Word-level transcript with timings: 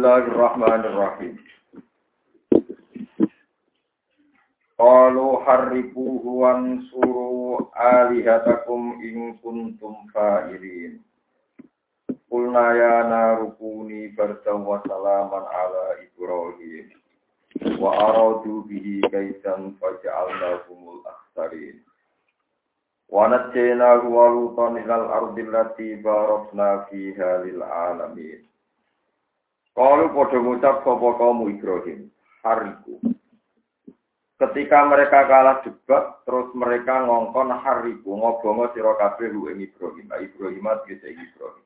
Bismillahirrahmanirrahim. 0.00 1.36
Qalu 4.80 5.26
harriquhu 5.44 6.40
wansuru 6.40 7.68
alihatakum 7.76 8.96
in 9.04 9.36
kuntum 9.44 10.08
fa'ilin. 10.08 11.04
Qulna 12.32 12.64
ya 12.80 13.12
narukuni 13.12 14.16
bardan 14.16 14.64
wa 14.64 14.80
salaman 14.88 15.44
ala 15.44 16.00
Ibrahim. 16.00 16.96
Wa 17.76 17.92
aradu 18.00 18.64
bihi 18.72 19.04
kaitan 19.04 19.76
faja'alnahumul 19.84 21.04
akhsarin. 21.04 21.76
Wa 23.04 23.28
najjaynahu 23.28 24.08
wa 24.08 24.32
lutan 24.32 24.80
ilal 24.80 25.12
ardi 25.12 25.44
allati 25.44 26.00
barakna 26.00 26.88
fiha 26.88 27.44
lil 27.44 27.60
alamin. 27.60 28.48
Qalu 29.80 30.12
padha 30.12 30.36
ngucap 30.44 30.84
sapa 30.84 31.08
kaum 31.16 31.48
Ibrahim, 31.48 32.12
hariku. 32.44 33.00
Ketika 34.36 34.84
mereka 34.84 35.24
kalah 35.24 35.64
debat, 35.64 36.20
terus 36.28 36.52
mereka 36.52 37.00
ngongkon 37.08 37.48
hariku 37.48 38.12
ngobongo 38.12 38.68
sira 38.76 38.92
kabeh 39.00 39.32
ing 39.32 39.64
Ibrahim, 39.64 40.04
Ibrahim 40.12 40.64
tegese 40.84 41.16
Ibrahim. 41.16 41.64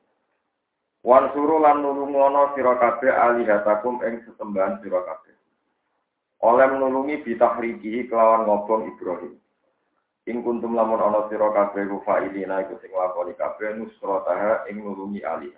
Wan 1.03 1.27
suruh 1.35 1.59
lan 1.59 1.83
nulungono 1.83 2.55
sira 2.55 2.79
kabeh 2.79 3.11
alihatakum 3.11 3.99
ing 4.07 4.23
sesembahan 4.23 4.79
sira 4.79 5.03
kabeh. 5.03 5.35
Oleh 6.39 6.71
menulungi 6.71 7.19
bitahrikihi 7.19 8.07
kelawan 8.07 8.47
ngobong 8.47 8.95
Ibrahim. 8.95 9.35
Ing 10.23 10.39
kuntum 10.39 10.71
lamun 10.71 11.03
ana 11.03 11.27
sira 11.27 11.51
kabeh 11.51 11.83
ku 11.83 11.99
fa'ilina 12.07 12.63
iku 12.63 12.79
sing 12.79 12.95
lakoni 12.95 13.35
kabeh 13.35 13.75
nusrataha 13.75 14.71
ing 14.71 14.79
nulungi 14.87 15.19
alih. 15.19 15.51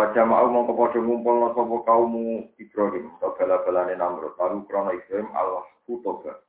Pada 0.00 0.24
mau 0.24 0.48
mongko 0.48 0.72
padha 0.80 0.96
ngumpulna 0.96 1.52
sapa 1.52 1.76
kaum 1.84 2.16
Ibrahim, 2.56 3.20
to 3.20 3.36
bala-balane 3.36 3.92
Namrud, 4.00 4.32
lalu 4.40 4.64
krana 4.64 4.96
Ibrahim 4.96 5.28
Allah 5.36 5.60
kutoba. 5.84 6.40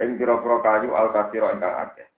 Ing 0.00 0.16
pira-pira 0.16 0.56
kayu 0.64 0.96
al-kathira 0.96 1.52
ingkang 1.52 1.76
akeh. 1.84 2.08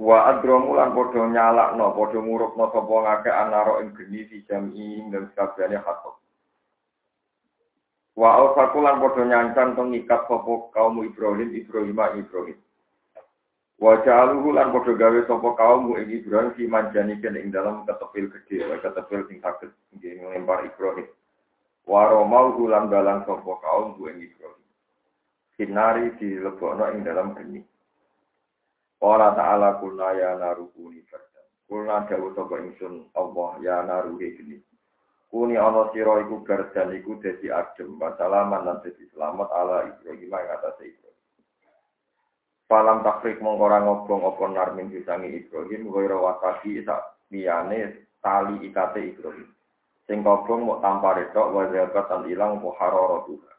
Wa 0.00 0.32
adromu 0.32 0.72
lan 0.72 0.96
padha 0.96 1.20
nyalakno, 1.28 1.84
padha 1.92 2.16
ngurupno 2.16 2.64
sapa 2.72 2.94
ngakeh 2.96 3.34
anaro 3.36 3.84
ing 3.84 3.92
geni 3.92 4.24
di 4.24 4.40
jami 4.48 5.04
ing 5.04 5.12
sakabehane 5.12 5.84
khatop. 5.84 6.16
Wa 8.16 8.40
awsaku 8.40 8.78
lan 8.80 9.04
padha 9.04 9.20
nyancan 9.20 9.76
to 9.76 9.84
ngikat 9.84 10.32
sapa 10.32 10.52
kaum 10.72 11.04
Ibrahim 11.04 11.52
Ibrahim 11.52 12.00
Ibrahim. 12.24 12.56
Wa 13.76 14.00
ja'aluhu 14.00 14.56
lan 14.56 14.72
padha 14.72 14.96
gawe 14.96 15.20
sapa 15.28 15.52
kaum 15.52 15.92
ing 16.00 16.08
Ibrahim 16.08 16.56
fi 16.56 16.64
manjaniken 16.64 17.36
ing 17.36 17.52
dalam 17.52 17.84
ketepil 17.84 18.32
gede, 18.32 18.64
wa 18.72 18.80
ketepil 18.80 19.28
sing 19.28 19.38
saged 19.44 19.68
nggih 20.00 20.16
nglempar 20.24 20.64
Ibrahim. 20.64 21.04
Wa 21.84 22.08
romau 22.08 22.56
lan 22.64 22.88
dalang 22.88 23.28
sapa 23.28 23.52
kaum 23.60 24.00
ing 24.08 24.32
Ibrahim. 24.32 24.64
Sinari 25.60 26.08
dilebokno 26.16 26.88
ing 26.96 27.04
dalam 27.04 27.36
geni. 27.36 27.60
Ora 29.04 29.36
ta'ala 29.36 29.76
kulna 29.76 30.08
ya 30.16 30.40
narukuni 30.40 31.04
fardan. 31.12 31.46
Kulna 31.68 32.08
dawuh 32.08 32.32
sapa 32.32 32.56
ingsun 32.64 33.12
Allah 33.12 33.60
ya 33.60 33.84
naruhi 33.84 34.40
geni. 34.40 34.56
Kuni 35.28 35.60
ana 35.60 35.92
sira 35.92 36.24
iku 36.24 36.40
gardan 36.48 36.96
iku 36.96 37.20
dadi 37.20 37.52
adem, 37.52 38.00
wasalaman 38.00 38.64
lan 38.64 38.80
dadi 38.80 39.04
selamat 39.12 39.52
ala 39.52 39.84
Ibrahim 39.84 40.32
ing 40.32 40.32
atas 40.32 40.80
Ibrahim. 40.80 41.05
Falam 42.66 43.06
takrik 43.06 43.38
mongkora 43.38 43.78
ngobong 43.86 44.26
apa 44.26 44.44
narmin 44.50 44.90
disangi 44.90 45.30
Ibrahim, 45.38 45.86
goiro 45.86 46.26
wasaki 46.26 46.82
sak 46.82 46.98
liyane 47.30 48.10
tali 48.18 48.58
ikate 48.66 49.14
Ibrahim. 49.14 49.46
Sing 50.06 50.26
kobong 50.26 50.66
mau 50.66 50.82
tanpa 50.82 51.14
retok, 51.14 51.54
wajabat 51.54 52.06
dan 52.10 52.26
ilang 52.30 52.58
apa 52.58 52.70
haroro 52.82 53.26
tuha. 53.26 53.54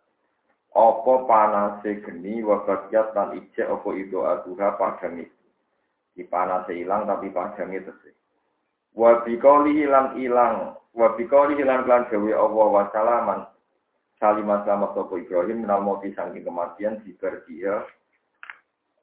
Apa 0.76 1.14
panase 1.24 2.04
geni, 2.04 2.44
wabagiat 2.44 3.16
dan 3.16 3.36
ijek 3.36 3.68
apa 3.68 3.90
itu 3.96 4.24
aduha 4.24 4.76
padang 4.76 5.24
itu. 5.24 5.48
Di 6.12 6.24
panase 6.28 6.76
ilang 6.76 7.08
tapi 7.08 7.32
padangnya 7.32 7.88
tesih. 7.88 8.16
Wabikoli 8.92 9.88
hilang 9.88 10.20
ilang, 10.20 10.76
wabikoli 10.92 11.56
hilang 11.56 11.88
kelan 11.88 12.08
gawe 12.12 12.32
Allah 12.36 12.68
wa 12.68 12.84
salaman. 12.92 13.40
Salimah 14.18 14.66
selamat 14.66 14.98
sopo 14.98 15.16
Ibrahim 15.16 15.64
menal 15.64 15.86
mati 15.86 16.10
sangking 16.12 16.42
kematian 16.42 17.06
diber 17.06 17.46
dia 17.46 17.70
eh, 17.70 17.82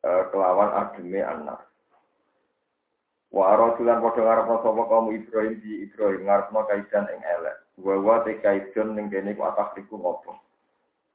kelawan 0.05 0.71
ademe 0.77 1.21
anak. 1.25 1.65
Wa 3.35 3.59
arasulan 3.59 3.99
padha 3.99 4.23
ngarepno 4.23 4.63
sapa 4.63 4.83
kaum 4.87 5.11
Ibrahim 5.11 5.59
di 5.59 5.91
Ibrahim 5.91 6.23
ngarepno 6.29 6.61
kaidan 6.71 7.11
ing 7.11 7.21
elek. 7.25 7.57
Wa 7.83 7.99
wa 7.99 8.23
te 8.23 8.39
kaidan 8.39 8.95
ning 8.95 9.11
kene 9.11 9.35
ku 9.35 9.43
atak 9.43 9.75
riku 9.75 9.99
ngopo. 9.99 10.39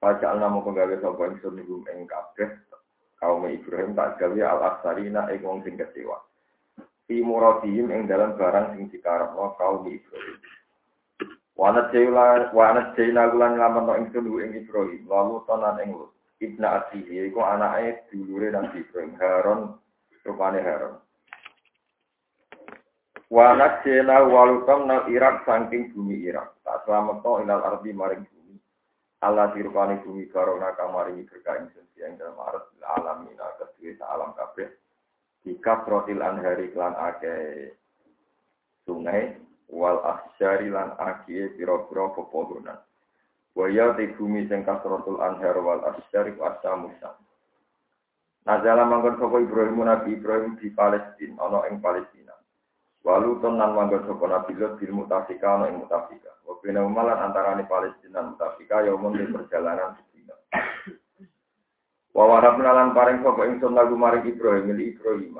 Pajak 0.04 0.36
nama 0.36 0.60
penggawe 0.60 0.96
sapa 1.00 1.22
ingsun 1.32 1.56
niku 1.56 1.80
ing 1.88 2.12
kabeh 2.12 2.60
kaum 3.24 3.48
Ibrahim 3.48 3.96
tak 3.96 4.20
gawe 4.20 4.36
al-aksarina 4.36 5.32
ing 5.32 5.40
wong 5.48 5.64
sing 5.64 5.80
kecewa. 5.80 6.20
Fi 7.08 7.24
muradihim 7.24 7.88
ing 7.88 8.12
dalam 8.12 8.36
barang 8.36 8.76
sing 8.76 8.92
dikarepno 8.92 9.56
kaum 9.56 9.88
Ibrahim. 9.88 10.38
Wanat 11.56 11.96
jayla 11.96 12.52
wanat 12.52 13.00
jayna 13.00 13.32
gulan 13.32 13.56
lamun 13.56 13.96
ingsun 13.96 14.28
ing 14.44 14.60
Ibrahim 14.60 15.08
lalu 15.08 15.40
tonan 15.48 15.80
ing 15.88 15.96
Lut. 15.96 16.12
Ibna 16.40 16.68
Asihi, 16.84 17.28
iku 17.28 17.44
anake 17.44 18.08
dulure 18.12 18.48
Nabi 18.52 18.80
Ibrahim, 18.80 19.14
Harun, 19.20 19.62
rupane 20.24 20.64
Harun. 20.64 20.96
Wanat 23.30 23.86
jena 23.86 24.26
walutam 24.26 24.90
nal 24.90 25.06
Irak 25.06 25.46
saking 25.46 25.94
bumi 25.94 26.26
Irak. 26.26 26.58
Tak 26.66 26.82
selamat 26.90 27.22
to 27.22 27.46
ilal 27.46 27.62
ardi 27.62 27.94
maring 27.94 28.26
bumi. 28.26 28.58
Allah 29.22 29.54
dirupani 29.54 30.02
bumi 30.02 30.26
karona 30.34 30.74
kamaringi 30.74 31.30
berkah 31.30 31.62
ingsun 31.62 31.86
yang 31.94 32.18
dalam 32.18 32.34
arat 32.42 32.66
alamina 32.82 33.54
kedua 33.62 34.02
alam 34.10 34.34
kabeh. 34.34 34.74
Jika 35.46 35.86
protil 35.86 36.26
anhari 36.26 36.74
klan 36.74 36.98
ake 36.98 37.36
sungai 38.90 39.38
wal 39.70 40.02
asyari 40.02 40.74
lan 40.74 40.98
akie 40.98 41.54
piro-piro 41.54 42.18
pepohonan. 42.18 42.82
Waya 43.58 43.98
di 43.98 44.14
bumi 44.14 44.46
sing 44.46 44.62
kasrotul 44.62 45.20
anhar 45.20 45.58
wal 45.60 45.82
asyari 45.90 46.38
ku 46.38 46.46
asamusa. 46.46 47.18
Nazala 48.46 48.86
manggon 48.88 49.20
sapa 49.20 49.38
Ibrahim 49.42 49.84
Nabi 49.84 50.16
Ibrahim 50.16 50.58
di 50.58 50.70
Palestina, 50.74 51.38
ana 51.44 51.68
ing 51.70 51.82
Palestina. 51.84 52.34
Walu 53.04 53.42
tenan 53.42 53.76
manggon 53.76 54.06
sapa 54.06 54.26
Nabi 54.26 54.54
Lot 54.58 54.78
bil 54.80 54.94
mutafika 54.96 55.60
ana 55.60 55.70
ing 55.70 55.82
mutafika. 55.82 56.34
Wa 56.46 56.58
umalan 56.62 57.20
antarane 57.20 57.66
Palestina 57.70 58.26
mutafika 58.26 58.86
ya 58.86 58.94
umum 58.96 59.14
di 59.14 59.28
perjalanan 59.28 59.98
sedina. 59.98 60.36
Wa 62.16 62.24
warabna 62.26 62.74
lan 62.74 62.90
paring 62.98 63.22
sapa 63.22 63.44
ingsun 63.50 63.76
lagu 63.78 63.94
maring 63.94 64.26
Ibrahim 64.30 64.72
li 64.78 64.98
Ibrahim. 64.98 65.36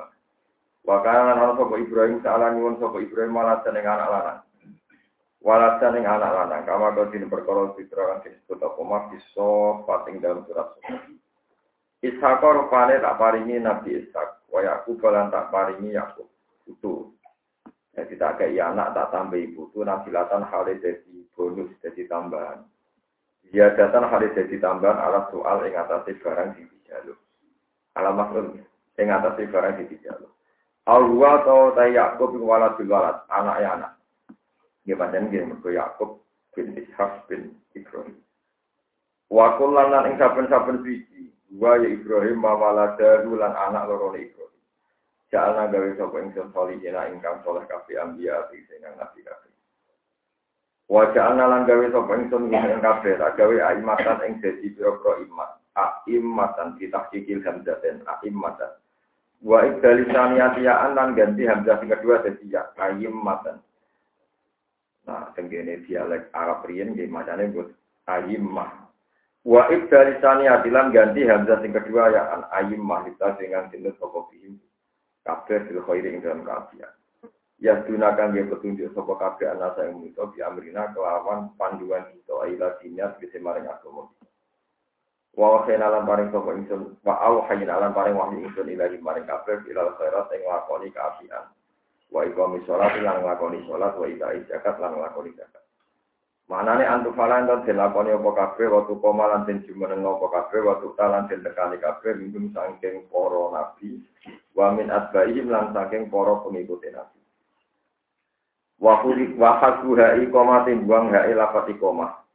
Wa 0.84 1.02
kana 1.02 1.34
lan 1.34 1.56
sapa 1.56 1.74
Ibrahim 1.78 2.18
saala 2.22 2.52
nyuwun 2.52 2.78
sapa 2.78 2.98
Ibrahim 3.00 3.32
malah 3.32 3.58
seneng 3.66 3.86
anak 3.86 4.08
lanang. 4.10 4.40
Walasan 5.40 5.96
ing 5.96 6.04
anak 6.04 6.36
lanang 6.36 6.68
kama 6.68 6.92
kodin 6.92 7.24
perkara 7.32 7.72
fitra 7.72 8.20
kan 8.20 8.28
disebut 8.28 8.60
apa 8.60 8.80
mak 8.84 9.08
iso 9.16 9.80
pating 9.88 10.20
dalam 10.20 10.44
surat 10.44 10.76
Ishak 12.00 12.40
rupane 12.40 12.96
tak 12.96 13.20
paringi 13.20 13.60
Nabi 13.60 14.00
Ishak, 14.00 14.48
wa 14.48 14.64
Yakub 14.64 15.04
lan 15.04 15.28
tak 15.28 15.52
paringi 15.52 15.92
Yakub. 15.92 16.28
Itu. 16.64 17.12
Jadi 17.92 18.16
tak 18.16 18.40
kayak 18.40 18.72
anak 18.72 18.96
tak 18.96 19.12
tambah 19.12 19.36
ibu 19.36 19.68
itu 19.68 19.84
nabilatan 19.84 20.48
halid 20.48 20.80
jadi 20.80 21.16
bonus 21.36 21.68
jadi 21.84 22.08
tambahan. 22.08 22.64
Dia 23.52 23.76
datang 23.76 24.08
halid 24.08 24.32
jadi 24.32 24.56
tambahan 24.56 24.96
alat 24.96 25.28
soal 25.28 25.60
yang 25.68 25.84
atasnya 25.84 26.16
barang 26.24 26.48
di 26.56 26.64
dijaluk. 26.64 27.18
Alam 28.00 28.16
maksud 28.16 28.44
yang 28.96 29.20
atasnya 29.20 29.52
barang 29.52 29.74
di 29.76 29.84
dijaluk. 29.92 30.32
Al-Huwa 30.88 31.44
atau 31.44 31.76
Tayyakub 31.76 32.32
Yakub 32.32 32.48
walad 32.48 32.80
bilwalad, 32.80 33.28
anak 33.28 33.56
ya 33.60 33.68
anak. 33.76 33.92
Ya 34.88 34.96
pancen 34.96 35.28
nggih 35.28 35.44
mergo 35.44 35.68
Yakub 35.68 36.10
bin 36.56 36.72
Ishak 36.76 37.28
bin 37.28 37.54
Ibrahim. 37.76 38.16
Wa 39.30 39.54
kullan 39.60 39.94
lan 39.94 40.10
ing 40.10 40.16
saben-saben 40.18 40.82
biji, 40.82 41.30
wa 41.54 41.78
ya 41.78 41.86
Ibrahim 41.86 42.42
mawalada 42.42 43.22
lan 43.22 43.52
anak 43.54 43.86
loro 43.86 44.16
Ibrahim. 44.18 44.50
Jalna 45.30 45.70
gawe 45.70 45.94
sapa 45.94 46.16
ingsun 46.26 46.50
solihina 46.50 47.06
ingkang 47.06 47.38
soleh 47.46 47.62
kabeh 47.70 48.02
ambiya 48.02 48.50
sing 48.50 48.82
nabi 48.82 49.22
kabeh. 49.22 49.54
Wa 50.90 51.06
jalna 51.14 51.46
lan 51.46 51.70
gawe 51.70 51.86
sapa 51.94 52.12
ingsun 52.18 52.50
ing 52.50 52.82
kabeh 52.82 53.14
tak 53.14 53.38
gawe 53.38 53.56
aimatan 53.70 54.18
ing 54.26 54.32
dadi 54.42 54.74
pira-pira 54.74 55.22
imat. 55.22 55.50
Aimatan 55.78 56.74
ditahkikil 56.82 57.46
hamzaten 57.46 58.02
aimatan. 58.02 58.74
Wa 59.38 59.62
ibdali 59.70 60.10
lan 60.10 61.14
ganti 61.14 61.46
hamzah 61.46 61.78
kedua 61.78 62.26
dadi 62.26 62.50
ya 62.50 62.66
aimatan. 62.74 63.62
Nah, 65.08 65.32
tenggene 65.32 65.80
dialek 65.86 66.28
Arab 66.36 66.68
riyen 66.68 66.92
nggih 66.92 67.08
macane 67.08 67.48
buat 67.52 67.72
ayimmah. 68.10 68.90
Wa 69.40 69.72
ibdali 69.72 70.20
adilan 70.20 70.92
ganti 70.92 71.24
hamzah 71.24 71.64
sing 71.64 71.72
kedua 71.72 72.12
ya 72.12 72.22
an 72.36 72.42
ayimmah 72.52 73.08
kita 73.08 73.40
dengan 73.40 73.72
tinut 73.72 73.96
pokok 73.96 74.28
bihim 74.28 74.60
kabeh 75.24 75.64
fil 75.68 75.80
khairi 75.84 76.12
ing 76.12 76.20
dalam 76.20 76.44
kaafian. 76.44 76.92
Ya 77.60 77.76
gunakan 77.84 78.32
dia 78.32 78.48
petunjuk 78.48 78.88
sapa 78.96 79.20
kabeh 79.20 79.52
anak 79.52 79.76
saya 79.76 79.92
itu 79.92 80.24
di 80.32 80.40
amrina 80.40 80.96
kelawan 80.96 81.52
panduan 81.60 82.08
kita 82.08 82.48
ila 82.56 82.72
dinya 82.80 83.12
bisa 83.20 83.36
maring 83.36 83.68
agama. 83.68 84.08
Wa 85.36 85.60
wahayna 85.60 85.92
lan 85.92 86.08
paring 86.08 86.32
sapa 86.32 86.56
ingsun 86.56 86.96
wa 87.04 87.14
awhayna 87.20 87.76
lan 87.76 87.92
paring 87.92 88.16
wahyu 88.16 88.48
ingsun 88.48 88.64
ilahi 88.64 88.96
maring 89.04 89.28
kabeh 89.28 89.60
ila 89.68 89.92
khairat 90.00 90.32
ing 90.32 90.42
lakoni 90.48 90.88
kaapian. 90.88 91.44
Wa 92.10 92.26
iqami 92.26 92.66
sholat 92.66 92.98
lan 92.98 93.22
nglakoni 93.22 93.62
sholat 93.70 93.94
wa 93.94 94.06
ida 94.10 94.34
zakat 94.50 94.82
lan 94.82 94.98
nglakoni 94.98 95.30
zakat. 95.38 95.62
Manane 96.50 96.82
antu 96.82 97.14
falan 97.14 97.46
dan 97.46 97.62
den 97.62 97.78
lakoni 97.78 98.10
apa 98.10 98.30
kabeh 98.34 98.66
waktu 98.66 98.98
koma 98.98 99.30
lan 99.30 99.46
den 99.46 99.62
jumeneng 99.62 100.02
apa 100.02 100.26
kabeh 100.26 100.66
waktu 100.66 100.90
talan 100.98 101.30
den 101.30 101.46
tekani 101.46 101.78
kabeh 101.78 102.18
minum 102.18 102.50
saking 102.50 103.06
para 103.06 103.42
nabi 103.54 104.02
wa 104.58 104.74
min 104.74 104.90
atbaihim 104.90 105.46
lan 105.46 105.70
saking 105.70 106.10
para 106.10 106.42
pengikut 106.42 106.82
nabi. 106.90 107.22
Wa 108.82 108.98
khulik 109.06 109.38
wa 109.38 109.62
hasuha 109.62 110.18
iqamatin 110.26 110.90
buang 110.90 111.14
hae 111.14 111.30
lafat 111.30 111.70
iqamah. 111.70 112.26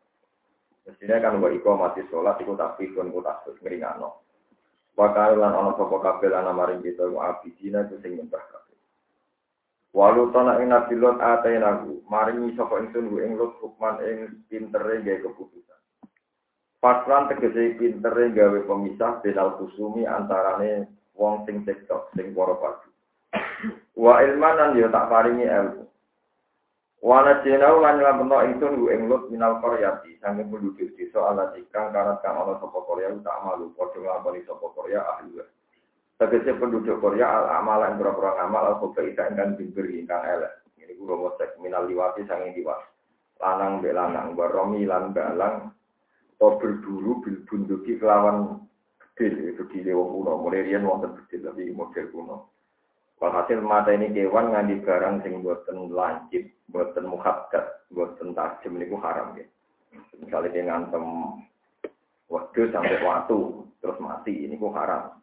Mestinya 0.88 1.20
kan 1.20 1.44
wa 1.44 1.52
iqamati 1.52 2.08
sholat 2.08 2.40
iku 2.40 2.56
tapi 2.56 2.96
kon 2.96 3.12
tasbih 3.12 3.60
ngringano. 3.60 4.24
Wa 4.96 5.12
lan 5.12 5.52
ana 5.52 5.76
sapa 5.76 6.00
kabeh 6.00 6.32
lan 6.32 6.48
maring 6.56 6.80
kita 6.80 7.04
wa 7.12 7.36
abidina 7.36 7.84
sing 7.92 8.16
nyembah 8.16 8.64
Walu 9.96 10.36
tana 10.36 10.60
ing 10.60 10.76
nabi 10.76 11.00
lot 11.00 11.24
atainahu 11.24 12.04
maringi 12.12 12.52
sapa 12.60 12.84
ingsun 12.84 13.16
ku 13.16 13.24
ing 13.24 13.40
lot 13.40 13.56
hukman 13.64 13.96
ing 14.04 14.44
pintere 14.52 15.00
gawe 15.00 15.24
keputusan. 15.24 15.80
Fatran 16.84 17.32
tegese 17.32 17.80
pintere 17.80 18.36
gawe 18.36 18.60
pemisah 18.68 19.24
benal 19.24 19.56
kusumi 19.56 20.04
antarane 20.04 20.92
wong 21.16 21.48
sing 21.48 21.64
cekcok 21.64 22.12
sing 22.12 22.36
para 22.36 22.60
padu. 22.60 22.92
Wa 23.96 24.20
ilmanan 24.20 24.76
yo 24.76 24.92
tak 24.92 25.08
paringi 25.08 25.48
ilmu. 25.48 25.88
Wana 27.00 27.40
jenau 27.48 27.80
lan 27.80 27.96
nyelametno 27.96 28.38
ingsun 28.52 28.76
ku 28.76 28.86
ing 28.92 29.08
lut 29.08 29.32
minal 29.32 29.64
qaryati 29.64 30.20
sange 30.20 30.44
penduduk 30.44 30.92
desa 31.00 31.24
ala 31.24 31.56
ikang 31.56 31.96
karat 31.96 32.20
kang 32.20 32.36
ana 32.36 32.60
sapa 32.60 32.84
Korea 32.84 33.16
tak 33.24 33.48
malu 33.48 33.72
padha 33.80 33.96
nglakoni 33.96 34.44
sapa 34.44 34.68
Korea 34.76 35.08
ahli. 35.08 35.40
Tegese 36.16 36.56
penduduk 36.56 37.04
Korea 37.04 37.28
al 37.28 37.60
amal 37.60 37.84
yang 37.84 38.00
berapa 38.00 38.40
amal 38.40 38.64
al 38.72 38.76
khoba 38.80 39.04
ingkang 39.04 39.36
kan 39.36 39.60
diberi 39.60 40.00
ingkang 40.00 40.24
elek. 40.24 40.64
Ini 40.80 40.96
ku 40.96 41.04
romo 41.04 41.36
sek 41.36 41.60
minal 41.60 41.92
liwati 41.92 42.24
sange 42.24 42.56
liwat. 42.56 42.80
Lanang 43.44 43.84
be 43.84 43.92
lanang 43.92 44.32
baromi 44.32 44.88
lan 44.88 45.12
balang 45.12 45.76
to 46.40 46.48
berburu 46.56 47.20
bil 47.20 47.38
bunduki 47.44 48.00
kelawan 48.00 48.64
itu 49.16 49.64
gile 49.72 49.92
wong 49.96 50.12
kuno 50.12 50.32
mulai 50.44 50.68
riyen 50.68 50.84
wonten 50.84 51.16
gedil 51.24 51.52
tapi 51.52 51.72
model 51.72 52.06
kuno. 52.12 52.38
Walhasil 53.16 53.64
mata 53.64 53.96
ini 53.96 54.12
kewan 54.12 54.52
ngandi 54.52 54.84
barang 54.84 55.24
sing 55.24 55.40
buatan 55.40 55.88
lancip, 55.88 56.52
buatan 56.68 57.08
muhabbat, 57.08 57.88
buatan 57.96 58.36
tajam 58.36 58.76
ini 58.76 58.92
haram 59.00 59.40
ya. 59.40 59.48
Misalnya 60.20 60.52
dia 60.52 60.64
ngantem 60.68 61.04
waktu 62.28 62.76
sampai 62.76 63.00
waktu 63.00 63.38
terus 63.80 64.00
mati 64.04 64.36
ini 64.36 64.60
ku 64.60 64.68
haram. 64.76 65.16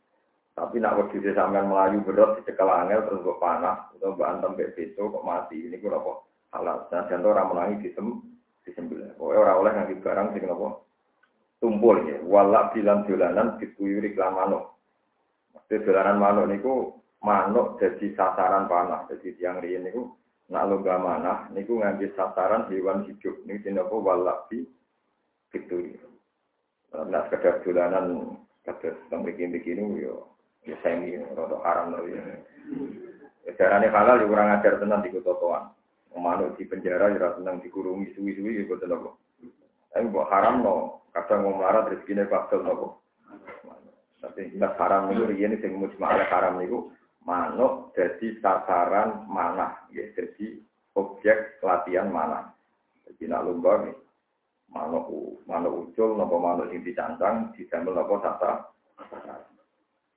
Tapi 0.52 0.84
nak 0.84 1.00
waktu 1.00 1.24
dia 1.24 1.32
sampai 1.32 1.64
melayu 1.64 2.04
berat 2.04 2.36
dicekal 2.36 2.68
angel 2.68 3.08
terus 3.08 3.24
gue 3.24 3.36
panas 3.40 3.88
atau 3.96 4.12
gue 4.12 4.26
antem 4.26 4.52
begitu 4.52 5.00
kok 5.00 5.24
mati 5.24 5.56
ini 5.56 5.80
ku 5.80 5.88
apa 5.88 6.12
halal. 6.52 6.78
Nah 6.92 7.08
jangan 7.08 7.32
orang 7.32 7.48
menangis 7.48 7.88
disem 7.88 8.20
disembelih. 8.68 9.16
Pokoknya 9.16 9.40
orang 9.40 9.58
oleh 9.64 9.72
ngandi 9.72 9.94
barang 10.04 10.28
sing 10.36 10.44
apa 10.52 10.68
tumpul 11.56 11.96
ya. 12.04 12.20
Walak 12.28 12.76
bilang 12.76 13.08
jalanan 13.08 13.56
dituyuri 13.56 14.12
kelan 14.12 14.36
manuk. 14.36 14.64
Maksudnya 15.56 15.84
jalanan 15.88 16.16
manuk 16.20 16.46
niku 16.52 16.74
manuk 17.24 17.80
jadi 17.80 18.06
sasaran 18.12 18.68
panah. 18.68 19.08
Jadi 19.08 19.40
tiang 19.40 19.56
riyen 19.64 19.88
niku 19.88 20.12
nak 20.52 20.68
lomba 20.68 21.00
manah 21.00 21.38
niku 21.56 21.80
ngambil 21.80 22.12
sasaran 22.12 22.68
hewan 22.68 23.08
hidup 23.08 23.40
ini 23.48 23.56
tinapa 23.64 23.96
walabi 23.96 24.68
gitu. 25.48 25.96
Nah 26.92 27.24
sekedar 27.32 27.64
dolanan 27.64 28.36
kata 28.68 28.92
tentang 29.08 29.24
bikin 29.24 29.48
bikin 29.56 29.96
yo 29.96 30.28
ya 30.66 30.76
semi 30.82 31.18
rada 31.18 31.56
haram 31.66 31.94
loh 31.94 32.06
ya. 32.06 32.22
Carane 33.58 33.90
halal 33.90 34.22
ya 34.22 34.26
kurang 34.26 34.54
ajar 34.54 34.78
tenan 34.78 35.02
di 35.02 35.10
kotoan. 35.10 35.70
Manuk 36.12 36.60
di 36.60 36.68
penjara 36.68 37.10
ya 37.10 37.34
tenang 37.34 37.64
dikurungi 37.64 38.12
suwi-suwi 38.14 38.62
ya 38.62 38.68
boten 38.68 38.92
apa. 38.94 39.10
Tapi 39.92 40.08
buat 40.08 40.28
haram 40.32 40.64
no, 40.64 41.04
kadang 41.12 41.44
mau 41.44 41.56
melarat 41.60 41.92
rezekine 41.92 42.28
bakal 42.28 42.64
nopo. 42.64 43.00
Tapi 44.22 44.54
nggak 44.54 44.76
haram 44.78 45.10
itu 45.12 45.26
riyen 45.28 45.58
sing 45.58 45.76
mujma'al 45.76 46.24
haram 46.30 46.62
niku 46.62 46.92
manuk 47.26 47.94
jadi 47.94 48.38
sasaran 48.42 49.26
mana 49.30 49.78
ya 49.94 50.06
jadi 50.14 50.58
objek 50.98 51.62
latihan 51.62 52.10
mana 52.10 52.50
jadi 53.06 53.30
nak 53.30 53.44
lomba 53.46 53.72
nih 53.86 53.96
manuk 54.70 55.06
manuk 55.46 55.90
ucul 55.90 56.18
nopo 56.18 56.36
manuk 56.42 56.70
sing 56.70 56.82
dicancang 56.82 57.54
didamel 57.54 57.94
nopo 57.94 58.18
tata 58.22 58.74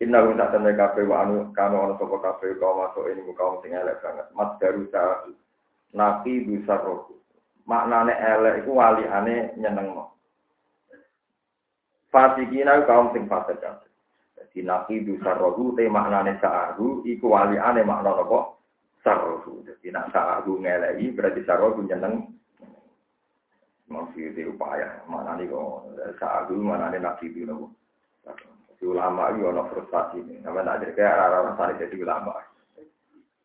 Inna 0.03 0.27
gum 0.27 0.35
tak 0.35 0.51
temen 0.51 0.75
kafe 0.75 1.07
wa 1.07 1.23
anu 1.23 1.55
kanu 1.55 1.79
ono 1.79 1.93
sopo 1.95 2.19
kafe 2.19 2.51
kau 2.59 2.75
masuk 2.75 3.07
ini 3.07 3.31
kaum 3.31 3.63
sing 3.63 3.71
elek 3.71 4.03
banget 4.03 4.27
mas 4.35 4.51
daru 4.59 4.83
nabi 5.95 6.43
bisa 6.43 6.75
roh 6.83 7.07
maknane 7.63 8.11
elek 8.11 8.59
iku 8.59 8.75
waliane 8.75 9.55
nyeneng 9.55 9.95
no 9.95 10.11
fasikina 12.11 12.83
kaum 12.83 13.15
sing 13.15 13.23
fasik 13.31 13.63
Jadi 14.35 14.71
nabi 14.71 15.03
itu 15.03 15.19
sarrohu, 15.19 15.75
te 15.75 15.83
maknane 15.91 16.39
sa'ahu, 16.39 17.03
iku 17.03 17.27
waliane 17.27 17.83
makna 17.83 18.15
apa? 18.15 18.55
Sarrohu. 19.03 19.67
Jadi 19.67 19.91
nak 19.91 20.15
sa'ahu 20.15 20.63
ngelei, 20.63 21.11
berarti 21.11 21.43
sarrohu 21.43 21.83
nyeneng. 21.83 22.23
Maksud 23.91 24.31
itu 24.31 24.55
upaya, 24.55 25.03
mana 25.11 25.35
nih 25.35 25.51
kok 25.51 25.91
sa'ahu, 26.23 26.55
mana 26.55 26.87
nih 26.87 27.03
nabi 27.03 27.35
nopo. 27.43 27.75
Jadi 28.23 28.54
ulama 28.85 29.33
itu 29.33 29.49
ono 29.49 29.65
frustasi 29.73 30.21
namanya 30.45 30.77
nak 30.77 30.79
jadi 30.85 30.93
kayak 30.93 31.15
orang-orang 31.17 31.55
sari 31.57 31.73
jadi 31.81 31.95
ulama. 32.01 32.33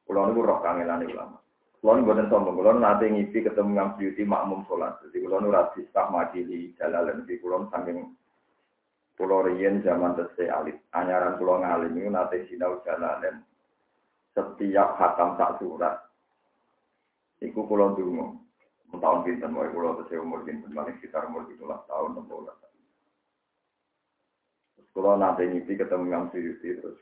Pulau 0.04 0.30
itu 0.30 0.40
roh 0.42 0.58
kangenan 0.60 1.06
ulama. 1.06 1.38
Pulau 1.80 1.96
ini 1.96 2.04
buatan 2.04 2.28
sombong, 2.28 2.54
pulau 2.60 2.76
nanti 2.76 3.08
ngisi 3.08 3.40
ketemu 3.40 3.72
dengan 3.72 3.88
beauty 3.96 4.22
makmum 4.28 4.68
sholat. 4.68 5.00
Jadi 5.06 5.16
pulau 5.24 5.40
itu 5.40 5.48
rasis 5.48 5.86
tak 5.96 6.12
majili 6.12 6.76
jalan, 6.76 7.24
jadi 7.24 7.34
pulau 7.40 7.64
saking 7.72 8.12
Pulau 9.20 9.44
Rien 9.44 9.84
zaman 9.84 10.16
tesih 10.16 10.48
alit. 10.48 10.80
Anyaran 10.96 11.36
pulau 11.36 11.60
ngalim 11.60 11.92
itu 11.92 12.08
nate 12.08 12.48
sinau 12.48 12.80
jalanen. 12.88 13.44
Setiap 14.32 14.96
hatam 14.96 15.36
tak 15.36 15.60
surat. 15.60 16.08
Iku 17.44 17.68
pulau 17.68 17.92
dungu. 17.92 18.40
Tahun 18.96 19.28
mau 19.52 19.68
pulau 19.68 20.00
tesih 20.00 20.24
umur 20.24 20.40
pinten. 20.48 20.72
Paling 20.72 20.96
sekitar 20.96 21.28
umur 21.28 21.44
17 21.52 21.60
tahun, 21.60 22.16
16 22.16 22.32
tahun. 22.32 22.69
Pulau 24.90 25.16
nate 25.16 25.46
ngipi 25.46 25.78
ketemu 25.78 26.08
Imam 26.10 26.24
Suyuti 26.32 26.76
terus. 26.76 26.98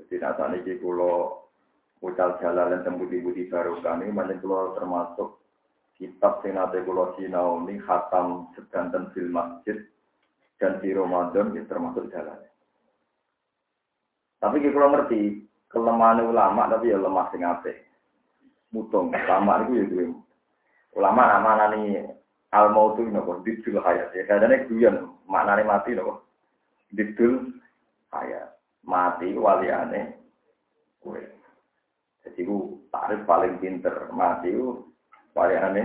Jadi 0.00 0.16
nasa 0.20 0.48
niki 0.48 0.80
pulau 0.80 1.46
ucal 2.00 2.40
jalan 2.40 2.80
dan 2.80 2.96
budi-budi 2.96 3.48
baru 3.52 3.78
kami. 3.84 4.08
Banyak 4.10 4.40
pulau 4.40 4.72
termasuk 4.74 5.40
kitab 6.00 6.40
senate 6.40 6.80
pulau 6.82 7.12
sinau 7.20 7.60
ini 7.64 7.76
hatam 7.84 8.48
sedanten 8.56 9.12
fil 9.12 9.28
masjid 9.28 9.76
dan 10.56 10.80
di 10.80 10.90
Ramadan 10.96 11.52
ya 11.52 11.62
termasuk 11.68 12.08
jalannya. 12.08 12.48
Tapi 14.40 14.56
kalau 14.64 14.88
ngerti 14.96 15.44
kelemahan 15.68 16.24
ulama 16.24 16.68
tapi 16.72 16.92
ya 16.92 16.98
lemah 16.98 17.28
sing 17.28 17.44
apik. 17.44 17.84
Mutung 18.72 19.12
ulama 19.12 19.66
itu 19.66 19.72
ya 19.76 19.84
gue. 19.90 20.06
Ulama 20.96 21.22
nama 21.26 21.50
nani 21.68 22.00
al 22.50 22.72
mautu 22.74 23.06
nopo 23.06 23.42
didul 23.46 23.78
hayat 23.78 24.10
ya 24.14 24.26
kadane 24.26 24.66
guyon 24.66 25.14
maknane 25.30 25.62
mati 25.62 25.94
nopo 25.94 26.29
didul 26.94 27.54
hayat 28.10 28.58
mati 28.84 29.30
waliane 29.34 30.18
gue. 31.02 31.22
Jadi 32.26 32.40
ku 32.44 32.84
tarif 32.92 33.24
paling 33.24 33.56
pinter 33.62 34.10
mati 34.12 34.50
ku 34.52 34.90
waliane 35.34 35.82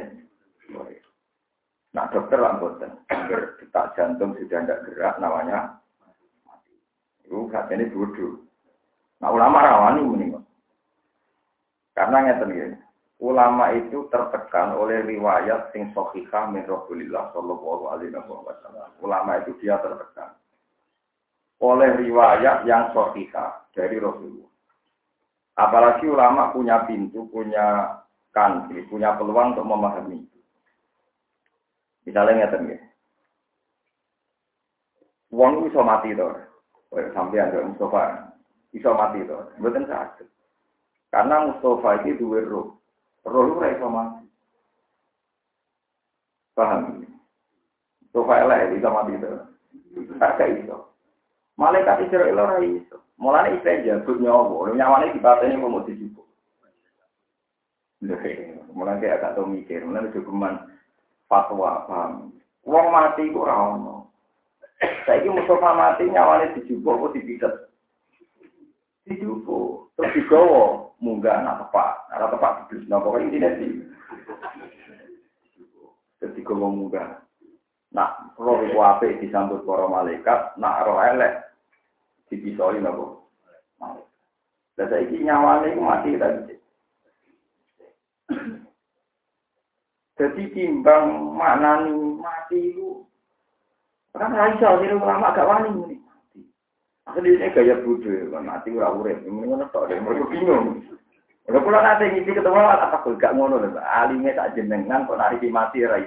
gue. 0.65 0.95
Nah 1.95 2.11
dokter 2.11 2.43
lah 2.43 2.59
boten, 2.59 2.91
detak 3.07 3.95
jantung 3.95 4.35
sudah 4.35 4.67
tidak 4.67 4.83
gerak, 4.83 5.15
namanya 5.15 5.79
mati. 6.43 6.75
Itu 7.23 7.47
katanya 7.47 7.87
bodoh. 7.87 8.43
Nah 9.23 9.31
ulama 9.31 9.63
rawani 9.63 10.03
meninggal. 10.03 10.43
Karena 11.95 12.27
ngeten 12.27 12.51
gini, 12.51 12.77
ulama 13.23 13.71
itu 13.71 14.11
tertekan 14.11 14.75
oleh 14.75 15.07
riwayat 15.07 15.71
sing 15.71 15.95
sahihah 15.95 16.51
min 16.51 16.67
Rasulillah 16.67 17.31
sallallahu 17.31 17.87
alaihi 17.87 18.11
wasallam. 18.11 18.91
Ulama 18.99 19.39
itu 19.39 19.55
dia 19.63 19.79
tertekan 19.79 20.35
oleh 21.63 21.89
riwayat 21.99 22.67
yang 22.67 22.91
sahihah 22.91 23.69
dari 23.71 23.99
Rasulullah. 23.99 24.51
Apalagi 25.55 26.07
ulama 26.11 26.51
punya 26.51 26.83
pintu, 26.83 27.31
punya 27.31 27.95
kantri, 28.35 28.83
punya 28.91 29.15
peluang 29.15 29.55
untuk 29.55 29.63
memahami 29.63 30.27
Misalnya 32.05 32.45
ngeten 32.45 32.69
ya. 32.69 32.77
Wong 35.33 35.65
iso 35.65 35.81
mati 35.81 36.13
to. 36.13 36.29
Sampai 37.17 37.41
ada 37.41 37.65
Mustafa 37.65 38.29
iso 38.71 38.93
mati 38.93 39.25
to. 39.25 39.39
Mboten 39.57 39.89
sakit. 39.89 40.27
Karena 41.09 41.49
Mustafa 41.49 42.05
itu 42.05 42.21
duwe 42.21 42.45
roh. 42.45 42.77
Roh 43.25 43.57
ora 43.57 43.73
iso 43.73 43.87
mati. 43.89 44.25
Paham? 46.55 47.03
Sofa 48.15 48.47
elek 48.47 48.79
bisa 48.79 48.87
mati 48.87 49.11
itu. 49.17 49.31
Tak 50.21 50.39
iso. 50.39 50.94
Malaikat 51.55 52.03
Israel 52.07 52.35
ora 52.35 52.59
iso. 52.59 52.99
Mulane 53.15 53.55
isih 53.55 53.87
jabut 53.87 54.19
nyawa, 54.19 54.75
nyawane 54.75 55.15
dipateni 55.15 55.55
mau 55.55 55.79
dijupuk. 55.87 56.27
Mulane 58.75 58.99
kayak 58.99 59.23
agak 59.23 59.33
tau 59.39 59.47
mikir, 59.47 59.87
mulane 59.87 60.11
dokumen 60.11 60.59
fatwa 61.31 61.87
paham. 61.87 62.35
Wong 62.67 62.91
mati 62.91 63.31
ku 63.31 63.47
ora 63.47 63.79
ono. 63.79 64.11
Saiki 65.07 65.31
Mustafa 65.31 65.71
mati 65.71 66.11
nyawane 66.11 66.59
dijupuk 66.59 66.91
apa 66.91 67.15
dipitet? 67.15 67.53
Dijupuk. 69.07 69.95
Terus 69.95 70.11
digawa 70.11 70.91
munggah 70.99 71.39
anak 71.39 71.63
tepak, 71.63 72.11
anak 72.11 72.35
tepak 72.35 72.51
dibis 72.67 72.83
nopo 72.91 73.15
intine 73.15 73.49
di. 73.55 73.67
Terus 76.19 76.35
digawa 76.35 76.67
munggah. 76.67 77.23
Nak 77.95 78.35
roh 78.35 78.59
iku 78.67 78.83
apik 78.83 79.23
disambut 79.23 79.63
para 79.63 79.87
malaikat, 79.87 80.51
nak 80.59 80.83
roh 80.83 80.99
elek 80.99 81.44
dipisoi 82.29 82.81
nopo. 82.81 83.25
Lah 84.75 84.85
saiki 84.91 85.23
nyawane 85.23 85.71
iku 85.71 85.81
mati 85.81 86.19
tadi. 86.19 86.55
Jadi 90.15 90.43
timbang 90.55 91.35
maknani 91.35 91.91
mati 92.19 92.71
itu 92.71 93.03
kan 94.15 94.31
raisa 94.31 94.79
jadi 94.79 94.95
ulama 94.95 95.31
agak 95.31 95.47
wani 95.47 95.99
mati. 95.99 96.39
Akhirnya 97.03 97.51
gaya 97.51 97.75
bodoh 97.83 98.31
kan 98.31 98.47
mati 98.47 98.71
ora 98.71 98.95
urip. 98.95 99.19
Ini 99.23 99.43
ngono 99.43 99.67
tok 99.71 99.91
deh 99.91 99.99
mereka 99.99 100.31
bingung. 100.31 100.83
Kalau 101.45 101.61
pulang 101.61 101.83
nanti 101.85 102.09
ngisi 102.09 102.31
ketemu 102.33 102.57
apa 102.57 103.03
kok 103.05 103.19
gak 103.21 103.35
ngono 103.35 103.59
lho. 103.59 103.79
Alime 103.79 104.33
tak 104.33 104.55
jenengan 104.55 105.05
kok 105.07 105.19
nari 105.19 105.37
mati 105.51 105.83
ra. 105.83 105.99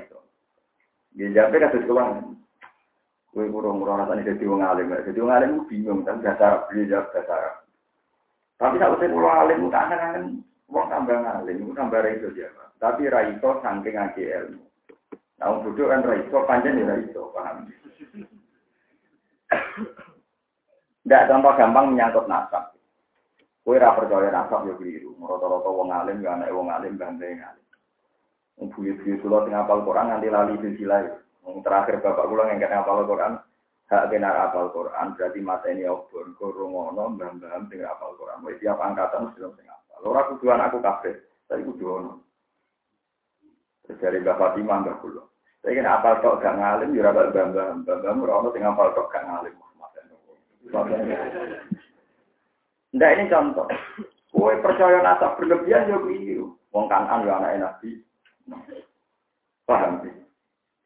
Dia 1.12 1.28
jawab 1.32 1.56
kasus 1.56 1.84
kulang. 1.84 2.37
Kue 3.38 3.46
kurang 3.54 3.86
rasanya 3.86 4.34
jadi 4.34 4.50
wong 4.50 4.66
alim, 4.66 4.90
jadi 4.90 5.22
wong 5.22 5.30
alim 5.30 5.52
bingung 5.70 6.02
kan 6.02 6.18
dasar 6.18 6.66
beli 6.66 6.90
jawab 6.90 7.06
dasar. 7.14 7.62
Tapi 8.58 8.82
kalau 8.82 8.98
saya 8.98 9.14
pulang 9.14 9.46
alim, 9.46 9.70
tak 9.70 9.94
kan 9.94 10.42
wong 10.66 10.90
tambah 10.90 11.22
ngalim, 11.22 11.70
tambah 11.70 12.02
itu 12.02 12.34
dia. 12.34 12.50
Tapi 12.82 13.06
raiso 13.06 13.62
saking 13.62 13.94
ngaji 13.94 14.22
ilmu. 14.26 14.66
Nah, 15.38 15.54
bodoh 15.62 15.86
kan 15.86 16.02
raiso, 16.02 16.38
panjang 16.50 16.82
ya 16.82 16.90
raiso, 16.90 17.30
paham? 17.30 17.70
Tidak 21.06 21.26
contoh 21.30 21.54
gampang 21.54 21.94
menyangkut 21.94 22.26
nasab. 22.26 22.74
Kue 23.62 23.78
ra 23.78 23.94
percaya 23.94 24.34
nasab 24.34 24.66
ya 24.66 24.74
keliru. 24.82 25.14
Rata-rata 25.14 25.70
wong 25.70 25.94
alim, 25.94 26.26
ya 26.26 26.34
anak 26.34 26.50
wong 26.50 26.74
alim, 26.74 26.98
banteng 26.98 27.38
alim. 27.38 27.66
Buyut-buyut 28.58 29.22
kula 29.22 29.46
tengah 29.46 29.62
apal 29.62 29.86
Quran 29.86 30.10
nganti 30.10 30.26
lali 30.26 30.58
silsilah. 30.58 31.27
Terakhir 31.48 32.04
bapak 32.04 32.28
kula 32.28 32.52
yang 32.52 32.60
kena 32.60 32.84
apal 32.84 33.08
Quran, 33.08 33.40
hak 33.88 34.04
kena 34.12 34.30
apal 34.48 34.68
Quran 34.68 35.16
berarti 35.16 35.40
mata 35.40 35.66
ini 35.72 35.88
obor 35.88 36.28
korungono 36.36 37.16
mbah-mbah 37.16 37.64
sing 37.72 37.80
apal 37.82 38.12
Quran. 38.20 38.44
Wis 38.44 38.60
tiap 38.60 38.76
angkatan 38.76 39.32
mesti 39.32 39.40
sing 39.56 39.66
apal. 39.66 39.98
Ora 40.04 40.28
kuduan 40.28 40.60
aku 40.60 40.78
kabeh, 40.84 41.14
tapi 41.48 41.64
kudu 41.64 41.84
ono. 41.88 42.12
Dari 43.88 44.20
Mbak 44.20 44.36
Fatimah 44.36 44.84
Mbak 44.84 44.98
Kulo. 45.00 45.32
Saya 45.64 45.72
kena 45.72 45.96
apal 45.96 46.20
tok 46.20 46.44
gak 46.44 46.60
ngalim, 46.60 46.92
ya 46.92 47.08
rapat 47.08 47.32
mbah-mbah, 47.32 47.66
mbah-mbah 47.82 48.24
ora 48.28 48.34
ono 48.44 48.48
sing 48.52 48.62
apal 48.68 48.92
tok 48.92 49.08
gak 49.08 49.24
ngalim. 49.24 49.54
Ndak 52.92 53.12
ini 53.16 53.32
contoh. 53.32 53.68
Kue 54.28 54.54
percaya 54.60 55.00
nasab 55.00 55.40
berlebihan 55.40 55.88
ya 55.88 55.96
keliru. 55.96 56.52
Wong 56.72 56.84
kanan 56.92 57.24
ya 57.24 57.40
anak 57.40 57.56
Nabi. 57.56 57.90
Paham 59.64 60.04
sih? 60.04 60.27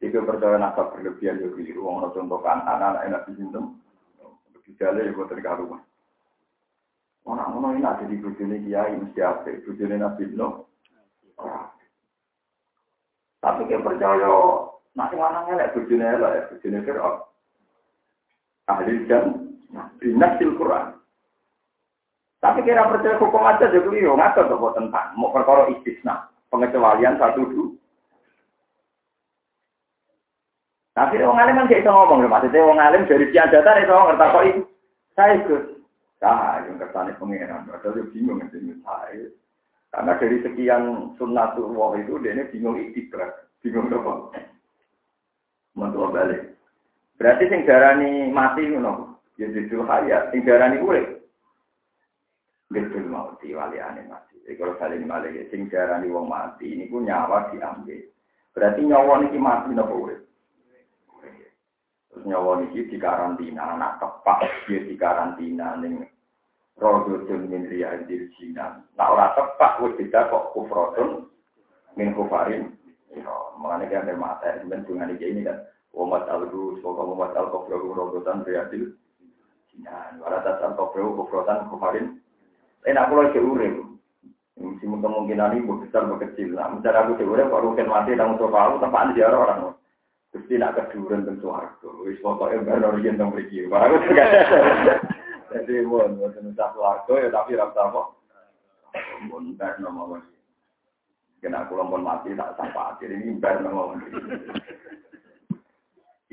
Itu 0.03 0.19
percaya 0.27 0.59
nasab 0.59 0.91
berlebihan 0.91 1.39
ya 1.39 1.47
keliru. 1.47 1.87
Wong 1.87 2.03
contoh 2.11 2.43
kan 2.43 2.59
anak-anak 2.67 3.07
enak 3.07 3.23
di 3.31 3.39
sini. 3.39 3.61
Gejala 4.67 4.99
ya 4.99 5.15
buat 5.15 5.31
terkaruan. 5.31 5.79
Orang-orang 7.23 7.79
ini 7.79 7.87
ada 7.87 8.03
di 8.03 8.19
bujuni 8.19 8.67
kiai 8.67 8.99
mesti 8.99 9.23
apa? 9.23 9.47
Bujuni 9.63 9.95
nabi 9.95 10.27
no. 10.35 10.67
Tapi 13.39 13.67
kita 13.67 13.79
percaya 13.79 14.31
nanti 14.95 15.15
mana 15.15 15.47
ngelak 15.47 15.71
bujuni 15.75 16.03
elak, 16.03 16.51
bujuni 16.51 16.83
fir'aun. 16.83 17.23
Ahli 18.71 19.07
dan 19.07 19.55
binasil 19.99 20.55
Quran. 20.59 20.99
Tapi 22.43 22.59
kira 22.67 22.91
percaya 22.91 23.19
hukum 23.23 23.43
aja 23.47 23.71
jadi 23.71 23.87
keliru, 23.87 24.19
ngatur 24.19 24.51
tuh 24.51 24.75
tentang 24.75 25.15
mau 25.15 25.31
perkara 25.31 25.71
istisna, 25.71 26.27
pengecualian 26.51 27.15
satu 27.15 27.47
dulu. 27.47 27.79
Tapi 30.93 31.17
orang 31.25 31.41
alim 31.41 31.57
kan 31.57 31.69
gak 31.73 31.81
bisa 31.81 31.89
ngomong, 31.89 32.29
maksudnya 32.29 32.61
orang 32.61 32.85
alim 32.85 33.09
dari 33.09 33.25
sekian 33.25 33.49
data, 33.49 33.81
kok 33.81 34.45
itu. 34.45 34.61
Saya 35.17 35.41
ikut. 35.41 35.63
Saya 36.21 36.69
yang 36.69 36.77
kertanya 36.77 37.17
pengiran, 37.17 37.65
padahal 37.65 37.97
dia 37.97 38.09
bingung 38.13 38.39
itu 38.45 38.77
saya. 38.85 39.25
Karena 39.89 40.17
dari 40.21 40.37
sekian 40.45 41.13
sunnatullah 41.17 41.97
itu, 41.97 42.17
dia 42.21 42.37
ini 42.37 42.49
bingung 42.53 42.77
ikhtibar. 42.77 43.49
Bingung 43.65 43.89
apa? 43.89 44.41
Mentua 45.73 46.13
balik. 46.13 46.53
Berarti 47.17 47.49
sing 47.49 47.65
darani 47.65 48.29
mati 48.29 48.69
ngono. 48.69 49.17
Ya 49.37 49.49
judul 49.49 49.85
hayat, 49.89 50.29
sing 50.29 50.45
darani 50.45 50.77
urip. 50.81 51.25
Mau 53.09 53.37
diwaliane 53.37 54.05
mati. 54.09 54.37
Jadi 54.45 54.57
kalau 54.57 54.77
saling 54.81 55.05
balik, 55.05 55.49
sing 55.49 55.69
darani 55.69 56.09
wong 56.09 56.25
mati, 56.25 56.73
ini 56.73 56.89
pun 56.89 57.05
nyawa 57.05 57.53
diambil. 57.53 58.01
Berarti 58.53 58.81
nyawa 58.81 59.21
ini 59.25 59.37
mati 59.37 59.69
nopo 59.73 60.09
urip. 60.09 60.22
Terus 62.13 62.29
nyawa 62.29 62.61
niki 62.61 62.93
di 62.93 62.97
karantina, 63.01 63.73
anak 63.73 63.97
tepak 63.97 64.45
dia 64.69 64.85
di 64.85 64.93
karantina 64.93 65.73
ning 65.81 66.05
rodotun 66.77 67.49
min 67.49 67.65
riyadir 67.65 68.29
jinan. 68.37 68.85
Nah 68.93 69.07
ora 69.09 69.33
tepak 69.33 69.81
wis 69.81 69.97
tidak 69.97 70.29
kok 70.29 70.53
kufrotun 70.53 71.25
min 71.97 72.13
kufarin. 72.13 72.69
Ya, 73.13 73.29
mengenai 73.61 73.93
kan 73.93 74.09
ada 74.09 74.13
mata, 74.17 74.49
sebenarnya 74.57 74.89
dengan 74.89 75.09
ini 75.17 75.41
kan. 75.45 75.57
Umat 75.93 76.25
al-ru, 76.25 76.81
semoga 76.81 77.05
umat 77.05 77.37
al-kofru 77.37 77.93
rodotan 77.93 78.41
riyadir 78.45 78.97
jinan. 79.73 80.21
Waratat 80.21 80.61
al-kofru 80.61 81.17
kufrotan 81.17 81.69
kufarin. 81.69 82.21
Enak 82.85 83.09
pulau 83.09 83.29
seurek. 83.33 83.73
Mesti 84.53 84.85
kemungkinan 84.85 85.57
ini 85.57 85.65
besar 85.65 86.05
kecil. 86.05 86.53
Nah, 86.53 86.69
misalnya 86.77 87.09
aku 87.09 87.17
seurek, 87.17 87.49
kalau 87.49 87.73
rukin 87.73 87.89
mati, 87.89 88.13
tanggung 88.13 88.37
jawab 88.37 88.77
aku, 88.77 88.85
tempat 88.85 89.17
di 89.17 89.21
orang. 89.25 89.73
Gusti 90.33 90.57
nak 90.57 90.73
keduren 90.73 91.29
teng 91.29 91.37
swarga. 91.37 91.89
Wis 92.01 92.17
pokoke 92.17 92.57
baru 92.65 92.97
yen 93.05 93.21
teng. 93.21 93.29
Baru 93.69 94.01
Jadi 95.53 95.85
mon, 95.85 96.17
wonten 96.17 96.57
sak 96.57 96.73
swarga 96.73 97.13
ya 97.21 97.29
tapi 97.29 97.53
ra 97.53 97.69
apa. 97.69 98.01
Mon 99.29 99.53
bar 99.53 99.77
nama 99.77 100.09
wis. 100.09 100.25
Kena 101.37 101.69
kula 101.69 101.85
mon 101.85 102.01
mati 102.01 102.33
tak 102.33 102.57
sampai 102.57 102.97
akhir 102.97 103.13
ini 103.13 103.37
bar 103.37 103.61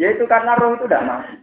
Ya 0.00 0.16
itu 0.16 0.24
karena 0.24 0.56
roh 0.56 0.80
itu 0.80 0.88
tidak 0.88 1.04
mati. 1.04 1.36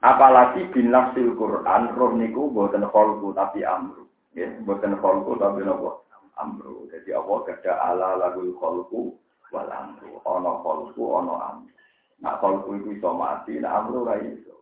Apalagi 0.00 0.70
bin 0.70 0.94
nafsil 0.94 1.34
Quran, 1.34 1.90
roh 1.98 2.14
niku 2.14 2.54
buatan 2.54 2.86
kholku 2.86 3.34
tapi 3.34 3.66
amru. 3.66 4.06
Ya, 4.30 4.46
buatan 4.62 4.94
kholku 5.02 5.34
tapi 5.42 5.66
nopo 5.66 6.06
amru. 6.38 6.86
Jadi 6.94 7.10
Allah 7.10 7.38
kerja 7.50 7.72
ala 7.82 8.14
lagul 8.14 8.54
kholku 8.54 9.18
wal 9.52 9.70
amru 9.70 10.22
ana 10.26 10.50
kholku 10.62 11.02
ana 11.18 11.34
amru. 11.54 11.74
Nak 12.22 12.38
kholku 12.40 12.78
iku 12.80 12.88
iso 12.94 13.10
mati. 13.14 13.58
Nak 13.58 13.74
amru 13.74 14.06
ora 14.06 14.18
iso. 14.18 14.54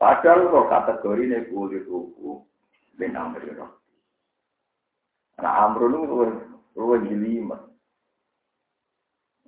Padahal 0.00 0.50
kok 0.50 0.68
kategori 0.68 1.24
ne 1.30 1.38
kulit 1.48 1.84
ruku 1.86 2.42
ben 2.98 3.16
amru 3.16 3.46
ora 3.52 3.68
nak 5.42 5.54
amru 5.58 5.84
lu 5.88 6.00
luwe 6.76 6.96
jelimet 7.08 7.72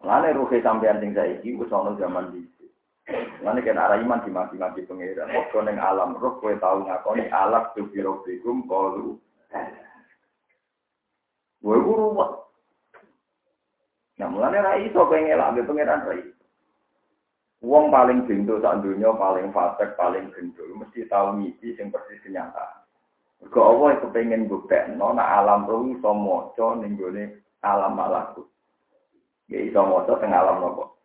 Lane 0.05 0.37
ruhe 0.37 0.61
sampean 0.61 1.01
sing 1.01 1.17
saiki 1.17 1.57
wis 1.57 1.73
ana 1.73 1.97
zaman 1.97 2.29
dhisik. 2.29 2.69
Lane 3.41 3.65
kan 3.65 3.81
arah 3.81 3.97
iman 3.97 4.21
dimati-mati 4.21 4.85
pangeran. 4.85 5.33
Kok 5.49 5.65
ning 5.65 5.81
alam 5.81 6.21
roh 6.21 6.37
kowe 6.45 6.53
tau 6.61 6.85
ngakoni 6.85 7.33
alak 7.33 7.73
tu 7.73 7.89
biro 7.89 8.21
bikum 8.21 8.69
kalu. 8.69 9.17
Kowe 11.65 11.79
guru 11.81 12.07
Nah, 14.15 14.31
mulane 14.31 14.63
ra 14.63 14.79
iso 14.79 15.11
pengen 15.11 15.35
elak 15.35 15.51
ambek 15.51 15.67
pangeran 15.67 16.07
ra. 16.07 16.15
Wong 17.65 17.89
paling 17.89 18.29
gendul 18.29 18.61
sak 18.61 18.85
dunya, 18.85 19.09
paling 19.17 19.49
fasik, 19.51 19.97
paling 19.97 20.29
gendul 20.37 20.69
mesti 20.77 21.09
tahu 21.09 21.41
ngisi 21.41 21.75
sing 21.75 21.89
persis 21.89 22.21
kenyataan. 22.21 22.85
Mergo 23.41 23.61
Allah 23.61 24.01
kepengen 24.05 24.49
buktekno 24.49 25.17
nek 25.17 25.31
alam 25.41 25.65
roh 25.65 25.89
iso 25.89 26.13
maca 26.13 26.81
ning 26.81 26.97
gone 27.01 27.41
alam 27.65 27.97
malakut. 27.97 28.47
Ya 29.49 29.65
iso 29.65 29.81
maca 29.81 30.13
teng 30.21 30.33
alam 30.33 30.61
nopo. 30.61 30.97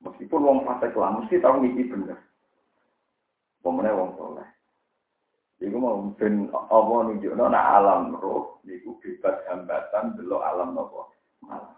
Meskipun 0.00 0.44
wong 0.44 0.58
fasik 0.64 0.96
lah 0.96 1.20
mesti 1.20 1.36
tahu 1.40 1.60
ngisi 1.60 1.88
bener. 1.92 2.18
Pemenang 3.60 3.96
wong 4.00 4.10
soleh. 4.16 4.48
Iku 5.60 5.76
mau 5.76 6.08
ben 6.16 6.48
apa 6.48 6.94
nunjukno 7.04 7.52
nak 7.52 7.68
alam 7.76 8.16
roh 8.16 8.64
niku 8.64 8.96
bebas 9.04 9.44
hambatan 9.44 10.16
delok 10.16 10.40
alam 10.40 10.72
nopo 10.72 11.12
malam. 11.44 11.76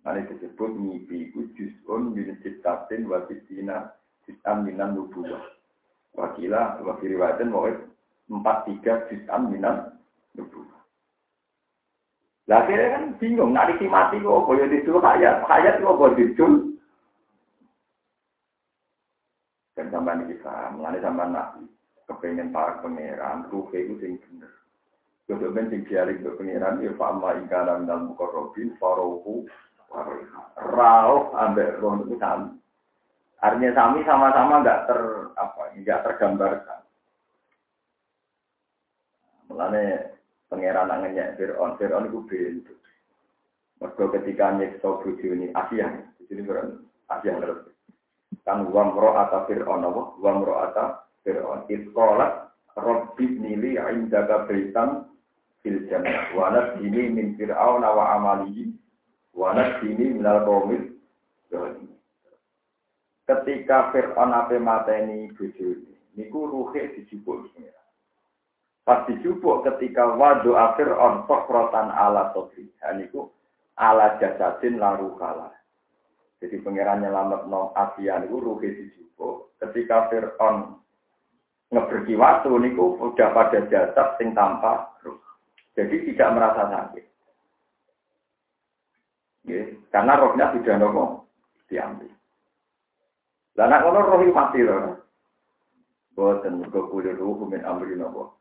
Mane 0.00 0.24
disebut 0.24 0.72
mimpi 0.72 1.28
iku 1.28 1.44
juzun 1.52 2.16
min 2.16 2.32
ciptatin 2.40 3.04
wa 3.04 3.20
fitina 3.28 3.92
juz'an 4.24 4.64
minan 4.64 4.96
nubuwah. 4.96 5.44
Wakila 6.16 6.80
wa 6.80 6.96
riwayatin 6.96 7.52
mau 7.52 7.68
empat 8.32 8.72
tiga 8.72 9.04
juz'an 9.12 9.52
minan 9.52 10.00
nubuwah. 10.32 10.80
Lah 12.48 12.64
akhirnya 12.64 12.88
kan 12.88 13.04
bingung, 13.20 13.56
nak 13.56 13.72
mati 13.88 14.20
kok 14.20 14.36
apa 14.44 14.50
ya 14.60 14.64
dicul 14.68 15.00
hayat, 15.00 15.36
hayat 15.48 15.80
kok 15.80 15.96
apa 15.96 16.12
dicul. 16.12 16.52
Dan 19.72 19.88
sampai 19.88 20.28
ini 20.28 20.36
paham, 20.44 20.76
mulai 20.76 21.00
sampai 21.00 21.32
nabi 21.32 21.73
kepengen 22.06 22.52
para 22.52 22.80
pangeran, 22.80 23.48
ruhe 23.48 23.78
itu 23.78 23.94
sing 24.00 24.12
bener. 24.20 24.52
Kalau 25.24 25.52
ben 25.56 25.72
sing 25.72 25.88
ke 25.88 26.30
pangeran, 26.36 26.84
ya 26.84 26.92
fa'amma 27.00 27.40
ikana 27.44 27.80
minal 27.80 28.12
mukarrabin, 28.12 28.76
farohu, 28.76 29.48
rauh 30.58 31.32
ambek 31.38 31.80
roh 31.80 32.02
itu 32.02 32.16
sami. 32.20 32.50
Artinya 33.40 33.70
sami 33.76 34.00
sama-sama 34.08 34.64
nggak 34.64 34.82
ter 34.88 35.00
apa 35.36 35.62
nggak 35.76 36.02
tergambarkan. 36.08 36.80
Mulane 39.48 39.84
pangeran 40.48 40.88
nangennya 40.88 41.36
Fir'aun, 41.36 41.76
Fir'aun 41.76 42.08
itu 42.08 42.20
bentuk. 42.24 42.78
Mergo 43.82 44.04
ketika 44.16 44.56
nyekso 44.56 45.04
bojo 45.04 45.26
ini 45.28 45.52
Asia, 45.52 45.92
jadi 46.24 46.40
bukan 46.40 46.88
Asia 47.10 47.36
terus. 47.36 47.68
Kan 48.48 48.68
wamro 48.72 49.12
ata 49.12 49.44
Fir'aun 49.44 49.84
apa? 49.84 50.02
Wamro 50.24 50.54
ata 50.64 51.04
Fir'aun 51.24 51.64
itqalat 51.72 52.52
Rabbi 52.74 53.26
nili 53.40 53.80
indaka 53.80 54.44
baitan 54.44 55.08
fil 55.64 55.86
jannah 55.88 56.34
wa 56.36 56.52
nasini 56.52 57.08
min 57.08 57.38
fir'aun 57.40 57.80
wa 57.80 58.04
amalihi 58.20 58.74
wa 59.32 59.56
nasini 59.56 60.20
minal 60.20 60.44
qawmil 60.44 60.94
Ketika 63.24 63.88
Fir'aun 63.88 64.36
ape 64.36 64.60
mateni 64.60 65.32
bojone 65.32 65.96
niku 66.12 66.44
ruhe 66.44 66.92
pengiran. 66.92 67.84
Pas 68.84 69.08
dijupuk 69.08 69.64
ketika 69.64 70.12
wadu 70.12 70.52
Fir'aun 70.52 71.24
sokrotan 71.24 71.88
ala 71.88 72.36
sodri. 72.36 72.68
Niku 73.00 73.32
ala 73.80 74.20
jasadin 74.20 74.76
laru 74.76 75.16
kalah. 75.16 75.56
Jadi 76.44 76.60
pangeran 76.60 77.00
nyelamat 77.00 77.48
no 77.48 77.72
Asia 77.72 78.20
niku 78.20 78.44
ruhe 78.44 78.68
dijupuk. 78.76 79.56
Ketika 79.56 80.12
Fir'aun 80.12 80.83
ngeberki 81.74 82.14
waktu 82.14 82.54
niku 82.54 82.94
udah 83.02 83.34
pada 83.34 83.66
jasad 83.66 84.14
sing 84.16 84.30
tanpa 84.30 84.94
ruh. 85.02 85.18
Jadi 85.74 86.06
tidak 86.06 86.38
merasa 86.38 86.70
sakit. 86.70 87.04
Ya, 89.44 89.60
karena 89.92 90.16
rohnya 90.16 90.54
sudah 90.54 90.74
nopo 90.78 91.26
diambil. 91.68 92.08
Lah 93.58 93.66
nek 93.66 93.82
ngono 93.82 93.98
roh 94.06 94.22
mati 94.30 94.62
lho. 94.62 95.02
Boten 96.14 96.62
mergo 96.62 96.86
kulir 96.88 97.18
ruh 97.18 97.42
min 97.44 97.66
amri 97.66 97.98
nopo. 97.98 98.38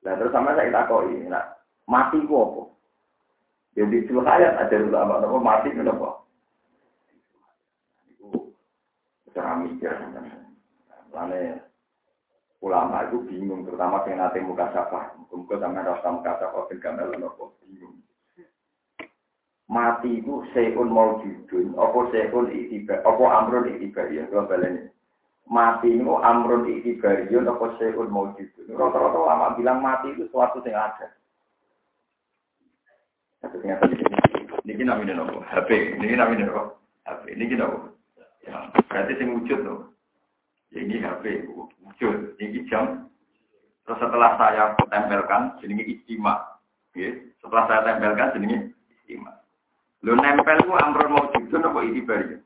Lah 0.00 0.16
terus 0.16 0.32
sama 0.32 0.56
saya 0.56 0.72
takoki, 0.72 1.28
nak 1.28 1.60
mati 1.84 2.24
ku 2.24 2.40
apa? 2.40 2.62
Jadi 3.76 4.08
ya, 4.08 4.18
hayat 4.24 4.54
ada 4.56 4.76
ulama 4.80 5.20
nopo 5.20 5.36
mati 5.38 5.68
ku 5.76 5.84
nopo? 5.84 6.08
Iku 8.16 8.28
cara 9.36 9.60
mikir. 9.60 9.92
Lane 11.10 11.60
ulama 12.60 13.08
itu 13.08 13.24
bingung, 13.26 13.64
terutama 13.64 14.04
yang 14.06 14.20
nanti 14.20 14.38
muka 14.44 14.70
sapa. 14.70 15.16
Muka 15.32 15.56
sama 15.58 15.80
rasa 15.80 16.08
muka 16.12 16.38
ben 16.68 16.78
gamel 16.78 17.10
nopo 17.16 17.56
bingung. 17.64 17.98
Mati 19.70 20.18
itu 20.18 20.42
seun 20.50 20.90
mau 20.90 21.22
judun, 21.22 21.78
apa 21.78 22.10
seun 22.10 22.50
itibar, 22.50 23.06
apa 23.06 23.22
amrun 23.22 23.70
itibar 23.70 24.10
ya, 24.10 24.26
kalau 24.26 24.50
balenya. 24.50 24.90
Mati 25.46 25.94
itu 25.94 26.10
amrun 26.10 26.66
itibar 26.66 27.30
ya, 27.30 27.38
apa 27.46 27.66
seun 27.78 28.10
mau 28.10 28.34
judun. 28.34 28.74
Rata-rata 28.74 29.18
ulama 29.18 29.54
bilang 29.54 29.78
mati 29.78 30.10
itu 30.10 30.26
suatu 30.34 30.58
yang 30.66 30.90
ada. 30.90 31.14
Satu 33.40 33.62
ini 34.70 34.84
namanya 34.84 35.16
nopo, 35.16 35.40
HP, 35.44 35.96
ini 35.96 36.18
namanya 36.18 36.50
nopo, 36.50 36.62
HP, 37.08 37.24
ini 37.34 37.56
nopo. 37.56 37.94
Ya, 38.44 38.68
berarti 38.90 39.12
sing 39.16 39.38
wujud 39.38 39.60
nopo. 39.64 39.84
Ini 40.70 41.02
HP 41.02 41.50
wujud, 41.50 42.38
ini 42.38 42.62
jam. 42.70 43.10
Terus 43.82 43.98
setelah 43.98 44.38
saya 44.38 44.64
tempelkan, 44.86 45.58
jenenge 45.58 45.82
istimewa. 45.82 46.38
Ya. 46.94 47.10
Setelah 47.42 47.64
saya 47.66 47.80
tempelkan, 47.90 48.38
jenenge 48.38 48.58
istimewa. 48.86 49.34
Lo 50.06 50.14
nempel 50.14 50.62
ku 50.62 50.72
mau 51.10 51.26
jujur 51.34 51.58
apa 51.58 51.78
itibari? 51.82 52.38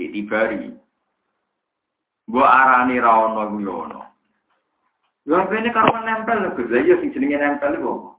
Itibari. 0.00 0.72
Gua 2.26 2.48
arani 2.48 2.96
ra 2.96 3.12
ono 3.28 3.44
ku 3.52 3.56
yo 3.60 3.72
ono. 3.84 4.00
Yo 5.28 5.36
ini 5.52 5.68
karo 5.76 6.00
nempel 6.00 6.48
lho, 6.48 6.56
Gus. 6.56 6.72
Iya 6.72 6.96
sing 7.04 7.12
nempel 7.12 7.76
iku. 7.76 8.16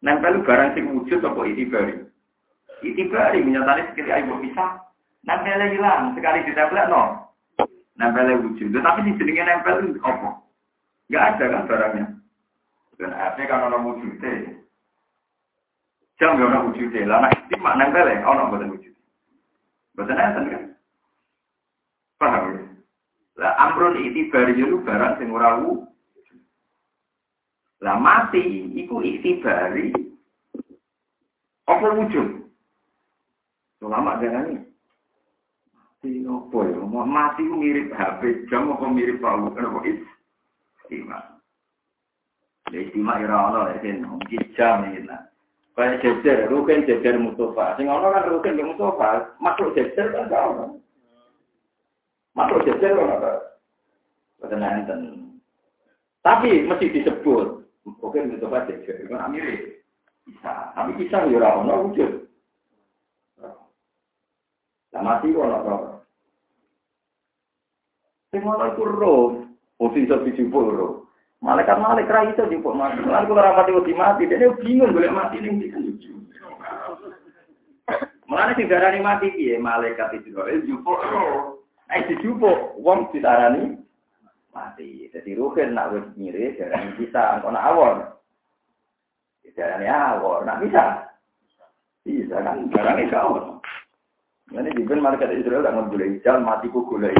Nempel 0.00 0.40
barang 0.48 0.72
sing 0.72 0.96
wujud 0.96 1.20
apa 1.20 1.40
itibari? 1.44 2.08
Itibari 2.80 3.44
menyatakan 3.44 3.92
sekali 3.92 4.16
ayo 4.16 4.40
bisa. 4.40 4.80
Nempel 5.28 5.60
hilang, 5.76 6.16
sekali 6.16 6.48
ditempel 6.48 6.88
no 6.88 7.27
nempel 7.98 8.40
wujud. 8.46 8.70
Tapi 8.70 9.00
di 9.04 9.12
sini 9.18 9.42
nempel 9.42 9.90
itu 9.90 10.00
apa? 10.06 10.38
Enggak 11.10 11.24
ada 11.34 11.44
kan 11.50 11.66
barangnya. 11.66 12.06
Dan 12.98 13.10
HP 13.14 13.36
kan 13.50 13.66
orang 13.66 13.86
wujudnya. 13.86 14.54
Jam 16.18 16.38
ya 16.38 16.46
orang 16.46 16.70
wujudnya. 16.70 17.18
Nek 17.18 17.34
istimak 17.44 17.76
nempel 17.76 18.06
ya 18.06 18.22
orang 18.22 18.50
boten 18.54 18.72
wujud. 18.72 18.94
Boten 19.98 20.18
enten 20.18 20.44
kan? 20.54 20.64
Paham 22.18 22.44
ya? 22.54 22.62
Lah 23.38 23.52
amrun 23.66 23.98
itibari 23.98 24.58
itu 24.58 24.82
barang 24.82 25.18
sing 25.18 25.30
ora. 25.30 25.58
Lah 27.78 27.96
mati 27.98 28.42
iku 28.74 28.98
itibari 29.02 29.94
apa 31.68 31.86
wujud? 31.94 32.26
Ulama 33.78 34.18
jangan 34.18 34.50
ini. 34.50 34.62
Mati 35.98 36.22
apa 36.30 36.58
ya? 36.70 36.78
Mati 36.86 37.42
mirip 37.42 37.90
HP 37.90 38.46
jam 38.46 38.70
apa 38.70 38.86
mirip 38.86 39.18
palu? 39.18 39.50
Kenapa 39.50 39.82
itu? 39.82 40.06
Istimewa. 40.86 41.18
Ya 42.70 42.78
istimewa 42.86 43.18
ira 43.18 43.74
ya 43.74 43.82
kan 43.82 44.06
mungkin 44.06 44.46
jam 44.54 44.86
iki 44.94 45.02
lah. 45.10 45.26
Kayak 45.74 46.02
jejer, 46.02 46.46
rukin 46.50 46.86
jejer 46.86 47.18
Mustafa. 47.18 47.74
Sing 47.78 47.90
ana 47.90 48.14
kan 48.14 48.30
rukin 48.30 48.58
yang 48.58 48.74
Mustafa, 48.74 49.34
makhluk 49.42 49.74
jejer 49.74 50.10
kan 50.14 50.30
gak 50.30 50.42
ono. 50.54 50.78
Makhluk 52.34 52.62
jejer 52.66 52.94
kan. 52.94 53.42
Tapi 56.22 56.50
mesti 56.62 56.94
disebut. 56.94 57.46
Rukin 57.98 58.38
Mustafa 58.38 58.70
jejer, 58.70 59.02
kan 59.10 59.34
mirip. 59.34 59.82
Bisa. 60.22 60.74
Tapi 60.78 60.94
bisa 60.94 61.26
ya 61.26 61.38
ora 61.42 61.58
ono 61.58 61.90
wujud. 61.90 62.27
Lah 64.92 65.02
mati 65.04 65.32
kok 65.32 65.44
ora 65.44 65.58
ora. 65.60 65.90
Sing 68.32 68.40
ngono 68.44 68.64
iku 68.72 68.84
roh, 68.84 69.22
iso 69.92 70.16
dijupuk 70.24 70.68
roh. 70.72 70.92
Malaikat 71.44 71.80
malaikat 71.80 72.12
ra 72.12 72.20
iso 72.32 72.48
dijupuk 72.48 72.76
mati. 72.76 73.04
Lan 73.04 73.28
kula 73.28 73.44
ora 73.44 73.58
pati 73.60 73.76
wedi 73.76 73.92
mati, 73.92 74.28
dene 74.28 74.56
bingung 74.60 74.92
golek 74.96 75.12
mati 75.12 75.40
ning 75.40 75.60
ndi 75.60 75.68
kan 75.72 75.84
Mulane 78.28 78.52
sing 78.60 78.68
darani 78.68 79.00
mati 79.00 79.32
piye? 79.32 79.56
Malaikat 79.56 80.12
itu 80.16 80.32
kok 80.32 80.48
dijupuk 80.48 81.00
roh. 81.12 81.64
Eh 81.92 82.04
dijupuk 82.08 82.76
wong 82.80 83.08
ditarani 83.12 83.76
mati. 84.52 85.08
Jadi 85.12 85.36
ruhin 85.36 85.76
nak 85.76 85.92
wis 85.92 86.04
nyire 86.16 86.56
darani 86.56 86.96
kok 87.08 87.52
nak 87.52 87.66
awon. 87.68 87.96
Darani 89.58 89.90
awon, 89.90 90.46
nak 90.46 90.62
bisa. 90.62 90.84
Bisa 92.06 92.38
kan, 92.46 92.70
darani 92.70 93.10
kau. 93.10 93.57
Ini 94.48 94.72
dibin 94.72 95.04
malaikat 95.04 95.28
Israel 95.36 95.60
tak 95.60 95.76
ngegulai 95.76 96.24
jalan 96.24 96.48
mati 96.48 96.72
ku 96.72 96.80
gulai. 96.88 97.12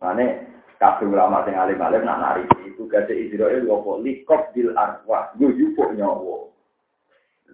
Mane 0.00 0.26
kabeh 0.80 1.04
ulama 1.04 1.44
sing 1.44 1.60
alim 1.60 1.80
alim 1.84 2.08
nak 2.08 2.20
nari 2.20 2.44
itu 2.64 2.88
gade 2.88 3.12
Israel 3.12 3.68
wopo 3.68 4.00
likop 4.00 4.56
bil 4.56 4.72
arwah 4.72 5.28
yo 5.36 5.52
yupo. 5.52 5.92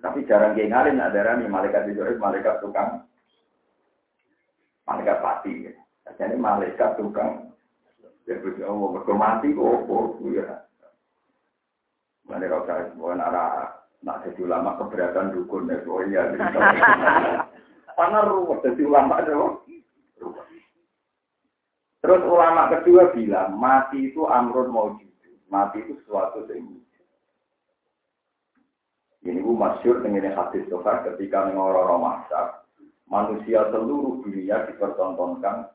Tapi 0.02 0.26
jarang 0.26 0.58
kayak 0.58 0.70
ngalim 0.70 0.98
nak 0.98 1.10
darani 1.14 1.46
malaikat 1.50 1.90
Israel 1.90 2.18
malaikat 2.18 2.62
tukang 2.62 3.02
malaikat 4.86 5.18
pati. 5.18 5.74
Jadi 6.18 6.38
malaikat 6.38 6.98
tukang 7.02 7.50
ya 8.30 8.38
betul 8.38 8.62
Allah 8.62 8.88
berkemati 8.94 9.50
kok 9.50 9.66
opo 9.66 10.22
ya. 10.30 10.70
Mana 12.30 12.46
kau 12.46 12.62
cari 12.62 12.94
bukan 12.94 13.18
arah 13.18 13.81
Nak 14.02 14.26
jadi 14.26 14.40
ulama 14.42 14.74
keberatan 14.82 15.30
dukun 15.30 15.70
ya, 15.70 15.78
oh 15.86 16.02
iya. 16.02 16.34
Karena 17.94 18.18
ruwet 18.26 18.66
jadi 18.66 18.82
ulama 18.82 19.22
ada 19.22 19.34
Terus 22.02 22.22
ulama 22.26 22.66
kedua 22.66 23.14
bilang, 23.14 23.54
mati 23.54 24.10
itu 24.10 24.26
amrun 24.26 24.74
mau 24.74 24.90
Mati 25.52 25.84
itu 25.84 26.00
sesuatu 26.02 26.48
yang 26.48 26.80
Ini 29.22 29.38
bu 29.38 29.54
masyur 29.54 30.02
dengan 30.02 30.34
hadis 30.34 30.66
sofa 30.66 31.06
ketika 31.06 31.46
mengororo 31.46 31.94
masak. 32.00 32.66
Manusia 33.06 33.70
seluruh 33.70 34.18
dunia 34.26 34.66
dipertontonkan. 34.66 35.70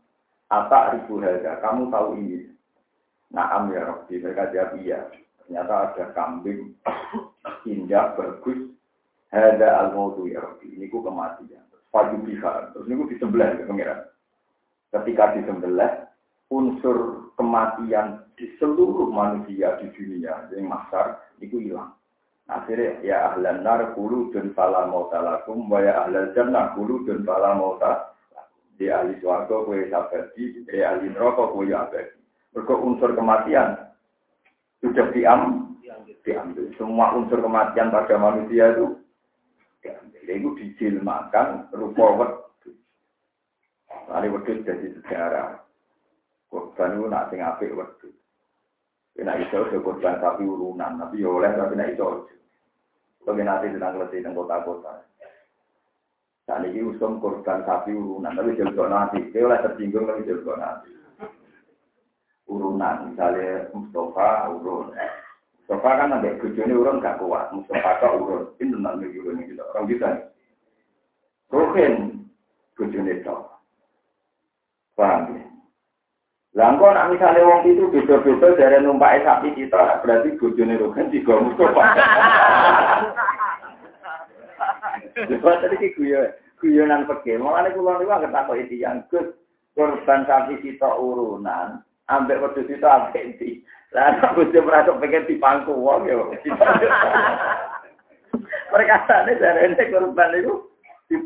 Atak 0.51 0.99
ribu 0.99 1.23
harga, 1.23 1.63
kamu 1.63 1.87
tahu 1.87 2.19
ini. 2.19 2.51
Naam 3.31 3.71
ya 3.71 3.87
Rabbi, 3.87 4.19
mereka 4.19 4.51
jawab 4.51 4.75
iya. 4.83 4.99
Ternyata 5.47 5.95
ada 5.95 6.05
kambing 6.11 6.75
indah, 7.67 8.15
bagus. 8.15 8.71
Hada 9.27 9.84
al-mautu 9.84 10.32
ya 10.32 10.39
Rabbi, 10.39 10.80
ini 10.80 10.88
ku 10.88 11.03
kematian. 11.03 11.67
Faju 11.91 12.17
biha, 12.23 12.71
terus 12.71 12.88
ini 12.88 12.95
ku 12.95 13.06
disembelih 13.12 13.60
ya 13.60 13.65
pengiran. 13.67 13.99
Ketika 14.95 15.36
disembelih, 15.36 16.08
unsur 16.47 17.27
kematian 17.36 18.23
di 18.39 18.47
seluruh 18.56 19.12
manusia 19.12 19.75
di 19.84 19.91
dunia 19.91 20.47
yang 20.56 20.71
masar 20.71 21.19
itu 21.43 21.60
hilang. 21.60 21.91
Akhirnya 22.47 23.03
ya 23.03 23.17
ahlan 23.36 23.60
nar 23.67 23.91
kulu 23.91 24.32
dan 24.32 24.56
mauta 24.56 25.19
lakum 25.19 25.67
wa 25.67 25.84
ya 25.84 26.08
ahlan 26.08 26.32
jannah 26.32 26.71
kulu 26.80 27.03
dan 27.03 27.27
fala 27.27 27.60
mauta 27.60 28.15
di 28.80 28.88
ahli 28.88 29.17
suarga 29.19 29.65
kue 29.67 29.89
sabadi, 29.91 30.63
di 30.63 30.80
ahli 30.80 31.12
neraka 31.12 31.51
kue 31.51 31.67
abadi. 31.73 32.15
Mereka 32.56 32.73
unsur 32.77 33.12
kematian 33.17 33.75
sudah 34.80 35.10
diam, 35.12 35.66
diambil. 36.23 36.65
Semua 36.76 37.15
unsur 37.15 37.39
kematian 37.39 37.91
pada 37.91 38.15
manusia 38.19 38.76
itu 38.76 39.00
diambil. 39.80 40.21
Itu 40.28 40.50
dijilmakan 40.60 41.71
rupa 41.71 42.06
wedus. 42.19 42.78
Lalu 44.12 44.36
wedus 44.36 44.63
jadi 44.67 44.88
sejarah. 45.00 45.63
Korban 46.47 46.95
itu 46.95 47.06
nak 47.08 47.28
sing 47.32 47.39
apik 47.43 47.76
wedus. 47.76 48.15
Kena 49.17 49.34
iso 49.41 49.65
ke 49.73 49.82
korban 49.82 50.21
sapi 50.21 50.45
urunan, 50.45 51.02
tapi 51.02 51.26
ya 51.26 51.30
oleh 51.32 51.50
tapi 51.56 51.73
nak 51.73 51.89
iso. 51.95 52.30
Bagi 53.26 53.43
nanti 53.43 53.73
tentang 53.73 53.97
keleti 53.97 54.23
tentang 54.23 54.39
kota-kota. 54.39 54.93
Saat 56.47 56.63
ini 56.63 56.80
usum 56.80 57.19
korban 57.19 57.65
sapi 57.67 57.91
urunan, 57.91 58.32
tapi 58.32 58.56
jelgo 58.56 58.88
nanti. 58.88 59.19
Dia 59.34 59.43
oleh 59.43 59.60
tersinggung 59.60 60.08
tapi 60.08 60.28
jelgo 60.28 60.54
nanti. 60.56 60.91
Urunan, 62.47 63.12
misalnya 63.12 63.67
Mustafa 63.76 64.47
urun. 64.56 64.95
Mustafa 65.67 65.99
kan 65.99 66.15
ada 66.15 66.32
bujoni 66.39 66.71
urun 66.71 67.03
gak 67.03 67.19
kuat. 67.19 67.51
Mustafa 67.51 67.99
kok 67.99 68.23
urun. 68.23 68.56
Ini 68.56 68.71
tentang 68.71 69.03
urun 69.03 69.43
gitu. 69.43 69.63
Orang 69.75 69.91
kita. 69.91 70.32
Rohin 71.51 72.23
bujoni 72.80 73.19
itu. 73.19 73.36
Paham 74.95 75.36
ya? 75.36 75.43
Lah 76.56 76.73
misale 77.12 77.43
wong 77.43 77.67
itu 77.67 77.86
beda-beda 77.91 78.56
dari 78.56 78.80
numpak 78.82 79.21
sapi 79.21 79.53
kita, 79.53 80.01
berarti 80.01 80.39
bojone 80.39 80.80
rogan 80.80 81.12
juga 81.12 81.38
Mustafa. 81.38 81.84
Coba 85.27 85.62
tadi 85.62 85.75
ki 85.77 85.93
guyon, 85.99 86.32
guyonan 86.58 87.06
peke. 87.06 87.38
Mulane 87.38 87.75
kula 87.75 88.01
niku 88.01 88.10
anggere 88.10 88.34
takoki 88.34 88.73
tiyang 88.73 89.06
Gus, 89.13 89.38
korban 89.77 90.25
sapi 90.25 90.58
kita 90.63 90.89
urunan, 90.97 91.86
ambek 92.10 92.41
wedhus 92.41 92.65
kita 92.65 92.89
ambek 92.89 93.38
di. 93.38 93.62
Lah 93.95 94.19
nek 94.19 94.36
bojo 94.36 94.60
merasa 94.67 94.91
pengen 95.00 95.28
dipangku 95.28 95.71
wong 95.71 96.12
ya. 96.12 96.19
Perkataane 98.67 99.39
jarene 99.39 99.84
korban 99.88 100.32
niku 100.36 100.54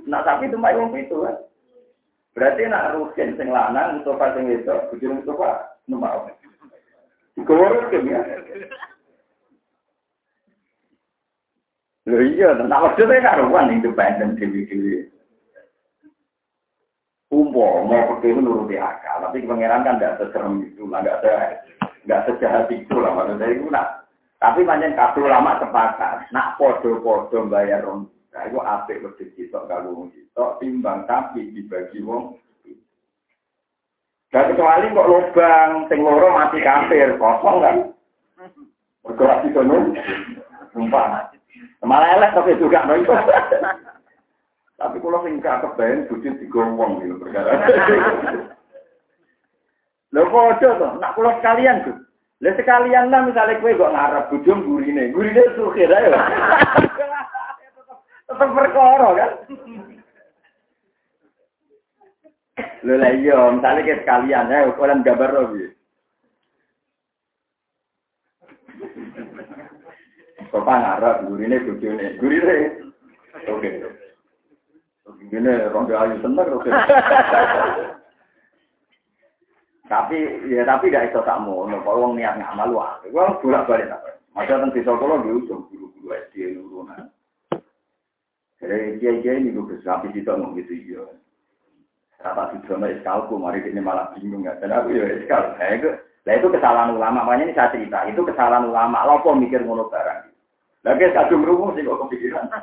nah 0.06 0.22
sapi 0.22 0.46
itu 0.46 0.62
wong 0.62 0.94
itu 0.94 1.16
kan. 1.26 1.38
Berarti 2.32 2.64
nak 2.70 2.96
rugen 2.96 3.36
sing 3.36 3.52
lanang 3.52 4.00
Mustafa 4.00 4.38
sing 4.38 4.48
wedok, 4.48 4.88
bujur 4.94 5.20
Mustafa 5.20 5.76
numpak. 5.90 6.38
Digorok 7.36 7.92
ya. 7.92 8.22
Lho 12.10 12.18
iya, 12.18 12.58
tak 12.58 12.82
maksudnya 12.82 13.22
karuan 13.22 13.70
independen 13.70 14.34
dewi-dewi. 14.34 15.06
Umpo, 17.32 17.88
mau 17.88 18.18
pergi 18.18 18.36
itu 18.36 18.44
nuruti 18.44 18.76
akal, 18.76 19.24
tapi 19.24 19.48
pangeran 19.48 19.88
kan 19.88 19.96
tidak 19.96 20.20
seserem 20.20 20.68
itu 20.68 20.84
nggak 20.84 21.24
se, 21.24 21.32
nggak 22.06 22.24
sejahat 22.30 22.70
itu 22.74 22.96
lah 22.98 23.14
maksudnya 23.14 23.48
itu 23.52 23.66
nak. 23.70 24.08
Tapi 24.42 24.66
banyak 24.66 24.98
kabel 24.98 25.30
lama 25.30 25.62
sepakat, 25.62 26.34
nak 26.34 26.58
podo-podo 26.58 27.46
bayar 27.46 27.86
rom 27.86 28.10
Nah, 28.32 28.48
itu 28.48 28.60
apik 28.64 29.04
wedhus 29.04 29.28
sitok 29.36 29.68
karo 29.68 29.92
wong 29.92 30.08
sitok 30.16 30.56
timbang 30.64 31.04
tapi 31.04 31.52
dibagi 31.52 32.00
wong. 32.00 32.40
Dan 34.32 34.56
kecuali 34.56 34.88
kok 34.96 35.10
lubang 35.12 35.70
sing 35.92 36.00
loro 36.00 36.32
mati 36.32 36.64
kafir, 36.64 37.20
kosong 37.20 37.58
kan. 37.60 37.76
Mergo 39.04 39.26
ati 39.28 39.52
kono. 39.52 39.92
Sumpah. 40.72 41.36
Malah 41.84 42.16
elek 42.16 42.32
tapi 42.32 42.56
juga 42.56 42.88
itu. 42.96 43.12
Tapi 44.80 44.98
kalau 45.04 45.20
sing 45.28 45.44
gak 45.44 45.68
kebayan 45.68 46.08
bujut 46.08 46.34
digowong 46.40 47.04
gitu 47.04 47.20
perkara. 47.20 47.54
Lho 50.12 50.28
aja 50.28 50.76
to, 50.76 50.88
nak 51.00 51.16
kula 51.16 51.40
sekalian 51.40 51.88
tuh. 51.88 51.96
Lah 52.44 52.52
sekalian 52.60 53.08
lah 53.08 53.24
misalnya 53.24 53.64
kue 53.64 53.80
kok 53.80 53.94
ngarep 53.96 54.28
bujum 54.28 54.60
gurine, 54.68 55.14
gurine 55.16 55.44
sukir 55.56 55.88
ayo. 55.88 56.12
tetap 58.28 58.50
perkara 58.52 59.08
kan. 59.16 59.32
Lho 62.84 62.94
lah 63.00 63.12
iya, 63.16 63.40
misalnya 63.56 63.88
kayak 63.88 64.02
sekalian 64.04 64.52
ya, 64.52 64.68
kalian 64.76 65.06
gambar 65.08 65.30
loh 65.32 65.46
gitu. 65.56 65.72
Bapak 70.52 70.76
ngarep, 70.76 71.16
gurine 71.32 71.56
bojone, 71.64 72.06
gurine. 72.20 72.56
Oke. 73.48 73.70
Gini, 75.32 75.52
rondo 75.72 75.96
ayu 75.96 76.20
seneng, 76.20 76.52
oke. 76.52 76.68
Tapi 79.92 80.16
ya 80.48 80.64
tapi 80.64 80.88
tidak 80.88 81.12
iso 81.12 81.20
tak 81.28 81.44
mau, 81.44 81.68
kalau 81.68 82.08
wong 82.08 82.16
niat 82.16 82.40
ngamal 82.40 82.72
wah, 82.72 82.96
wong 83.12 83.36
bolak 83.44 83.68
balik 83.68 83.92
apa. 83.92 84.16
Masa 84.32 84.56
tentang 84.56 84.72
desa 84.72 84.96
kalau 84.96 85.20
di 85.20 85.30
ujung 85.36 85.68
guru-guru 85.68 86.16
SD 86.16 86.56
nurunan. 86.56 87.12
Jadi 88.64 89.04
kiai-kiai 89.04 89.44
ini 89.44 89.52
gue 89.52 89.76
tapi 89.84 90.08
kita 90.16 90.40
ngomong 90.40 90.56
gitu 90.64 90.72
iya. 90.72 91.04
Kata 92.22 92.54
si 92.54 92.64
drama 92.64 92.88
iskalku, 92.88 93.36
mari 93.36 93.60
ini 93.66 93.82
malah 93.84 94.14
bingung 94.16 94.48
ya. 94.48 94.56
Dan 94.62 94.72
aku 94.72 94.94
ya 94.94 95.10
iskal. 95.20 95.58
Nah 95.58 95.74
itu, 95.74 95.90
nah 96.24 96.34
itu 96.38 96.48
kesalahan 96.54 96.94
ulama. 96.94 97.26
Makanya 97.26 97.50
ini 97.50 97.58
saya 97.58 97.74
cerita, 97.74 98.06
itu 98.06 98.22
kesalahan 98.22 98.70
ulama. 98.70 99.04
Lopo 99.10 99.34
mikir 99.34 99.66
ngono 99.66 99.90
barang. 99.90 100.30
Lagi 100.86 101.12
kadung 101.18 101.44
rumus 101.44 101.74
sih 101.76 101.84
kok 101.84 102.00
kepikiran. 102.08 102.48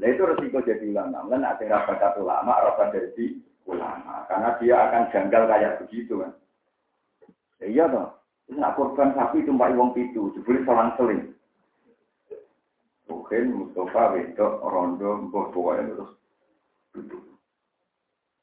Nah 0.00 0.08
itu 0.08 0.24
resiko 0.24 0.64
jadi 0.64 0.96
ulama. 0.96 1.28
Kan 1.28 1.44
ada 1.44 1.60
rapat 1.60 2.16
ulama, 2.16 2.56
rapat 2.56 2.88
jadi 2.96 3.36
ulama. 3.68 4.24
Karena 4.28 4.56
dia 4.60 4.76
akan 4.88 5.02
janggal 5.12 5.42
kayak 5.48 5.76
begitu 5.84 6.20
kan. 6.20 6.32
Ya, 7.60 7.66
iya 7.68 7.84
toh. 7.90 8.08
Nak 8.50 8.74
korban 8.74 9.14
sapi 9.14 9.46
tumpah 9.46 9.70
wong 9.72 9.94
pitu, 9.94 10.34
jebule 10.34 10.66
selang 10.66 10.90
seling. 10.98 11.22
Mungkin 13.06 13.54
Mustafa 13.54 14.14
wedok 14.14 14.58
rondo 14.66 15.10
mbok 15.30 15.54
pokoke 15.54 15.82
terus 15.86 16.10
duduk. 16.94 17.22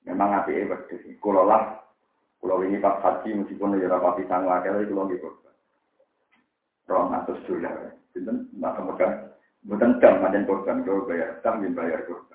Memang 0.08 0.44
api 0.44 0.64
wedhus. 0.64 1.04
Kula 1.20 1.44
lah 1.44 1.64
kula 2.40 2.56
wingi 2.64 2.80
pas 2.80 3.04
haji 3.04 3.44
meskipun 3.44 3.76
ya 3.80 3.92
ora 3.92 4.00
pati 4.00 4.24
sang 4.32 4.48
wakil 4.48 4.80
kula 4.88 5.02
nggih 5.12 5.20
kok. 5.20 5.36
Rong 6.88 7.12
atus 7.16 7.44
dolar. 7.48 7.96
Sinten 8.16 8.48
Bukan 9.68 10.00
jam 10.00 10.24
macam 10.24 10.48
korban, 10.48 10.80
kalau 10.88 11.04
bayar 11.04 11.44
jam, 11.44 11.60
bayar 11.76 12.08
korban. 12.08 12.27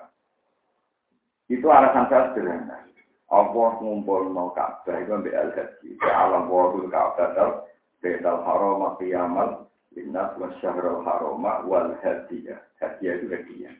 Itu 1.51 1.67
alasan 1.67 2.07
saya 2.07 2.31
sederhana. 2.31 2.77
Allah 3.33 3.71
ngumpul 3.81 4.29
mau 4.29 4.53
Ka'bah 4.53 5.01
itu 5.01 5.09
ambil 5.09 5.33
al-haji. 5.33 5.89
Alam 6.05 6.47
wadul 6.53 6.85
Ka'bah 6.93 7.33
dal, 7.33 7.51
bedal 7.97 8.45
haram, 8.45 8.93
kiamal, 9.01 9.65
Inna 9.97 10.33
wa 10.37 10.49
syahrul 10.61 11.05
haroma 11.05 11.65
wal 11.65 11.97
hadiyah. 12.01 12.61
Hadiyah 12.81 13.13
itu 13.21 13.25
hadiah. 13.29 13.73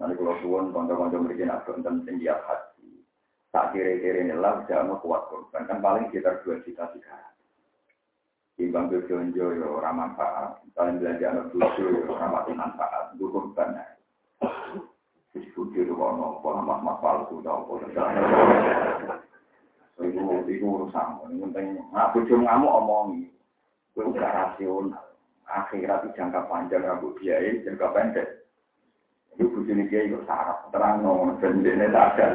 Nanti 0.00 0.18
kalau 0.18 0.36
suwon 0.40 0.72
konco-konco 0.72 1.16
mereka 1.20 1.44
nak 1.46 1.64
tentang 1.68 2.02
tinggi 2.08 2.26
haji. 2.26 2.90
Tak 3.54 3.70
kira-kira 3.70 4.26
ini 4.26 4.34
lah 4.34 4.66
jangan 4.66 4.98
kuat 4.98 5.30
korban. 5.30 5.68
Kan 5.70 5.78
paling 5.78 6.10
sekitar 6.10 6.42
dua 6.42 6.58
juta 6.66 6.90
tiga 6.90 7.30
Timbang 8.54 8.90
berjonjo 8.90 9.54
yo 9.54 9.78
ramah 9.78 10.14
manfaat. 10.14 10.62
Paling 10.74 10.98
belanja 10.98 11.26
anak 11.30 11.46
tujuh 11.54 12.06
yo 12.06 12.14
ramah 12.18 12.46
manfaat. 12.50 13.14
Itu 13.14 13.30
ya. 15.34 15.42
Disebut 15.42 15.66
di 15.74 15.82
rumah 15.90 16.14
nopo, 16.14 16.54
mas-mas 16.62 17.02
palsu, 17.02 17.42
nopo. 17.42 17.82
Itu 19.98 20.22
itu 20.46 20.64
urusan. 20.64 21.26
Yang 21.26 21.50
penting, 21.50 21.66
nah, 21.90 22.14
bujum 22.14 22.46
ngamuk 22.46 22.70
omongi. 22.70 23.26
Itu 23.98 24.14
gak 24.14 24.30
rasional 24.30 25.14
akhirat 25.48 26.08
itu 26.08 26.16
jangka 26.16 26.48
panjang 26.48 26.84
rambut 26.84 27.16
biaya 27.20 27.60
jangka 27.62 27.86
pendek 27.92 28.28
itu 29.34 29.50
bujuni 29.50 29.90
dia 29.90 30.06
itu 30.06 30.22
sarap 30.24 30.70
terang 30.70 31.02
dan 31.42 31.60
ini 31.60 31.90
tak 31.90 32.14
ada 32.16 32.28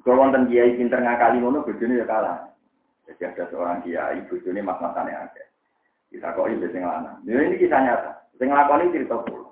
Kalau 0.00 0.16
wonten 0.16 0.48
kiai 0.48 0.80
pinter 0.80 0.96
ngakali 0.96 1.44
ngono 1.44 1.60
bojone 1.60 2.00
ya 2.00 2.08
kalah. 2.08 2.48
Jadi 3.04 3.20
ada 3.20 3.44
seorang 3.52 3.84
kiai 3.84 4.24
bojone 4.32 4.64
mas-masane 4.64 5.12
akeh. 5.12 5.44
Kita 6.08 6.32
kok 6.32 6.48
iki 6.48 6.72
sing 6.72 6.88
lanang. 6.88 7.20
ini 7.28 7.60
kisah 7.60 7.84
nyata. 7.84 8.12
Sing 8.40 8.48
nglakoni 8.48 8.96
cerita 8.96 9.20
pulau. 9.28 9.49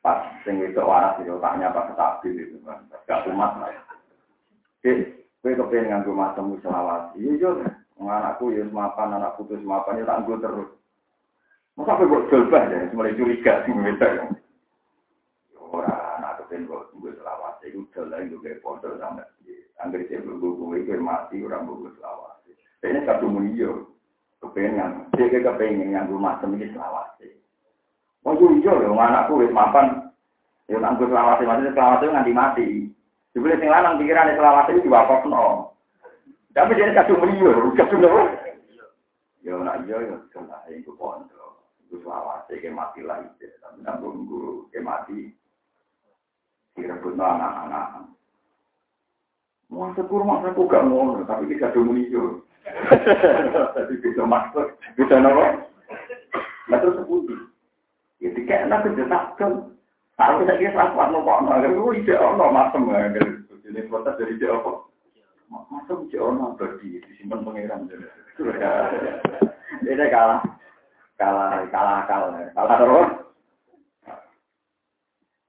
Pas 0.00 0.24
sing 0.48 0.56
wedok 0.56 0.88
waras 0.88 1.20
itu 1.20 1.36
otaknya 1.36 1.68
pas 1.76 1.92
stabil 1.92 2.48
itu 2.48 2.56
kan. 2.64 2.80
Gak 3.04 3.28
umat 3.28 3.52
lah. 3.60 3.68
Oke, 4.80 5.20
kowe 5.44 5.52
kepengen 5.52 5.92
nganggo 5.92 6.16
masemu 6.16 6.56
selawat. 6.64 7.12
Iya 7.20 7.36
yo. 7.36 7.50
Anakku 8.00 8.48
ya 8.56 8.64
semapan, 8.64 9.12
anak 9.12 9.36
putus 9.36 9.60
semapan 9.60 10.00
ya 10.00 10.08
tak 10.08 10.24
terus. 10.24 10.72
Masa 11.76 12.00
apa 12.00 12.08
kok 12.08 12.26
jolbah 12.32 12.64
ya, 12.72 12.88
mulai 12.96 13.12
curiga 13.12 13.60
sih 13.68 13.76
wedok. 13.76 14.12
Ya. 14.16 14.24
Ora 15.60 16.16
anak 16.16 16.48
kepengen 16.48 16.64
kok 16.64 16.96
nganggo 16.96 17.12
selawat. 17.20 17.60
Iku 17.60 17.80
dolan 17.92 18.32
yo 18.32 18.40
kayak 18.40 18.64
pondok 18.64 18.96
sampe. 18.96 19.24
Angger 19.84 20.00
sing 20.08 20.24
gue 20.24 20.80
itu 20.80 20.96
mati 20.96 21.44
orang 21.44 21.68
nganggo 21.68 21.92
selawat. 22.00 22.40
Ini 22.80 23.04
satu 23.04 23.28
muni 23.28 23.52
yo. 23.52 23.92
Kepengen, 24.40 25.12
dia 25.12 25.28
kepengen 25.28 25.92
masem 26.16 26.56
iki 26.56 26.72
selawat. 26.72 27.20
Oh 28.24 28.36
iya 28.36 28.48
iya 28.60 28.72
lho, 28.76 28.92
anakku 29.00 29.40
wis 29.40 29.52
mapan. 29.52 30.12
Ya 30.68 30.76
nang 30.76 31.00
gue 31.00 31.08
selawase 31.08 31.48
maksudnya 31.48 31.72
selawase 31.72 32.04
nganti 32.12 32.32
mati. 32.36 32.68
Jebule 33.32 33.56
sing 33.56 33.72
lanang 33.72 33.96
pikirane 33.96 34.36
selawase 34.36 34.76
iki 34.76 34.84
diwakofno. 34.84 35.72
Tapi 36.52 36.76
dia 36.76 36.92
kadung 36.92 37.24
mriyo, 37.24 37.72
kadung 37.80 38.04
lho. 38.04 38.12
Ya 39.40 39.56
nak 39.56 39.88
iya 39.88 39.96
ya 40.04 40.16
salah 40.36 40.60
iku 40.68 40.92
pondok. 41.00 41.64
Gue 41.88 41.98
selawase 42.04 42.60
ke 42.60 42.68
mati 42.68 43.00
lagi. 43.00 43.32
Tapi 43.40 43.80
nang 43.80 44.04
gue 44.04 44.68
ke 44.68 44.84
mati. 44.84 45.32
Direbutno 46.76 47.24
anak-anak. 47.24 48.04
Mau 49.70 49.86
sekur 49.94 50.26
masa 50.26 50.50
aku 50.50 50.66
gak 50.66 50.82
ngono, 50.82 51.22
tapi 51.30 51.46
kita 51.46 51.70
kadung 51.70 51.94
mriyo. 51.94 52.42
Jadi 53.74 53.94
bisa 54.02 54.22
maksud, 54.26 54.66
bisa 54.98 55.14
nopo. 55.18 55.70
Nah 56.70 56.78
terus 56.78 56.98
sepundi. 57.02 57.49
Ya 58.20 58.28
dikena 58.36 58.84
kejenakan. 58.84 59.52
Aku 60.20 60.44
saya 60.44 60.60
kira 60.60 60.76
saat 60.76 60.92
mau 60.92 61.24
kok 61.24 61.40
no, 61.48 61.50
aku 61.56 61.96
ide 61.96 62.12
ono 62.12 62.52
masem 62.52 62.92
ya, 62.92 63.08
jadi 63.64 63.88
protes 63.88 64.20
dari 64.20 64.36
ide 64.36 64.52
apa? 64.52 64.84
Masem 65.48 66.04
ide 66.04 66.20
ono 66.20 66.52
bagi 66.60 67.00
disimpan 67.00 67.40
pangeran. 67.40 67.88
Ini 69.80 70.04
kalah, 70.12 70.44
kalah, 71.16 71.64
kalah 71.72 71.94
akal, 72.04 72.22
kalah 72.52 72.76
terus. 72.76 73.10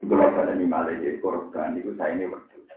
Kalau 0.01 0.27
pada 0.33 0.55
ini 0.55 0.65
malah 0.67 0.95
jadi 0.95 1.19
korban, 1.19 1.75
itu 1.77 1.91
saya 1.99 2.15
ini 2.15 2.31
berdua. 2.31 2.75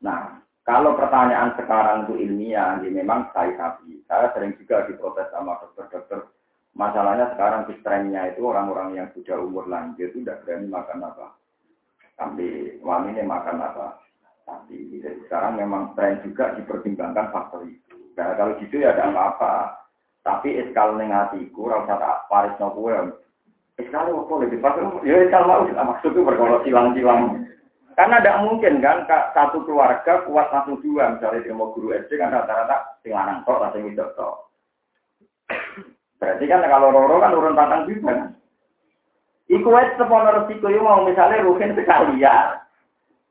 Nah, 0.00 0.40
kalau 0.64 0.96
pertanyaan 0.96 1.52
sekarang 1.56 2.08
itu 2.08 2.24
ilmiah, 2.24 2.80
ya 2.80 2.88
memang 2.88 3.32
saya 3.32 3.52
sapi. 3.56 4.00
Saya 4.08 4.32
sering 4.36 4.56
juga 4.60 4.88
diprotes 4.88 5.28
sama 5.32 5.60
dokter-dokter 5.60 6.24
Masalahnya 6.74 7.34
sekarang 7.34 7.66
trennya 7.82 8.30
itu 8.30 8.46
orang-orang 8.46 8.94
yang 8.94 9.08
sudah 9.12 9.42
umur 9.42 9.66
lanjut 9.66 10.14
tidak 10.14 10.46
berani 10.46 10.70
makan 10.70 11.02
apa. 11.02 11.34
Tapi 12.14 12.78
ini 12.78 13.22
makan 13.26 13.58
apa. 13.58 13.98
Tapi 14.46 14.98
jadi 14.98 15.18
sekarang 15.26 15.58
memang 15.58 15.94
tren 15.98 16.22
juga 16.22 16.54
dipertimbangkan 16.54 17.30
faktor 17.34 17.66
itu. 17.66 17.96
Nah, 18.14 18.34
kalau 18.38 18.58
gitu 18.62 18.82
ya 18.82 18.94
ada 18.94 19.10
apa-apa. 19.10 19.82
Tapi 20.20 20.52
eskal 20.60 21.00
negatiku, 21.00 21.72
rasa 21.72 21.96
tak 21.96 22.28
paris 22.28 22.54
no 22.60 22.68
kue. 22.76 22.92
Eskal 23.80 24.12
apa 24.12 24.32
lebih 24.44 24.60
pas? 24.60 24.76
Ya 25.02 25.16
eskal 25.24 25.48
mau 25.48 25.64
kita 25.64 25.80
maksud 25.80 26.12
itu 26.12 26.20
berkolok 26.22 26.62
silang-silang. 26.68 27.48
Karena 27.96 28.16
tidak 28.22 28.40
mungkin 28.46 28.80
kan 28.80 29.04
satu 29.08 29.60
keluarga 29.66 30.24
kuat 30.24 30.48
satu 30.48 30.78
dua 30.80 31.12
misalnya 31.16 31.44
dia 31.44 31.52
mau 31.52 31.74
guru 31.74 31.92
SD 31.92 32.16
kan 32.16 32.32
rata-rata 32.32 32.96
sing 33.04 33.12
wedok 33.12 34.16
tok. 34.16 34.36
Berarti 36.20 36.44
kan 36.44 36.60
kalau 36.68 36.92
roro 36.92 37.16
kan 37.16 37.32
urun 37.32 37.56
patang 37.56 37.88
juga 37.88 38.12
kan. 38.12 38.18
Iku 39.48 39.72
wes 39.72 39.88
sepono 39.96 40.30
resiko 40.30 40.68
yo 40.68 40.84
mau 40.84 41.02
misalnya 41.02 41.40
rugen 41.40 41.72
sekalian. 41.72 42.60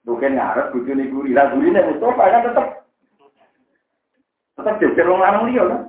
Rugen 0.10 0.36
ngarep 0.36 0.74
bojone 0.74 1.06
guri, 1.14 1.32
lah 1.38 1.54
gurine 1.54 1.86
Mustafa 1.86 2.34
kan 2.34 2.46
tetep 2.50 2.68
tetep 4.58 4.76
jejer 4.82 5.06
wong 5.06 5.22
lanang 5.22 5.48
liya 5.48 5.64
kan. 5.70 5.82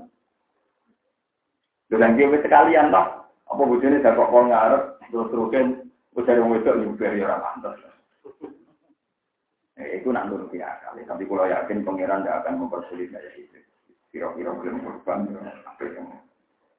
Dengan 1.90 2.14
dia 2.14 2.38
sekalian 2.38 2.92
toh, 2.94 3.06
apa 3.48 3.62
bojone 3.64 4.04
dak 4.04 4.14
kok 4.14 4.30
ngarep 4.30 4.82
terus 5.08 5.34
rugen 5.34 5.66
bojone 6.12 6.40
wong 6.44 6.52
wedok 6.52 6.78
nyuber 6.78 7.12
ya. 7.16 7.40
Eh, 9.80 9.96
itu 9.96 10.12
nak 10.12 10.28
nuruti 10.28 10.60
akal. 10.60 10.92
Tapi 11.00 11.24
kalau 11.24 11.48
yakin 11.48 11.80
pangeran 11.80 12.20
tidak 12.20 12.44
akan 12.44 12.60
mempersulit 12.60 13.08
kayak 13.08 13.32
itu. 13.40 13.56
Kira-kira 14.12 14.52
belum 14.52 14.84
korban, 14.84 15.32
apa 15.64 15.82
yang 15.88 16.20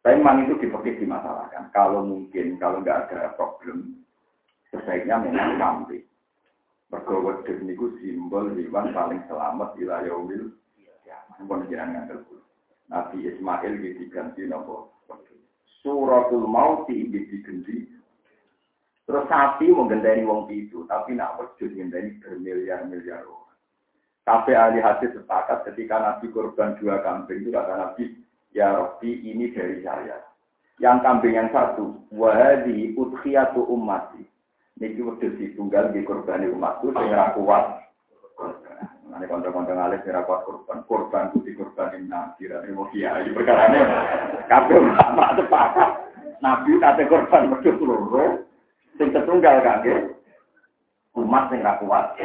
tapi 0.02 0.18
memang 0.18 0.50
itu 0.50 0.58
dipikir 0.58 0.98
dimasalahkan. 0.98 1.70
Kalau 1.70 2.02
mungkin, 2.02 2.58
kalau 2.58 2.82
nggak 2.82 3.14
ada 3.14 3.38
problem, 3.38 4.02
sebaiknya 4.74 5.22
memang 5.22 5.62
sampai. 5.62 6.02
Bergawat 6.90 7.46
itu 7.46 7.86
simbol 8.02 8.50
hewan 8.58 8.92
paling 8.98 9.22
selamat 9.30 9.78
di 9.78 9.86
umil. 10.10 10.50
Ya, 11.06 11.22
pun 11.46 11.70
jangan 11.70 12.10
ngantel 12.10 12.26
Nabi 12.92 13.30
Ismail 13.30 13.74
diganti 13.80 14.44
nopo. 14.50 14.92
Suratul 15.86 16.50
Mauti 16.50 17.08
diganti. 17.08 17.88
Terus 19.06 19.28
sapi 19.30 19.72
mau 19.72 19.88
gendani 19.88 20.28
wong 20.28 20.50
itu, 20.52 20.84
tapi 20.90 21.14
nak 21.16 21.38
wujud 21.40 21.74
gendani 21.74 22.18
bermiliar-miliar 22.22 23.24
orang. 23.24 23.58
Tapi 24.22 24.54
ahli 24.54 24.80
hadis 24.84 25.14
sepakat 25.18 25.66
ketika 25.72 25.98
Nabi 25.98 26.30
korban 26.30 26.78
dua 26.78 27.02
kambing 27.02 27.42
itu 27.42 27.50
kata 27.50 27.74
Nabi, 27.76 28.04
Ya 28.52 28.76
Rabbi 28.76 29.24
ini 29.24 29.56
dari 29.56 29.80
saya. 29.80 30.20
Yang 30.82 30.98
kambing 31.06 31.38
yang 31.38 31.50
satu, 31.56 31.94
wahadi 32.12 32.92
udhiyatu 32.98 33.64
ummati. 33.70 34.26
Niki 34.82 34.98
wedhus 34.98 35.38
tunggal 35.54 35.94
di 35.94 36.02
korban 36.02 36.42
umatku 36.42 36.90
sing 36.90 37.06
ora 37.14 37.32
kuat. 37.38 37.66
Ane 39.14 39.30
konco-konco 39.30 39.72
ngalih 39.78 40.02
ora 40.02 40.26
kuat 40.26 40.42
korban, 40.50 40.80
korban 40.90 41.30
putih 41.38 41.54
korban 41.54 42.10
nabi 42.10 42.50
ra 42.50 42.66
mau 42.74 42.90
kiai 42.90 43.30
perkarane. 43.30 43.80
Kabeh 44.50 44.82
ulama 44.82 45.38
sepakat. 45.38 45.90
Nabi 46.42 46.82
kate 46.82 47.04
korban 47.06 47.54
wedhus 47.54 47.78
loro 47.78 48.42
sing 48.98 49.14
tetunggal 49.14 49.62
kangge 49.62 50.18
umat 51.14 51.54
ra 51.54 51.78
kuat. 51.78 52.18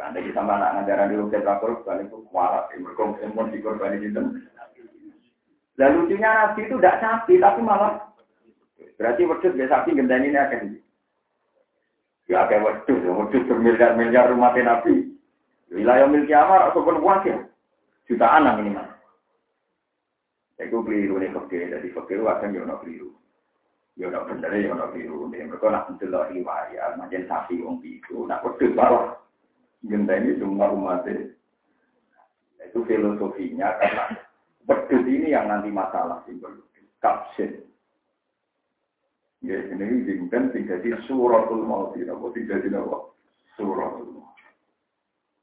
Anda 0.00 0.24
kita 0.24 0.40
mana 0.40 0.80
ngajaran 0.80 1.12
di 1.12 1.20
rumah 1.20 1.60
korban 1.60 2.08
itu 2.08 2.24
kualat, 2.32 2.72
di 2.72 3.60
korban 3.60 4.00
itu 4.00 4.08
dan 5.80 5.96
lucunya 5.96 6.28
Nabi 6.28 6.68
itu 6.68 6.76
tidak 6.76 7.00
sapi, 7.00 7.40
tapi 7.40 7.64
malah 7.64 8.04
berarti 9.00 9.24
wedus 9.24 9.56
gak 9.56 9.72
sapi 9.72 9.96
gendani 9.96 10.28
ini 10.28 10.36
akan 10.36 10.76
Ya 12.28 12.44
kayak 12.46 12.62
wedus, 12.62 13.00
wedus 13.00 13.48
bermiliar-miliar 13.48 14.28
rumah 14.28 14.52
Nabi. 14.52 15.08
Wilayah 15.72 16.06
milik 16.06 16.30
Amar 16.30 16.70
ataupun 16.70 17.02
wakil. 17.02 17.48
Jutaan 18.06 18.44
lah 18.46 18.54
minimal. 18.60 18.86
Itu 20.60 20.84
keliru 20.84 21.18
nih 21.18 21.32
fakir, 21.32 21.72
jadi 21.72 21.88
fakir 21.90 22.20
akan 22.20 22.54
ya 22.54 22.76
keliru. 22.84 23.10
Ya 23.98 24.12
ono 24.12 24.28
bener 24.28 24.52
ya 24.52 24.76
ono 24.76 24.92
keliru. 24.92 25.26
Mereka 25.26 25.66
nak 25.66 25.90
mendelok 25.90 26.30
riwayat, 26.30 26.94
macam 27.00 27.26
sapi 27.26 27.64
wong 27.64 27.82
itu, 27.82 28.28
nak 28.28 28.44
wedus 28.46 28.76
malah 28.76 29.16
gendani 29.82 30.36
semua 30.36 30.70
umat 30.70 31.08
itu 32.70 32.86
filosofinya 32.86 33.74
karena 33.82 34.04
Pedus 34.70 35.02
ini 35.02 35.34
yang 35.34 35.50
nanti 35.50 35.66
masalah 35.66 36.22
simbol 36.30 36.54
kapsin. 37.02 37.58
Ya, 39.42 39.58
ini 39.66 40.06
dimungkin 40.06 40.54
tidak 40.54 40.86
di 40.86 40.94
suratul 41.10 41.66
maut, 41.66 41.98
tidak 41.98 42.62
di 42.62 42.70
apa? 42.70 42.98
Suratul 43.58 44.14
maut. 44.14 44.38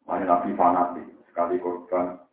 Mana 0.08 0.24
nabi 0.24 0.56
fanatik, 0.56 1.04
sekali 1.28 1.60
korban, 1.60 2.24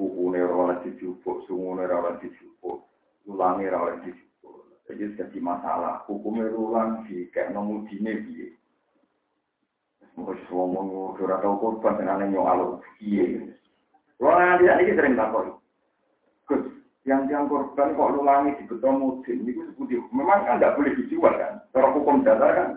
kukunya 0.00 0.48
rawat 0.48 0.80
dijupuk, 0.80 1.44
sungguhnya 1.44 1.92
rawat 1.92 2.24
dijupuk, 2.24 2.88
ulangnya 3.28 3.76
rawat 3.76 4.00
dijupuk. 4.00 4.64
Jadi 4.88 5.20
jadi 5.20 5.38
masalah, 5.44 6.08
hukumnya 6.08 6.48
ulang 6.56 7.04
di 7.04 7.28
kayak 7.36 7.52
nomudine 7.52 8.16
biye. 8.24 8.48
Mungkin 10.16 10.40
semua 10.48 10.64
ngomong, 10.72 11.20
surat 11.20 11.44
tahu 11.44 11.60
korban, 11.60 12.00
dengan 12.00 12.32
yang 12.32 12.40
nyong 12.40 12.80
biye. 12.96 13.52
Kalau 14.16 14.40
nanti 14.40 14.64
ini 14.64 14.96
sering 14.96 15.20
takut. 15.20 15.59
Yang 17.08 17.32
yang 17.32 17.48
korban 17.48 17.96
kok 17.96 18.12
ulangi 18.12 18.60
di 18.60 18.64
beton 18.68 19.00
musim 19.00 19.48
itu 19.48 19.64
seperti 19.72 19.96
memang 20.12 20.44
kan 20.44 20.60
tidak 20.60 20.76
boleh 20.76 20.92
dijual 21.00 21.32
kan. 21.32 21.64
Cara 21.72 21.88
hukum 21.96 22.20
dasar 22.20 22.50
kan 22.52 22.68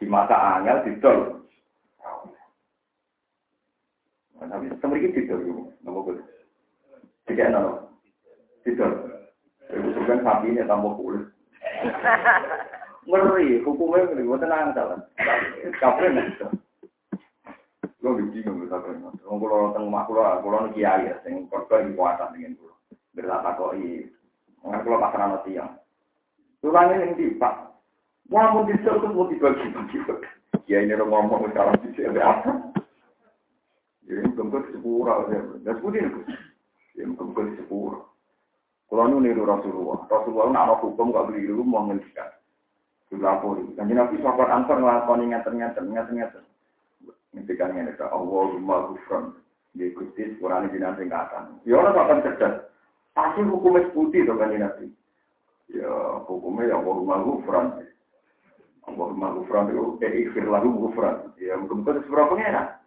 di 0.00 0.06
masa 0.08 0.36
angel 0.56 0.78
didol. 0.88 1.18
Nah, 4.38 4.46
tapi 4.48 4.70
semriki 4.78 5.12
didol 5.12 5.44
itu, 5.44 5.52
nama 5.82 5.98
gue. 6.06 6.22
Tidak 7.26 7.50
nama, 7.50 7.84
didol. 8.64 8.92
Ibu 9.68 9.88
sebenarnya 9.92 10.24
sapi 10.24 10.46
ini 10.48 10.62
tambah 10.64 10.96
kulit. 10.96 11.24
Ngeri, 13.08 13.64
hukumnya 13.64 14.04
ngeri, 14.04 14.28
gue 14.28 14.36
tenang 14.36 14.76
salah. 14.76 15.00
Kapan 15.80 16.28
itu? 16.28 16.44
Lo 18.04 18.20
bingung 18.20 18.60
bisa 18.60 18.76
kan. 18.84 19.00
Wong 19.24 19.38
kula 19.40 19.72
teng 19.72 19.88
omah 19.88 20.04
kula, 20.04 20.44
kula 20.44 20.68
niki 20.68 20.84
kiai 20.84 21.08
ya 21.08 21.16
sing 21.24 21.48
korban 21.48 21.96
kuasa 21.96 22.28
dengan 22.36 22.52
kula. 22.60 22.67
Berlata 23.18 23.58
kok 23.58 23.74
iki. 23.74 24.06
Mengapa 24.62 24.86
kula 24.86 25.02
pasaran 25.02 25.42
tiang. 25.42 25.74
Tulangnya 26.62 27.02
yang 27.02 27.18
di 27.18 27.34
Pak. 27.34 27.54
Wah, 28.30 28.54
mau 28.54 28.62
bisa 28.62 28.94
tuh 28.94 29.10
mau 29.10 29.26
dibagi-bagi. 29.26 29.98
Ya 30.70 30.84
ini 30.84 30.94
orang 30.94 31.10
ngomong 31.10 31.50
sekarang 31.50 31.80
di 31.82 31.90
sini 31.96 32.20
apa? 32.22 32.54
Ya 34.06 34.22
ini 34.22 34.30
bengkok 34.38 34.70
sepura. 34.70 35.26
Ya 35.32 35.72
seperti 35.74 35.98
ini. 35.98 36.22
Ya 36.94 37.08
bengkok 37.10 37.56
sepura. 37.58 38.06
Kalau 38.88 39.04
nu 39.04 39.20
niru 39.20 39.44
Rasulullah, 39.44 40.00
Rasulullah 40.08 40.48
nak 40.48 40.80
hukum 40.80 41.12
gak 41.12 41.28
beli 41.28 41.44
dulu 41.44 41.60
mau 41.60 41.84
ngendikan. 41.88 42.32
Dilapori. 43.12 43.76
Dan 43.76 43.92
Nabi 43.92 44.16
sahabat 44.20 44.48
ansar 44.48 44.80
ngelakoni 44.80 45.28
ngeten-ngeten, 45.28 45.92
ngeten-ngeten. 45.92 46.44
Ngendikan 47.36 47.76
ka 48.00 48.08
Allahumma 48.12 48.88
ghufran. 48.92 49.36
Ya 49.76 49.92
Gusti 49.92 50.36
sepurane 50.36 50.72
jenengan 50.72 50.96
sing 50.96 51.12
katan. 51.12 51.60
Ya 51.68 51.76
ora 51.76 51.92
sampean 51.92 52.24
cerdas. 52.24 52.64
Pasti 53.18 53.42
hukumnya 53.42 53.90
putih 53.90 54.22
to 54.22 54.38
kan 54.38 54.54
Nabi. 54.54 54.94
Ya 55.74 55.90
hukumnya 56.30 56.70
ya 56.70 56.78
Allahumma 56.78 57.18
ghufran. 57.26 57.82
Allahumma 58.86 59.34
ghufran 59.34 59.74
itu 59.74 59.98
eh 60.06 60.22
ikhfir 60.22 60.46
lagu 60.46 60.70
ghufran. 60.70 61.34
Ya 61.42 61.58
mungkin 61.58 61.82
itu 61.82 62.06
seberapa 62.06 62.30
pengenan. 62.30 62.78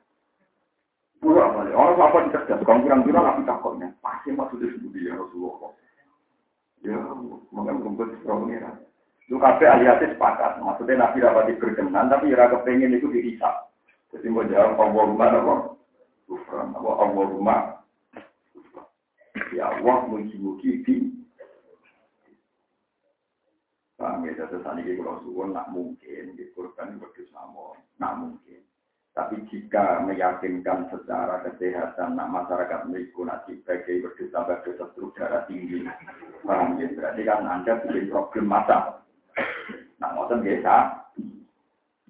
Pulang 1.20 1.52
balik. 1.52 1.76
Orang 1.76 2.00
apa 2.00 2.32
cerdas. 2.32 2.64
Kalau 2.64 2.80
kira-kira 2.80 3.20
nabi 3.20 3.44
takutnya. 3.44 3.92
Pasti 4.00 4.32
maksudnya 4.32 4.72
sebut 4.72 4.96
ya 4.96 5.20
Rasulullah. 5.20 5.76
Ya, 6.82 6.98
mungkin 7.52 7.84
mungkin 7.84 8.16
seberapa 8.24 8.40
pengenan. 8.40 8.76
Itu 9.28 9.36
kafe 9.36 9.68
hadis 9.68 10.16
sepakat. 10.16 10.64
Maksudnya 10.64 11.12
nabi 11.12 11.20
dapat 11.20 11.60
berkenan, 11.60 12.08
tapi 12.08 12.32
ya 12.32 12.48
kepengen 12.48 12.96
itu 12.96 13.12
dihisap. 13.12 13.68
Jadi 14.16 14.32
mau 14.32 14.48
jawab 14.48 14.80
Allahumma 14.80 15.28
apa? 15.28 15.56
Ghufran. 16.32 16.72
Apa 16.72 16.92
Allahumma 17.04 17.81
Ya 19.52 19.68
Allah, 19.68 20.08
muji-muji 20.08 20.88
di 20.88 20.96
Paham 24.02 24.26
ya, 24.26 24.34
terus 24.34 24.66
tadi 24.66 24.98
kalau 24.98 25.22
suwon 25.22 25.54
nak 25.54 25.70
mungkin, 25.70 26.34
di 26.34 26.50
korban 26.58 26.98
berdus 26.98 27.30
namun, 27.38 27.78
nak 28.02 28.18
mungkin. 28.18 28.66
Tapi 29.14 29.46
jika 29.54 30.02
meyakinkan 30.02 30.90
secara 30.90 31.46
kesehatan, 31.46 32.18
nak 32.18 32.34
masyarakat 32.34 32.90
memiliki 32.90 33.22
nanti 33.22 33.62
sebagai 33.62 34.02
berdus 34.02 34.34
tambah 34.34 34.58
dosa 34.66 34.90
struk 34.90 35.14
darah 35.14 35.46
tinggi, 35.46 35.86
paham 36.42 36.82
ya, 36.82 36.90
berarti 36.98 37.22
kan 37.22 37.46
Anda 37.46 37.78
bikin 37.86 38.10
problem 38.10 38.50
masa. 38.50 39.06
Nak 40.02 40.18
ngotot 40.18 40.42
biasa, 40.50 40.76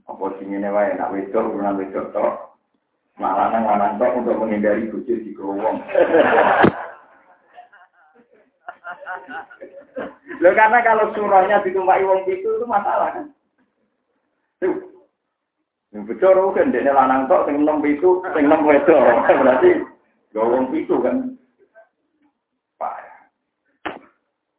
apa 0.08 0.26
sih 0.40 0.48
ini 0.48 0.72
wae, 0.72 0.96
nak 0.96 1.12
wedok, 1.12 1.44
urunan 1.44 1.76
wedok 1.76 2.08
toh, 2.16 2.56
malah 3.20 3.52
nang 3.52 4.00
untuk 4.00 4.40
menghindari 4.40 4.88
bujur 4.88 5.20
di 5.20 5.36
kerowong. 5.36 5.84
Loh 10.42 10.54
karena 10.58 10.80
kalau 10.82 11.14
surahnya 11.14 11.62
ditumpai 11.62 12.02
wong 12.02 12.26
itu 12.26 12.50
itu 12.50 12.66
masalah 12.66 13.14
kan. 13.14 13.26
Tuh. 14.62 14.78
Yang 15.92 16.16
bocor 16.16 16.56
kan 16.56 16.72
dene 16.72 16.92
lanang 16.94 17.28
tok 17.28 17.46
sing 17.46 17.62
enom 17.62 17.84
itu 17.84 18.24
sing 18.34 18.48
enom 18.48 18.66
wedok. 18.66 19.28
Berarti 19.42 19.70
yo 20.34 20.42
wong 20.48 20.72
itu 20.74 20.96
kan. 21.04 21.36
Pak. 22.80 22.96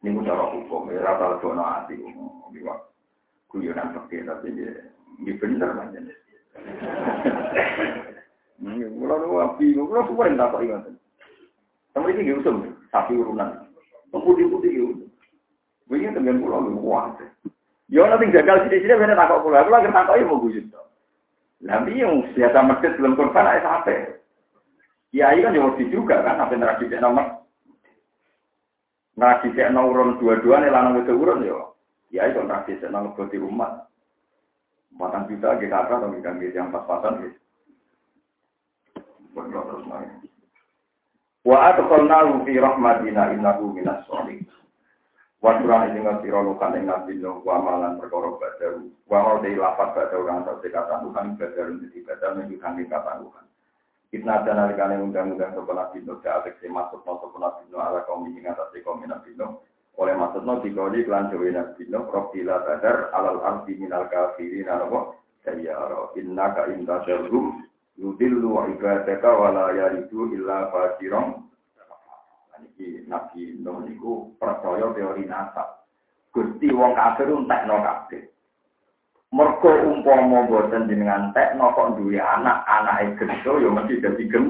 Ini 0.02 0.18
cara 0.26 0.50
hukum, 0.50 0.90
ya 0.90 1.02
rata 1.02 1.38
legono 1.38 1.62
ati. 1.62 1.94
Liwat. 2.52 2.81
Guyonan 3.48 3.94
pakai 3.94 4.26
tapi 4.26 4.55
dia 4.55 4.92
ini 5.20 5.33
bener 5.37 5.70
banyak. 5.76 6.05
Mula 8.62 9.14
nu 9.18 9.42
api, 9.42 9.74
mula 9.74 10.07
semua 10.07 10.31
yang 10.31 10.38
tak 10.38 10.62
ingat. 10.62 10.83
Sama 11.92 12.09
ini 12.09 12.33
usum, 12.33 12.72
sapi 12.88 13.18
urunan. 13.18 13.62
Putih-putih 14.12 14.70
gitu. 14.70 15.05
Begini 15.88 16.12
dengan 16.12 16.44
pulau 16.44 16.68
lu 16.68 16.77
kuat. 16.85 17.16
Yo 17.88 18.05
nanti 18.05 18.29
gagal 18.29 18.68
sini 18.68 18.85
sini 18.85 19.01
bener 19.01 19.16
takut 19.16 19.44
pulau. 19.44 19.61
Aku 19.61 19.72
lagi 19.72 19.88
takut 19.88 20.20
ya 20.20 20.25
mau 20.29 20.40
bujut. 20.40 20.64
Nanti 21.64 21.96
yang 21.96 22.20
biasa 22.37 22.59
masjid 22.64 22.92
belum 22.96 23.16
korban 23.16 23.61
sampai. 23.64 24.20
Ya 25.12 25.33
iya 25.37 25.48
kan 25.48 25.57
jauh 25.57 25.77
juga 25.92 26.25
kan 26.25 26.40
sampai 26.40 26.57
nerasi 26.57 26.88
cek 26.88 27.01
nomor. 27.01 27.44
Nerasi 29.16 29.53
cek 29.53 29.72
nomor 29.72 30.16
dua-dua 30.16 30.64
nih 30.64 30.72
lanang 30.72 31.05
itu 31.05 31.12
urun 31.12 31.44
yo. 31.44 31.77
Ya 32.09 32.29
itu 32.29 32.40
nerasi 32.40 32.81
cek 32.81 32.88
nomor 32.88 33.12
berarti 33.16 33.37
umat. 33.40 33.88
Matan 34.92 35.29
juta 35.29 35.57
kita 35.57 35.88
apa 35.88 36.05
atau 36.05 36.12
yang 36.16 36.68
pas-pasan 36.68 37.29
gitu. 37.29 37.38
Terus 39.33 39.85
main. 39.88 40.32
Wa 41.42 41.74
atqalnahu 41.74 42.46
fi 42.46 42.55
rahmatina 42.62 43.35
innahu 43.35 43.74
minas 43.74 44.07
sholihin. 44.07 44.46
Wasuran 45.42 45.90
ini 45.90 46.07
ngerti 46.07 46.31
ronukan 46.31 46.78
yang 46.78 46.87
nabi 46.87 47.18
nuh 47.18 47.42
wa 47.42 47.59
malan 47.59 47.98
perkara 47.98 48.31
badaru. 48.38 48.94
Wa 49.11 49.26
mau 49.26 49.42
lapat 49.42 49.88
badaru 49.90 50.22
orang 50.22 50.46
atau 50.46 50.62
kata 50.62 51.02
Tuhan 51.02 51.26
badaru 51.35 51.72
jadi 51.83 51.98
badaru 52.07 52.33
menunjukkan 52.38 52.72
di 52.78 52.85
kata 52.87 53.12
Tuhan. 53.18 53.44
Ibna 54.12 54.44
dan 54.46 54.61
alikane 54.61 55.02
undang-undang 55.02 55.50
sebelah 55.57 55.90
bino 55.90 56.20
keatek 56.22 56.62
si 56.62 56.70
masuk 56.70 57.02
no 57.02 57.18
sebelah 57.26 57.59
bino 57.59 57.81
ala 57.83 58.07
kaum 58.07 58.22
ini 58.28 58.46
ngatasi 58.46 58.87
kaum 58.87 59.02
nabi 59.02 59.35
nuh. 59.35 59.59
Oleh 59.98 60.14
maksud 60.14 60.46
no 60.46 60.62
dikoli 60.62 61.02
klan 61.02 61.26
jawa 61.35 61.48
nabi 61.50 61.83
nuh 61.90 62.07
profila 62.07 62.62
badar 62.62 63.11
alal 63.11 63.42
arti 63.42 63.74
minal 63.74 64.07
kafirin 64.07 64.70
arwa 64.70 65.18
sayyara 65.42 66.14
inna 66.22 66.55
ka 66.55 66.70
inta 66.70 67.02
syarhum 67.02 67.66
yudillu 68.00 68.57
ibadaka 68.76 69.31
wala 69.33 69.72
yaridu 69.76 70.33
illa 70.33 70.72
fajirong 70.72 71.52
iki 72.83 73.07
Nabi 73.07 73.59
Nuh 73.61 73.85
niku 73.87 74.35
percaya 74.38 74.90
teori 74.94 75.26
nasab. 75.26 75.87
Gusti 76.33 76.72
wong 76.72 76.96
kafir 76.96 77.28
entekno 77.28 77.76
kabeh. 77.85 78.22
Mergo 79.33 79.72
umpama 79.88 80.48
boten 80.48 80.88
jenengan 80.88 81.33
tekno 81.37 81.72
kok 81.72 81.96
duwe 81.96 82.20
anak, 82.20 82.64
anake 82.68 83.16
gendho 83.20 83.61
ya 83.61 83.68
mesti 83.68 84.00
dadi 84.00 84.24
gem. 84.28 84.46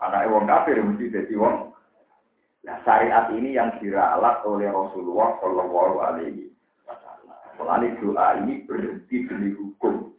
Anake 0.00 0.26
wong 0.32 0.44
kafir 0.48 0.80
mesti 0.80 1.12
dadi 1.12 1.34
wong. 1.36 1.72
Nah, 2.64 2.76
syariat 2.84 3.32
ini 3.32 3.56
yang 3.56 3.72
diralat 3.80 4.44
oleh 4.44 4.68
Rasulullah 4.68 5.40
Shallallahu 5.40 5.96
Alaihi 6.04 6.52
Wasallam. 6.84 7.96
doa 7.96 8.26
ini 8.44 8.68
berhenti 8.68 9.24
demi 9.24 9.56
hukum. 9.56 10.12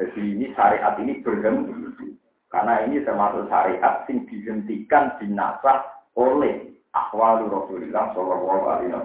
Jadi 0.00 0.32
ini 0.32 0.46
syariat 0.56 0.96
ini 0.96 1.20
berhenti 1.20 2.16
karena 2.48 2.88
ini 2.88 3.04
termasuk 3.04 3.52
syariat 3.52 4.08
yang 4.08 4.24
dihentikan 4.24 5.12
dinasah 5.20 5.84
oleh 6.16 6.72
akhwalu 6.96 7.52
Rasulullah 7.52 8.08
Shallallahu 8.16 8.64
Alaihi. 8.64 8.96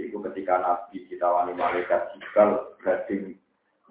Itu 0.00 0.24
ketika 0.32 0.64
Nabi 0.64 1.04
ditawani 1.12 1.52
malaikat 1.52 2.08
jikal 2.16 2.72
gading 2.80 3.36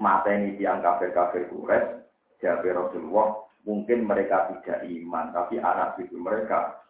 mata 0.02 0.34
ini 0.34 0.58
tiang 0.60 0.82
kafir 0.82 1.14
kafir 1.14 1.48
kures, 1.54 2.04
jawab 2.42 2.66
Rasulullah, 2.66 3.46
mungkin 3.64 4.10
mereka 4.10 4.52
tidak 4.52 4.84
iman, 4.84 5.32
tapi 5.32 5.62
anak 5.62 5.96
cucu 5.96 6.18
mereka. 6.20 6.82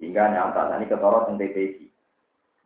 Hingga 0.00 0.32
nyata, 0.32 0.80
ini 0.80 0.88
ketorot 0.88 1.28
tentang 1.28 1.52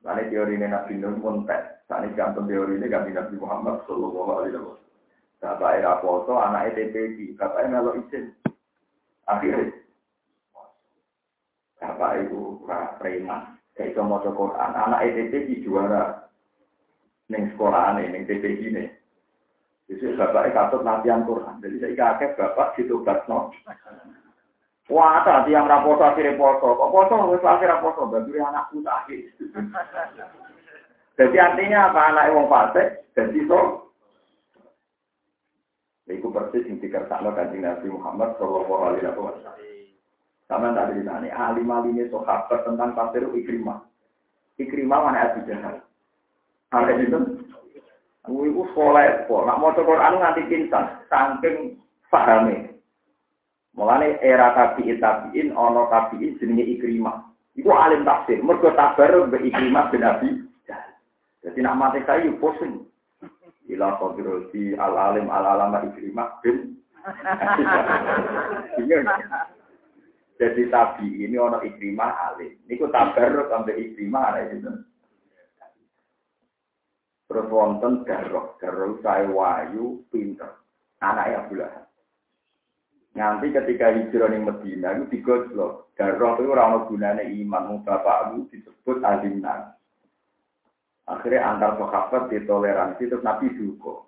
Ini 0.04 0.28
teori 0.28 0.60
ini 0.60 0.68
Nabi 0.68 1.00
Nuh 1.00 1.16
pun 1.16 1.48
tes. 1.48 1.64
Ini 1.88 2.12
gantung 2.12 2.44
teori 2.44 2.76
ini 2.76 2.92
kami 2.92 3.16
Nabi 3.16 3.40
Muhammad 3.40 3.80
Shallallahu 3.88 4.30
Alaihi 4.36 4.60
Wasallam. 4.60 4.82
Bapak 5.40 5.70
era 5.80 6.00
foto, 6.00 6.40
anak 6.40 6.72
ETPG, 6.72 7.36
bapak 7.36 7.68
melo 7.68 7.96
izin. 8.00 8.32
Akhirnya, 9.28 9.72
bapak 11.80 12.24
itu 12.24 12.64
preman, 12.96 13.56
kayak 13.76 13.92
itu 13.92 14.00
mau 14.00 14.20
Quran, 14.24 14.72
anak 14.72 15.04
ETPG 15.04 15.64
juara 15.64 16.24
neng 17.28 17.52
sekolah 17.52 17.96
neng 17.96 18.24
TPG 18.24 18.60
ini. 18.72 18.84
Jadi 19.84 20.16
bapak 20.16 20.56
katut 20.56 20.80
latihan 20.80 21.28
Quran, 21.28 21.60
jadi 21.60 21.76
saya 21.92 22.16
kakek 22.16 22.40
bapak 22.40 22.72
gitu 22.80 23.04
no. 23.04 23.52
Wah, 24.92 25.24
tadi 25.24 25.56
yang 25.56 25.64
raposo 25.64 26.04
akhirnya 26.04 26.36
poso, 26.36 26.76
kok 26.76 26.92
poso 26.92 27.14
wis 27.32 27.40
akhirnya 27.40 27.80
poso, 27.80 28.04
bagi 28.04 28.36
anakku 28.36 28.84
sakit. 28.84 29.20
Jadi 31.16 31.36
artinya 31.40 31.88
apa 31.88 32.00
anak 32.12 32.36
wong 32.36 32.46
fasik, 32.52 33.08
jadi 33.16 33.40
so 33.48 33.84
Iku 36.04 36.28
persis 36.28 36.68
yang 36.68 36.76
dikersakno 36.84 37.32
kanjeng 37.32 37.64
Nabi 37.64 37.88
Muhammad 37.88 38.36
Shallallahu 38.36 38.82
Alaihi 38.92 39.08
Wasallam. 39.08 39.56
Sama 40.44 40.76
tadi 40.76 41.00
ditanya, 41.00 41.32
alim 41.32 41.72
alimnya 41.72 42.04
sahabat 42.12 42.60
tentang 42.68 42.92
tafsir 42.92 43.24
Ikrimah. 43.24 43.80
Ikrimah 44.60 45.00
mana 45.00 45.32
Abu 45.32 45.48
Jahal? 45.48 45.80
Ada 46.76 46.92
itu? 47.00 47.40
Iku 48.28 48.62
sekolah 48.76 49.24
kok, 49.24 49.44
nak 49.48 49.60
mau 49.64 49.72
Quran 49.72 50.20
nganti 50.20 50.44
pintar, 50.44 51.08
saking 51.08 51.80
pahami. 52.12 52.73
Mulane 53.74 54.22
era 54.22 54.54
tabiin 54.54 55.02
tabiin, 55.02 55.50
ono 55.50 55.90
tabiin 55.90 56.38
jenenge 56.38 56.62
Ikrimah. 56.78 57.26
Iku 57.58 57.70
alim 57.70 58.06
tafsir, 58.06 58.42
mergo 58.42 58.70
tabar 58.74 59.30
be 59.30 59.38
Ikrimah 59.42 59.90
bin 59.90 60.02
Abi 60.02 60.30
Jadi 61.44 61.60
nak 61.60 61.76
mati 61.76 62.00
saya 62.08 62.32
pusing. 62.40 62.88
ila 63.68 63.96
qadirati 64.00 64.76
al 64.76 64.96
alim 64.96 65.32
al 65.32 65.44
alama 65.44 65.84
ikrimah 65.88 66.40
bin 66.44 66.76
jadi 70.40 70.62
tabi 70.72 71.08
ini 71.20 71.36
ono 71.36 71.60
ikrimah 71.60 72.32
alim. 72.32 72.56
Niku 72.64 72.88
tabarruk 72.88 73.52
sampai 73.52 73.76
ikrimah 73.76 74.24
ada 74.32 74.40
itu. 74.56 74.72
Terus 77.28 77.48
wonten 77.52 78.08
garok. 78.08 78.56
Garok 78.56 79.04
saya 79.04 79.28
wayu 79.28 80.00
pinter. 80.08 80.56
Anak 81.04 81.44
Abu 81.44 81.60
Lahab 81.60 81.84
Nanti 83.14 83.54
ketika 83.54 83.94
hijrah 83.94 84.26
di 84.26 84.38
Medina 84.42 84.90
itu 84.98 85.06
digoslo. 85.14 85.86
Darah 85.94 86.34
itu 86.34 86.50
orang 86.50 86.90
gunanya 86.90 87.22
iman. 87.22 87.86
Bapakmu 87.86 88.50
disebut 88.50 88.98
alimnan. 89.06 89.70
Akhirnya 91.06 91.46
antar 91.46 91.78
sahabat 91.78 92.26
ditoleransi 92.34 93.06
terus 93.06 93.22
Nabi 93.22 93.54
juga. 93.54 94.02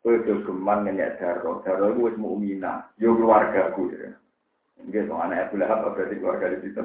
Kue 0.00 0.16
geman 0.24 0.88
ngenyek 0.88 1.20
darah. 1.20 1.60
Darah 1.60 1.92
itu 1.92 2.08
wis 2.08 2.16
mu'mina. 2.16 2.88
Yo 2.96 3.12
keluarga. 3.20 3.68
Ya. 3.68 4.16
Enggak, 4.80 5.08
so 5.08 5.14
anak 5.16 5.48
Abu 5.48 5.56
Lahab 5.60 5.88
berarti 5.92 6.14
keluarga 6.20 6.52
di 6.52 6.58
situ. 6.62 6.84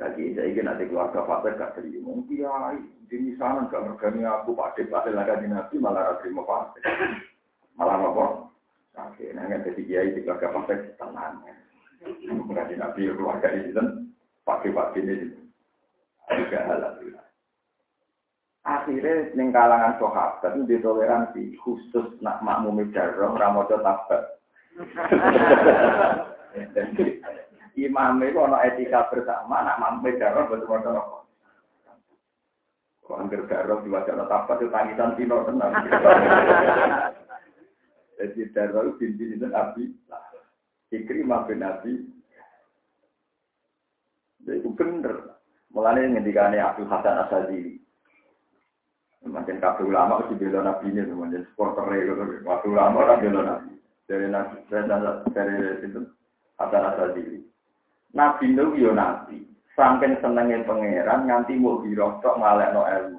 Lagi 0.00 0.34
saya 0.34 0.48
ingin 0.48 0.64
nanti 0.66 0.88
keluarga 0.88 1.24
Fatih 1.24 1.56
gak 1.56 1.72
terima. 1.76 2.12
Iya, 2.28 2.78
di 3.08 3.36
sana 3.36 3.68
gak 3.68 3.84
ngergani 3.84 4.24
aku. 4.24 4.56
Pak 4.56 4.80
Padahal 4.88 5.24
lagi 5.24 5.46
Nabi 5.48 5.76
malah 5.76 6.16
terima 6.20 6.44
Fatih. 6.44 6.84
Malah 7.76 7.96
apa? 8.00 8.51
Oke, 8.92 9.32
nah 9.32 9.48
jadi 9.48 9.80
kiai 9.88 10.12
di 10.12 10.20
keluarga 10.20 10.52
partai 10.52 10.92
tenang. 11.00 11.40
Mengaji 12.28 12.76
nabi 12.76 13.08
keluarga 13.08 13.48
ini 13.56 13.72
dan 13.72 14.12
pakai-pakai 14.44 15.00
ini. 15.00 15.32
Ada 16.28 16.58
alhamdulillah. 16.76 17.26
Akhirnya 18.62 19.32
neng 19.34 19.50
kalangan 19.50 19.98
sahabat 19.98 20.54
itu 20.54 20.70
ditoleransi 20.76 21.42
khusus 21.64 22.14
nak 22.22 22.44
makmum 22.44 22.84
jarro 22.92 23.34
ramojo 23.34 23.80
tabat. 23.80 24.38
Imam 27.72 28.20
itu 28.20 28.36
ono 28.36 28.60
etika 28.60 29.08
bersama 29.08 29.64
nak 29.64 29.80
makmum 29.80 30.14
jarro 30.20 30.46
betul-betul 30.52 31.00
apa? 31.00 31.18
Kau 33.02 33.18
angker 33.18 33.48
jarro 33.48 33.80
di 33.82 33.88
wajah 33.90 34.20
tabat 34.28 34.60
itu 34.60 34.70
tangisan 34.70 35.16
tino 35.16 35.42
tenang. 35.48 35.72
Jadi 38.20 38.52
darah 38.52 38.92
binti 39.00 39.24
itu 39.32 39.46
Nabi. 39.48 39.88
Ikrimah 40.92 41.48
bin 41.48 41.64
Nabi. 41.64 41.92
Itu 44.44 44.68
bener. 44.76 45.40
Mulanya 45.72 46.04
ngendikane 46.12 46.60
Abdul 46.60 46.90
Hasan 46.90 47.16
Asadili. 47.24 47.80
Macam 49.22 49.56
kabel 49.62 49.86
ulama 49.88 50.18
mesti 50.20 50.34
bela 50.34 50.66
Nabi 50.66 50.92
ini, 50.92 51.06
macam 51.14 51.46
supporter 51.54 51.94
itu. 51.96 52.12
Kabel 52.44 52.68
ulama 52.74 53.08
kan 53.08 53.22
bela 53.22 53.40
Nabi. 53.40 53.72
Dari 54.04 54.26
Nabi, 54.28 54.56
dari 55.32 55.54
itu 55.80 56.00
Hasan 56.60 56.88
Asadili. 56.92 57.40
Nabi 58.12 58.52
itu 58.52 58.76
yo 58.76 58.92
Nabi. 58.92 59.40
Saking 59.72 60.20
senengnya 60.20 60.68
pangeran 60.68 61.24
nganti 61.24 61.56
mau 61.56 61.80
birokok 61.80 62.36
ngalek 62.36 62.76
no 62.76 62.84
ilmu. 62.84 63.18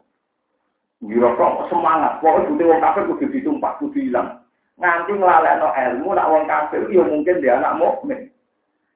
Birokok 1.02 1.66
semangat. 1.74 2.22
Pokoknya 2.22 2.54
butuh 2.54 2.66
wong 2.70 2.80
kafir 2.86 3.04
kudu 3.10 3.26
ditumpah, 3.34 3.74
kudu 3.82 3.98
hilang 3.98 4.43
nganti 4.78 5.12
nglalekno 5.14 5.70
ilmu 5.70 6.10
nak 6.14 6.30
wong 6.30 6.44
kafir 6.50 6.82
ya 6.90 7.04
mungkin 7.06 7.42
dia 7.42 7.62
anak 7.62 7.78
mukmin. 7.78 8.30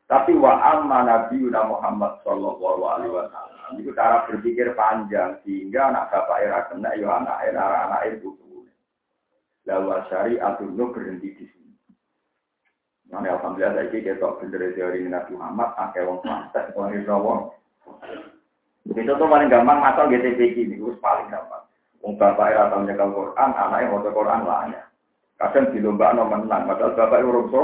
Tapi 0.07 0.31
wa 0.39 0.55
amma 0.63 1.03
Nabi 1.03 1.51
Muhammad 1.51 2.23
sallallahu 2.23 2.81
alaihi 2.87 3.11
wasallam 3.11 3.75
itu 3.75 3.91
cara 3.91 4.23
berpikir 4.23 4.71
panjang 4.71 5.35
sehingga 5.43 5.91
anak 5.91 6.07
bapak 6.07 6.39
era 6.39 6.59
kena 6.71 6.95
ya 6.95 7.19
anak 7.19 7.37
era 7.43 7.63
anak 7.91 8.15
ibu 8.15 8.31
Lalu 9.67 9.99
syariat 10.07 10.55
itu 10.63 10.79
berhenti 10.79 11.27
di 11.35 11.43
sini. 11.43 11.75
Nah, 13.11 13.19
alhamdulillah 13.19 13.75
saya 13.75 13.91
kira 13.91 14.15
ketok 14.15 14.39
bener 14.39 14.71
teori 14.71 15.03
Nabi 15.03 15.35
Muhammad, 15.35 15.75
akeh 15.75 16.07
wong 16.07 16.23
santet, 16.23 16.71
wong 16.71 16.95
Rawa. 17.03 17.51
Itu 18.87 19.11
tuh 19.11 19.27
paling 19.27 19.51
gampang 19.51 19.83
masal 19.83 20.07
GTP 20.07 20.55
ini, 20.55 20.79
itu 20.79 20.95
paling 21.03 21.27
gampang. 21.27 21.67
Wong 21.99 22.15
bapak 22.15 22.55
era 22.55 22.71
tahu 22.71 22.87
Quran, 22.87 23.49
anaknya 23.59 23.91
mau 23.91 24.07
Quran 24.07 24.41
lah 24.47 24.71
ya. 24.71 24.86
Kadang 25.37 25.69
di 25.69 25.77
lomba 25.85 26.17
no 26.17 26.25
menang, 26.25 26.65
padahal 26.65 26.97
bapak 26.97 27.21
urung 27.21 27.47
so. 27.53 27.63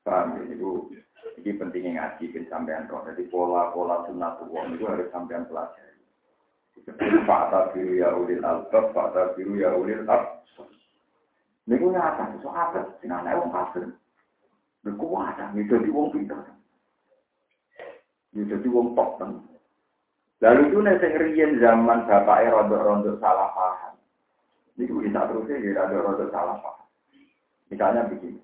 Paham 0.00 0.40
ya, 0.40 0.56
itu 0.56 0.88
ini 1.36 1.60
pentingnya 1.60 2.16
ngaji 2.16 2.24
bin 2.32 2.48
sampean 2.48 2.88
roh. 2.88 3.04
Jadi 3.04 3.28
pola-pola 3.28 4.08
sunat 4.08 4.40
uang 4.48 4.80
itu 4.80 4.88
harus 4.88 5.12
sampean 5.12 5.44
pelajari. 5.44 6.00
Fakta 7.28 7.76
biru 7.76 8.00
ya 8.00 8.16
ulil 8.16 8.40
albab, 8.40 8.96
fakta 8.96 9.36
biru 9.36 9.60
ya 9.60 9.76
ulil 9.76 10.08
ab. 10.08 10.40
Ini 11.68 11.76
gue 11.76 11.92
nyata, 11.92 12.40
so 12.40 12.48
apa? 12.48 12.96
Sini 12.98 13.12
anak 13.12 13.36
wong 13.44 13.52
kafir. 13.52 13.84
Ini 14.82 14.96
kuasa, 14.96 15.52
ini 15.52 15.68
jadi 15.68 15.88
wong 15.92 16.08
pintar. 16.16 16.48
Ini 18.32 18.48
jadi 18.48 18.66
wong 18.72 18.96
top. 18.96 19.20
Lalu 20.40 20.60
itu 20.72 20.78
nih 20.80 21.60
zaman 21.60 22.08
bapak 22.08 22.48
rondo-rondo 22.48 23.20
salah 23.20 23.52
paham. 23.52 23.99
Ini 24.80 24.88
bisa 24.88 25.28
terusnya 25.28 25.60
ya 25.60 25.84
ada 25.84 26.00
rada 26.00 26.24
salah 26.32 26.56
paham. 26.64 26.88
Misalnya 27.68 28.08
begini. 28.08 28.40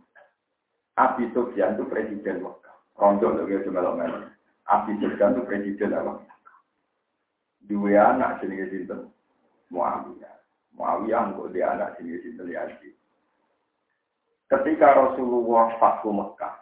Abi 1.01 1.33
Sufyan 1.33 1.81
itu 1.81 1.89
presiden 1.89 2.45
Mekah. 2.45 2.77
Rondo 3.01 3.33
loh 3.33 3.49
ya 3.49 3.65
cuma 3.65 3.81
lomen. 3.81 4.29
Abi 4.69 5.01
Sufyan 5.01 5.33
itu 5.33 5.49
presiden 5.49 5.97
apa? 5.97 6.21
Dua 7.65 8.13
anak 8.13 8.45
sini 8.45 8.69
sinten 8.69 9.09
Muawiyah. 9.73 10.37
Muawiyah 10.77 11.33
enggak 11.33 11.57
dia 11.57 11.73
anak 11.73 11.97
sini 11.97 12.21
sinten 12.21 12.53
Yazid. 12.53 12.93
Ketika 14.53 14.93
Rasulullah 14.93 15.73
Fathu 15.81 16.13
Mekah, 16.13 16.55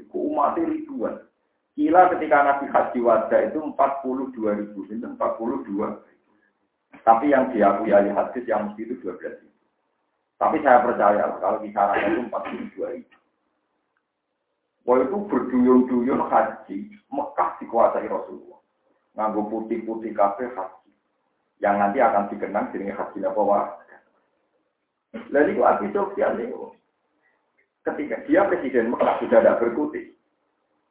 itu 0.00 0.16
umat 0.16 0.56
ribuan. 0.56 1.28
Kila 1.76 2.08
ketika 2.16 2.42
Nabi 2.42 2.66
Haji 2.72 2.98
Wada 3.04 3.38
itu 3.46 3.62
42 3.62 4.58
ribu, 4.64 4.80
42 4.90 5.14
tapi 7.02 7.32
yang 7.32 7.48
diakui 7.50 7.90
ahli 7.94 8.12
hadis 8.12 8.44
yang 8.44 8.70
mesti 8.70 8.84
itu 8.84 8.94
12 9.00 9.20
ribu. 9.20 9.48
Tapi 10.40 10.56
saya 10.64 10.80
percaya 10.84 11.24
kalau 11.40 11.60
kisarannya 11.60 12.08
itu 12.16 12.22
42 12.28 12.94
ribu. 12.96 13.16
Wah 14.88 14.96
itu 15.04 15.16
berduyun-duyun 15.28 16.20
haji, 16.32 16.78
Mekah 17.12 17.50
dikuasai 17.60 18.08
Rasulullah. 18.08 18.60
Nganggu 19.16 19.40
putih-putih 19.52 20.16
kafe 20.16 20.48
haji. 20.56 20.90
Yang 21.60 21.74
nanti 21.76 21.98
akan 22.00 22.24
dikenang 22.32 22.72
jadi 22.72 22.96
haji 22.96 23.18
apa 23.28 23.40
wah. 23.44 23.66
Lalu 25.28 25.58
itu 25.58 25.62
Abi 25.66 25.86
Sofyan 25.92 26.38
itu 26.40 26.70
ketika 27.84 28.22
dia 28.24 28.46
presiden 28.46 28.94
Mekah 28.94 29.18
sudah 29.20 29.40
tidak 29.42 29.58
berkutik 29.60 30.14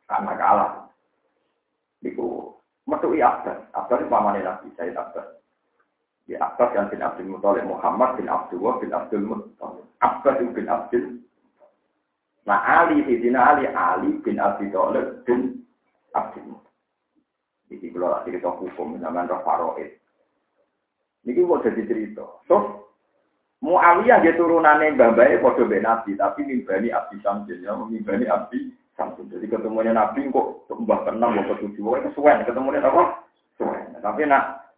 karena 0.06 0.34
kalah. 0.36 0.72
Itu 2.04 2.56
metui 2.86 3.24
Abbas, 3.24 3.60
Abbas 3.76 4.00
itu 4.02 4.12
pamannya 4.12 4.44
Nabi, 4.46 4.68
saya 4.76 4.92
Abbas. 4.96 5.39
Ya, 6.30 6.46
Abbas 6.46 6.78
yang 6.78 6.94
bin 6.94 7.02
Abdul 7.02 7.26
Muthalib, 7.26 7.66
Muhammad 7.66 8.22
bin 8.22 8.30
Abdullah 8.30 8.78
bin 8.78 8.94
Abdul 8.94 9.26
Muthalib. 9.26 9.86
Abbas 9.98 10.38
bin 10.38 10.70
Abdul 10.70 11.26
Nah 12.46 12.62
Ali, 12.66 13.02
Sayyidina 13.02 13.58
Ali, 13.58 13.66
Ali 13.70 14.10
bin 14.22 14.38
Abi 14.38 14.70
Thalib 14.70 15.26
bin 15.26 15.66
Abdul 16.14 16.54
Muthalib. 16.54 16.70
Jadi 17.70 17.86
kalau 17.94 18.10
lagi 18.14 18.30
kita 18.34 18.50
hukum, 18.50 18.98
namanya 18.98 19.38
Roh 19.38 19.42
Faroid. 19.46 19.94
Ini 21.26 21.46
mau 21.46 21.62
jadi 21.62 21.86
cerita. 21.86 22.26
So, 22.50 22.90
Muawiyah 23.60 24.24
dia 24.24 24.40
turunannya 24.40 24.96
bae 24.96 25.36
padha 25.44 25.68
mbek 25.68 25.84
Nabi, 25.84 26.16
tapi 26.16 26.48
mimbani 26.48 26.96
Abdi 26.96 27.20
Samsin 27.20 27.60
ya, 27.60 27.76
mimbani 27.76 28.24
Abdi 28.24 28.72
Samsin. 28.96 29.28
Jadi 29.28 29.52
ketemunya 29.52 29.92
Nabi 29.92 30.32
kok 30.32 30.64
mbah 30.72 31.04
kenal 31.04 31.36
mbah 31.36 31.44
ketujuh, 31.54 31.76
itu 31.76 32.08
kesuwen 32.08 32.48
ketemunya 32.48 32.80
apa? 32.80 33.20
Suwen. 33.60 34.00
Tapi 34.00 34.24
nak 34.32 34.69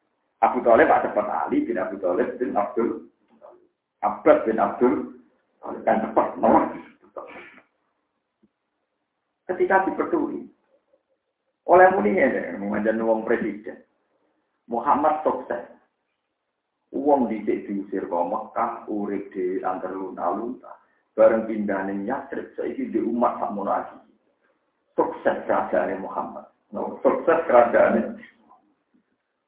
Abu 0.42 0.60
Talib 0.66 0.90
ada 0.90 1.10
cepat 1.10 1.28
Ali 1.30 1.62
bin 1.62 1.78
Abu 1.78 2.02
Talib 2.02 2.38
bin 2.42 2.58
Abdul 2.58 3.10
Abbas 4.02 4.42
bin 4.50 4.58
Abdul 4.58 5.22
dan 5.86 6.02
cepat 6.02 6.28
nomor. 6.42 6.74
Ketika 9.46 9.86
dipetuli 9.86 10.50
oleh 11.70 11.88
muninya 11.94 12.58
mengajar 12.58 12.98
wong 12.98 13.22
presiden 13.22 13.78
Muhammad 14.72 15.22
sukses. 15.22 15.68
Uang 16.92 17.32
dicek 17.32 17.72
diusir 17.72 18.04
ke 18.04 18.20
Mekah, 18.20 18.84
urip 18.92 19.32
di 19.32 19.64
antar 19.64 19.96
lunta-lunta. 19.96 20.76
Bareng 21.16 21.48
pindah 21.48 21.88
ning 21.88 22.04
Yasrib, 22.04 22.52
saiki 22.56 22.92
di 22.92 23.00
umat 23.00 23.40
sakmono 23.40 23.72
lagi. 23.72 23.96
Sukses 24.96 25.44
kerajaan 25.48 26.04
Muhammad. 26.04 26.52
No, 26.72 27.00
sukses 27.00 27.40
kerajaan 27.48 28.20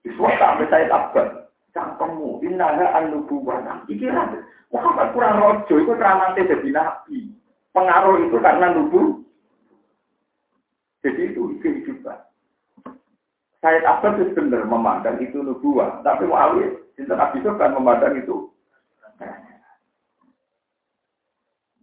Iswa 0.04 0.30
sampai 0.36 0.68
saya 0.68 0.86
takbar. 0.91 1.28
Cangkemmu, 1.74 2.45
innaha 2.45 3.01
an-nubuwah. 3.01 3.88
Pikiran, 3.89 4.45
Muhammad 4.70 5.10
kurang 5.16 5.41
rojo, 5.41 5.74
itu 5.80 5.93
teramante 5.97 6.45
jadi 6.45 6.70
nabi. 6.70 7.34
Pengaruh 7.74 8.22
itu 8.22 8.38
karena 8.38 8.78
nubu. 8.78 9.26
Jadi 11.01 11.34
itu 11.34 11.58
kehidupan. 11.60 12.16
Said 13.64 13.84
Abbas 13.88 14.20
itu 14.20 14.36
benar 14.38 14.68
memandang 14.68 15.18
itu 15.24 15.39
nubuah, 15.39 16.04
tapi 16.04 16.28
Muawiyah, 16.28 16.84
Sinten 16.99 17.18
Abi 17.18 17.41
kan 17.41 17.74
memandang 17.74 18.20
itu. 18.20 18.54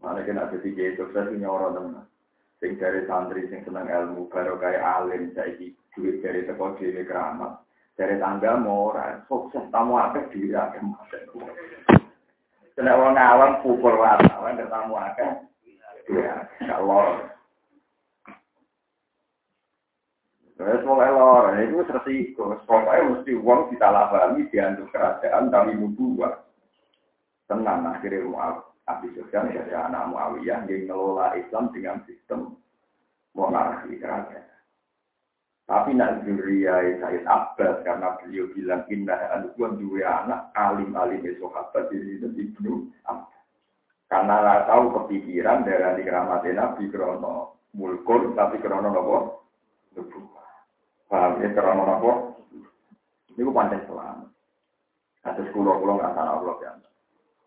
Mana 0.01 0.25
kena 0.25 0.49
jadi 0.49 0.69
kiai 0.73 0.97
sukses 0.97 1.29
nyoro 1.37 1.77
teman. 1.77 2.09
Sing 2.61 2.77
dari 2.77 3.05
santri 3.05 3.49
sing 3.49 3.65
seneng 3.65 3.89
ilmu 3.89 4.29
baru 4.29 4.57
kayak 4.61 4.81
alim 4.81 5.33
saiki 5.33 5.73
duit 5.97 6.21
dari 6.25 6.45
teko 6.45 6.77
dhewe 6.77 7.05
keramat. 7.05 7.61
Dari 8.01 8.17
tangga 8.17 8.57
mau 8.57 8.89
ora 8.89 9.21
sukses 9.29 9.61
tamu 9.69 10.01
akeh 10.01 10.33
dhewe 10.33 10.57
akeh 10.57 10.81
Kena 12.73 12.97
wong 12.97 13.13
awam 13.13 13.61
pukul 13.61 14.01
wartawan 14.01 14.57
tamu 14.57 14.97
akeh. 14.97 15.45
Ya, 16.09 16.49
kalau 16.65 17.29
Terus 20.61 20.85
mau 20.85 21.01
elor, 21.01 21.57
itu 21.57 21.81
resiko. 21.89 22.53
Pokoknya 22.69 23.17
mesti 23.17 23.33
uang 23.33 23.73
kita 23.73 23.89
labami 23.89 24.45
diantuk 24.53 24.93
kerajaan 24.93 25.49
tapi 25.49 25.73
buat 25.81 26.45
Tenang 27.49 27.83
akhirnya 27.97 28.29
mau 28.29 28.61
Abi 28.85 29.09
Sufyan 29.17 29.49
dari 29.49 29.73
anak 29.73 30.13
Muawiyah 30.13 30.69
yang 30.69 30.85
ngelola 30.85 31.33
Islam 31.41 31.73
dengan 31.73 32.05
sistem 32.05 32.61
monarki 33.33 33.97
kerajaan. 33.97 34.60
Tapi 35.71 35.95
nak 35.95 36.27
Zuriyah 36.27 36.99
Said 36.99 37.23
Abbas 37.31 37.87
karena 37.87 38.19
beliau 38.19 38.51
bilang 38.51 38.83
indah 38.91 39.39
anukuan 39.39 39.79
dua 39.79 40.27
anak 40.27 40.51
alim 40.59 40.99
alim 40.99 41.23
sahabat 41.23 41.95
ini 41.95 42.19
dan 42.19 42.35
ibnu 42.35 42.91
Karena 44.11 44.35
nggak 44.43 44.67
tahu 44.67 44.85
kepikiran 44.91 45.63
dari 45.63 46.03
keramat 46.03 46.43
Nabi 46.43 46.91
krono 46.91 47.63
mulkul 47.79 48.35
tapi 48.35 48.59
krono 48.59 48.91
nopo 48.91 49.47
nubuah. 49.95 50.51
Paham 51.07 51.43
ya 51.43 51.51
karena 51.55 51.83
apa? 51.87 52.13
Ini 53.35 53.43
gue 53.43 53.55
panjang 53.55 53.83
selama. 53.87 54.27
Atas 55.27 55.47
kulo 55.55 55.79
kulo 55.79 55.99
nggak 55.99 56.15
salah 56.15 56.39
Allah 56.39 56.57
ya. 56.63 56.73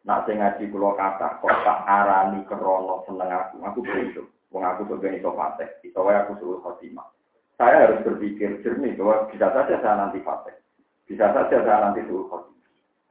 Nak 0.03 0.27
saya 0.27 0.35
ngaji 0.35 0.63
kulo 0.67 0.99
kata, 0.99 1.39
kok 1.39 1.55
tak 1.63 1.79
arani 1.87 2.43
kerono 2.43 3.07
seneng 3.07 3.31
aku, 3.31 3.55
aku 3.63 3.79
berhitung. 3.87 4.27
Wong 4.51 4.63
aku 4.67 4.83
sebagai 4.83 5.15
iso 5.15 5.31
fase, 5.31 5.79
iso 5.87 5.99
aku 6.03 6.31
suruh 6.43 6.59
khotimah. 6.59 7.07
Saya 7.53 7.85
harus 7.85 8.01
berpikir 8.01 8.65
jernih 8.65 8.97
bahwa 8.97 9.29
bisa 9.29 9.45
saja 9.53 9.77
saya 9.77 9.95
nanti 10.01 10.19
fase, 10.25 10.57
bisa 11.05 11.29
saja 11.29 11.57
saya 11.61 11.79
nanti 11.85 12.01
suruh. 12.09 12.49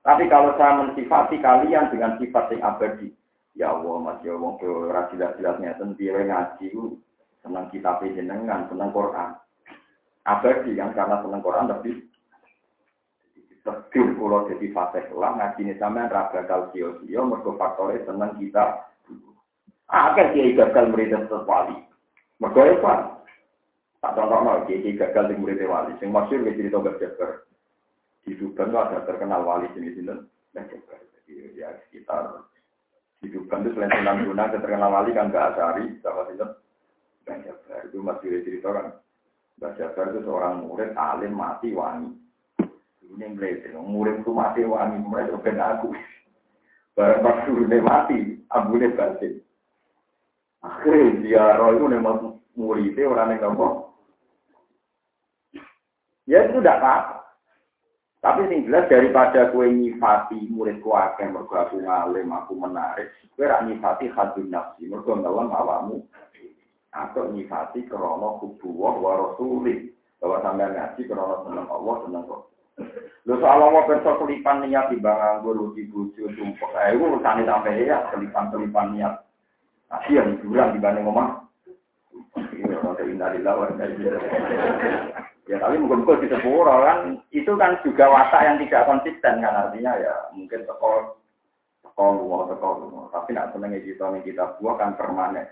Tapi 0.03 0.27
kalau 0.27 0.59
saya 0.59 0.83
mensifati 0.83 1.39
kalian 1.39 1.95
dengan 1.95 2.19
sifat 2.19 2.51
yang 2.51 2.75
abadi, 2.75 3.15
ya 3.55 3.71
Allah, 3.71 4.03
Mas 4.03 4.19
ya 4.27 4.35
Allah, 4.35 5.07
jelas-jelasnya 5.15 5.79
sendiri 5.79 6.27
ngaji, 6.27 6.75
senang 7.47 7.71
kitab 7.71 8.03
jenengan, 8.03 8.67
senang 8.67 8.91
Quran. 8.91 9.39
Abadi 10.27 10.75
yang 10.75 10.91
karena 10.91 11.23
seneng 11.23 11.43
Quran 11.43 11.71
lebih. 11.71 12.03
Sedih 13.63 14.19
kalau 14.19 14.51
jadi 14.51 14.67
fase 14.75 15.07
lah 15.15 15.39
ngaji 15.39 15.63
ini 15.63 15.79
sampean 15.79 16.11
raga 16.11 16.43
kal 16.51 16.75
sio 16.75 16.99
sio 17.07 17.23
mergo 17.23 17.55
faktore 17.55 18.03
seneng 18.03 18.35
kita. 18.43 18.91
Akhir 19.87 20.35
dia 20.35 20.51
gagal 20.59 20.91
mergo 20.91 22.59
ya 22.67 22.75
pak 22.83 23.22
tak 24.03 24.19
no 24.19 24.67
dia 24.67 24.91
gagal 24.99 25.31
di 25.31 25.35
murid 25.39 25.63
wali 25.63 25.95
sing 26.03 26.11
masyur 26.11 26.43
dia 26.43 26.59
cerita 26.59 26.83
berjabar 26.83 27.47
di 28.27 28.35
Subang 28.35 28.75
ada 28.75 29.07
terkenal 29.07 29.47
wali 29.47 29.71
sini 29.79 29.95
sini 29.95 30.13
berjabar 30.51 30.99
jadi 31.23 31.55
ya 31.55 31.71
sekitar 31.87 32.43
di 33.23 33.31
itu 33.31 33.47
selain 33.47 33.95
Sunan 33.95 34.27
Gunung 34.27 34.51
terkenal 34.51 34.91
wali 34.91 35.15
kan 35.15 35.31
gak 35.31 35.55
asari 35.55 35.95
sama 36.03 36.27
sini 36.27 36.45
berjabar 37.23 37.81
itu 37.87 37.99
masih 38.03 38.43
cerita 38.43 38.69
kan 38.75 38.87
Jabar 39.63 40.11
itu 40.11 40.27
seorang 40.27 40.67
murid 40.67 40.91
alim 40.99 41.39
mati 41.39 41.71
wangi. 41.71 42.11
Ini 43.07 43.31
yang 43.39 43.87
murid 43.87 44.27
itu 44.27 44.35
mati 44.35 44.67
wangi, 44.67 44.99
mulai 44.99 45.31
itu 45.31 45.39
aku. 45.39 45.95
Barang 46.99 47.23
pas 47.23 47.47
mati, 47.79 48.43
ambune 48.51 48.91
batin. 48.99 49.39
Akhirnya 50.67 51.19
dia 51.23 51.45
roh 51.63 51.79
itu 51.79 51.87
memang 51.87 52.43
muridnya 52.59 53.07
orang 53.07 53.39
yang 53.39 53.55
ngomong. 53.55 53.82
Ya 56.31 56.47
itu 56.47 56.63
tidak 56.63 56.79
apa-apa. 56.79 57.17
Tapi 58.23 58.47
sing 58.47 58.71
jelas 58.71 58.87
daripada 58.87 59.51
kue 59.51 59.67
nyifati 59.67 60.47
murid 60.47 60.79
akeh 60.79 61.27
mergo 61.27 61.59
aku 61.59 61.83
ngalim, 61.83 62.31
aku 62.31 62.55
menarik, 62.55 63.11
kue 63.35 63.51
rak 63.51 63.67
nyifati 63.67 64.07
hadun 64.15 64.47
nafsi, 64.47 64.87
mergo 64.87 65.19
ngelam 65.19 65.51
awamu 65.51 66.07
atau 66.95 67.27
nyifati 67.35 67.89
krono 67.91 68.39
kubuwah 68.39 68.95
wa 69.01 69.35
bahwa 70.23 70.37
sampai 70.45 70.71
ngaji 70.71 71.03
krono 71.09 71.43
seneng 71.49 71.67
Allah 71.67 71.97
seneng 72.07 72.23
kok 72.31 72.43
Lu 73.23 73.39
soal 73.39 73.59
Allah 73.63 73.87
perso 73.87 74.19
kelipan 74.19 74.67
niat 74.67 74.91
di 74.91 74.99
bang 74.99 75.39
anggur, 75.39 75.77
di 75.79 75.87
bucu, 75.87 76.27
sumpah. 76.35 76.91
Eh, 76.91 76.97
itu 76.97 77.05
urusan 77.07 77.47
sampai 77.47 77.87
ya, 77.87 78.11
kelipan-kelipan 78.11 78.99
niat. 78.99 79.15
Masih 79.93 80.19
yang 80.19 80.35
hiburan 80.43 80.75
dibanding 80.75 81.07
omah. 81.07 81.47
Ini 82.35 82.75
orang 82.83 82.99
keindah 82.99 83.31
lawan 83.45 83.79
Ya 85.53 85.61
tapi 85.61 85.77
mungkin 85.77 86.09
di 86.09 86.33
sepuro 86.33 86.81
kan, 86.81 87.21
itu 87.29 87.53
kan 87.61 87.77
juga 87.85 88.09
watak 88.09 88.41
yang 88.41 88.57
tidak 88.65 88.89
konsisten 88.89 89.45
kan 89.45 89.69
artinya 89.69 89.93
ya 90.01 90.15
mungkin 90.33 90.65
teko 90.65 91.21
teko 91.85 92.07
luar 92.25 92.49
teko 92.49 92.69
luar. 92.89 93.13
Tapi 93.13 93.37
nak 93.37 93.53
senengnya 93.53 93.85
kita 93.85 94.17
nih 94.17 94.33
kita 94.33 94.57
buah 94.57 94.81
kan 94.81 94.97
permanen. 94.97 95.45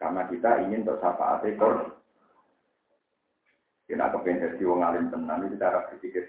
Karena 0.00 0.24
kita 0.32 0.64
ingin 0.64 0.88
bersyafaat 0.88 1.44
ekor. 1.44 2.00
Kita 3.84 4.16
kepengen 4.16 4.56
jadi 4.56 4.64
wong 4.64 4.80
alim 4.80 5.12
tenan 5.12 5.44
itu 5.44 5.60
cara 5.60 5.84
berpikir 5.92 6.24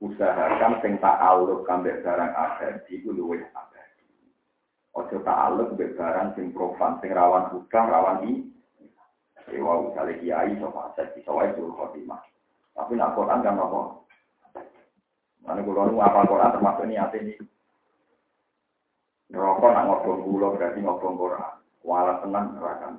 usahakan 0.00 0.80
sing 0.80 0.96
tak 1.02 1.18
aluk 1.20 1.66
kambek 1.68 2.00
barang 2.00 2.32
abadi 2.32 3.04
itu 3.04 3.12
luwih 3.12 3.44
abadi. 3.52 4.08
Ojo 4.96 5.20
tak 5.20 5.38
aluk 5.52 5.76
barang 5.76 6.40
sing 6.40 6.56
profan, 6.56 6.96
sing 7.04 7.12
rawan 7.12 7.52
hutang, 7.52 7.92
rawan 7.92 8.24
i. 8.32 8.32
Ewa 9.52 9.88
misalnya 9.88 10.20
kiai, 10.20 10.52
sofa 10.60 10.92
aset, 10.92 11.16
bisa 11.16 11.32
wae 11.32 11.48
suruh 11.56 11.72
khotimah. 11.72 12.20
Tapi 12.76 12.94
nak 12.94 13.16
Quran 13.16 13.42
kan 13.42 13.58
apa? 13.58 13.80
Mana 15.42 15.64
kulo 15.64 15.88
nu 15.88 15.98
apa 15.98 16.28
Quran 16.28 16.52
termasuk 16.52 16.86
niat 16.86 17.10
ini. 17.16 17.34
Rokok 19.32 19.70
nak 19.72 19.86
ngobong 19.88 20.20
kulo 20.28 20.46
berarti 20.54 20.78
ngobong 20.84 21.16
Quran. 21.16 21.54
Wala 21.82 22.20
tenang 22.20 22.54
neraka 22.54 22.92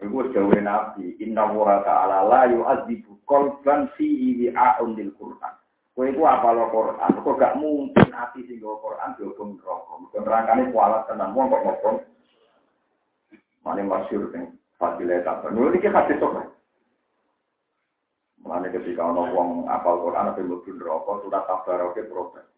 Iku 0.00 0.32
jawa 0.32 0.56
nabi, 0.64 1.12
inna 1.20 1.44
wa 1.52 1.84
ta'ala 1.84 2.24
la 2.24 2.48
yu'adzibu 2.48 3.20
qalban 3.28 3.92
fihi 4.00 4.48
wi'a'un 4.48 4.96
lil 4.96 5.12
Qur'an. 5.12 5.60
Kowe 5.92 6.08
iku 6.08 6.24
apa 6.24 6.56
lo 6.56 6.72
Quran, 6.72 7.20
kok 7.20 7.36
gak 7.36 7.60
mungkin 7.60 8.08
ati 8.08 8.40
sing 8.48 8.64
go 8.64 8.80
Quran 8.80 9.12
diobong 9.20 9.60
neraka. 9.60 9.92
Mergo 10.00 10.18
nerakane 10.24 10.62
kualat 10.72 11.04
tenan 11.04 11.36
wong 11.36 11.52
kok 11.52 11.64
ngobong. 11.68 11.98
Mane 13.60 13.82
masyhur 13.84 14.32
ning 14.32 14.56
fadilah 14.80 15.20
tak 15.20 15.44
penuh 15.44 15.68
iki 15.76 15.92
hadis 15.92 16.16
sok. 16.16 16.40
Mane 18.40 18.72
ketika 18.72 19.04
ana 19.04 19.28
wong 19.36 19.68
apal 19.68 20.00
Quran 20.00 20.32
apa 20.32 20.40
mlebu 20.40 20.70
neraka 20.74 21.12
surat 21.20 21.44
tabarake 21.44 22.08
protes. 22.08 22.48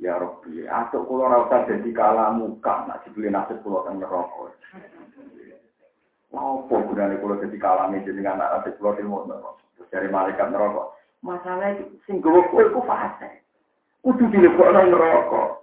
Ya 0.00 0.16
Rabbi, 0.16 0.64
atau 0.64 1.04
kalau 1.04 1.28
rasa 1.28 1.68
jadi 1.68 1.92
kalah 1.92 2.32
muka, 2.32 2.88
nak 2.88 3.04
dibeli 3.04 3.28
nasib 3.28 3.60
pulau 3.60 3.84
teng 3.84 4.00
neraka. 4.00 4.48
Apa 6.32 6.72
gunanya 6.72 7.20
kalau 7.20 7.36
jadi 7.36 7.56
kalah 7.60 7.92
nih 7.92 8.00
dengan 8.08 8.40
nasib 8.40 8.80
pulau 8.80 8.96
teng 8.96 9.12
neraka? 9.12 9.60
Dari 9.92 10.08
malaikat 10.08 10.48
neraka. 10.48 10.96
Masalah 11.20 11.76
itu 11.76 11.84
sing 12.08 12.24
fase. 12.24 13.44
Kudu 14.00 14.24
dilebokno 14.32 14.88
neraka. 14.88 15.60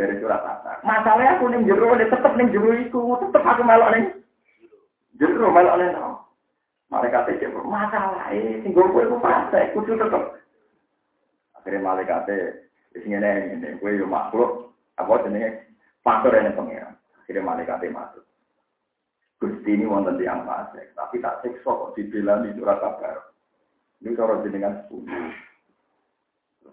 Dari 0.00 0.16
surat 0.16 0.40
asar. 0.40 0.80
Masalahnya 0.80 1.36
aku 1.36 1.52
ning 1.52 1.68
tetep 1.68 2.32
ning 2.40 2.48
tetep 2.50 3.42
aku 3.44 3.62
melok 3.62 4.16
jero 5.18 5.48
melok 5.50 5.76
ning 5.78 5.90
neraka. 5.92 6.22
Malaikat 6.92 7.26
itu 7.34 7.48
masalah 7.66 8.30
ini 8.30 8.62
sing 8.62 8.70
gue 8.70 8.86
ku 8.86 9.16
fase, 9.18 9.72
kudu 9.74 9.98
tetep. 9.98 10.22
Akhirnya 11.58 11.80
malaikat 11.80 12.28
Wis 12.94 13.02
ngene 13.10 13.58
ngene, 13.58 13.68
kowe 13.82 13.90
yo 13.90 14.06
makhluk 14.06 14.70
apa 14.94 15.26
jenenge 15.26 15.66
faktor 16.06 16.38
yang 16.38 16.54
pengira. 16.54 16.94
Akhirnya 17.18 17.42
malaikat 17.42 17.82
masuk. 17.90 18.22
Gusti 19.42 19.74
ini 19.74 19.84
wonten 19.84 20.14
yang 20.22 20.46
fasik, 20.46 20.94
tapi 20.94 21.18
tak 21.18 21.42
siksa 21.42 21.66
kok 21.66 21.92
dibela 21.98 22.38
di 22.46 22.54
surat 22.54 22.78
kabar. 22.78 23.34
Ini 23.98 24.14
cara 24.14 24.40
jenengan 24.46 24.78
sepuluh. 24.86 25.10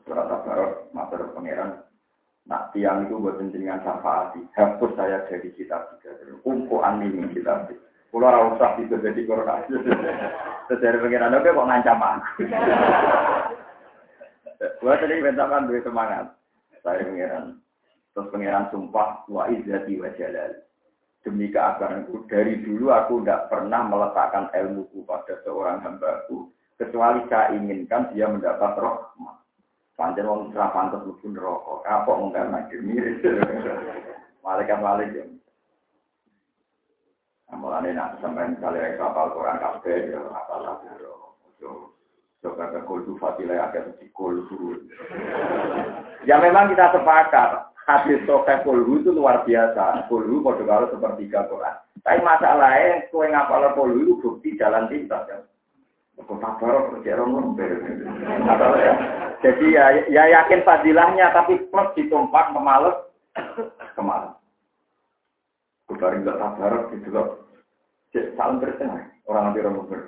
Surat 0.06 0.30
kabar 0.30 0.86
matur 0.94 1.34
pangeran 1.34 1.82
Nak 2.50 2.74
tiang 2.74 3.06
itu 3.06 3.22
buat 3.22 3.38
jenengan 3.38 3.86
syafaati, 3.86 4.42
hapus 4.58 4.98
saya 4.98 5.30
jadi 5.30 5.46
kitab 5.54 5.94
tiga. 6.02 6.18
Umpu 6.42 6.82
anin 6.82 7.30
kitab. 7.38 7.70
Kulo 8.12 8.28
ora 8.28 8.52
usah 8.52 8.76
bisa 8.76 9.00
jadi 9.00 9.24
Quran. 9.24 9.72
Sejarah 10.68 11.00
pengiran 11.00 11.36
oke 11.40 11.48
kok 11.48 11.68
ngancam 11.72 12.04
aku. 12.04 12.44
Gua 14.84 15.00
tadi 15.00 15.24
bentakan 15.24 15.72
duit 15.72 15.88
semangat. 15.88 16.36
Saya 16.84 17.08
pengiran. 17.08 17.56
Terus 18.12 18.28
pengiran 18.36 18.68
sumpah 18.68 19.24
wa 19.32 19.48
izzati 19.48 19.96
wa 19.96 20.12
jalal. 20.20 20.52
demi 21.22 21.54
keabahanku. 21.54 22.26
Dari 22.26 22.66
dulu 22.66 22.90
aku 22.90 23.22
tidak 23.22 23.48
pernah 23.54 23.86
meletakkan 23.86 24.50
ilmuku 24.58 25.06
pada 25.06 25.38
seorang 25.46 25.80
hambaku. 25.86 26.50
Kecuali 26.82 27.22
saya 27.30 27.54
inginkan 27.54 28.10
dia 28.10 28.26
mendapat 28.26 28.74
rahmat. 28.74 29.38
Panjang 29.94 30.26
wong 30.26 30.50
ora 30.50 30.74
pantes 30.74 30.98
mlebu 31.06 31.28
neraka. 31.30 31.74
Kapok 31.86 32.18
mung 32.18 32.34
karena 32.34 32.66
mirip. 32.74 33.22
Malaikat 34.42 34.82
malik 34.82 35.14
ya. 35.14 35.26
Mulane 37.52 37.92
nak 37.92 38.18
sampai 38.24 38.56
misalnya 38.56 38.96
kapal 38.96 39.36
Quran 39.36 39.60
kabeh 39.60 40.16
ya 40.16 40.20
apal 40.32 40.64
lah. 40.64 40.76
Coba 42.42 42.74
ke 42.74 42.82
kultu 42.90 43.14
fatilah 43.22 43.70
agak 43.70 44.02
di 44.02 44.10
kultu. 44.18 44.82
Ya 46.26 46.42
memang 46.42 46.74
kita 46.74 46.90
sepakat. 46.90 47.70
Hadis 47.86 48.22
sokai 48.26 48.66
kulhu 48.66 49.02
itu 49.02 49.14
luar 49.14 49.46
biasa. 49.46 50.10
Kulhu 50.10 50.42
pada 50.42 50.66
kalau 50.66 50.90
sepertiga 50.90 51.46
Quran. 51.50 51.76
Tapi 52.02 52.20
masalahnya, 52.26 53.06
kue 53.14 53.30
ngapal 53.30 53.78
kulhu 53.78 53.98
itu 54.02 54.14
bukti 54.22 54.58
jalan 54.58 54.90
pintas 54.90 55.22
kan. 55.30 55.42
Kota 56.22 56.54
Barok 56.62 57.02
kerja. 57.02 57.18
Ya. 58.78 58.94
Jadi 59.42 59.66
ya, 59.74 59.86
ya 60.10 60.24
yakin 60.30 60.62
fadilahnya, 60.62 61.34
tapi 61.34 61.58
plus 61.74 61.90
ditumpak 61.98 62.54
kemales, 62.54 62.94
kemales. 63.98 64.41
Kubaring 65.92 66.24
gak 66.24 66.40
tabarok 66.40 66.96
gitu 66.96 67.12
loh. 67.12 67.28
Cek 68.16 68.40
salam 68.40 68.64
bertengah, 68.64 69.12
orang 69.28 69.52
nanti 69.52 69.60
orang 69.60 70.08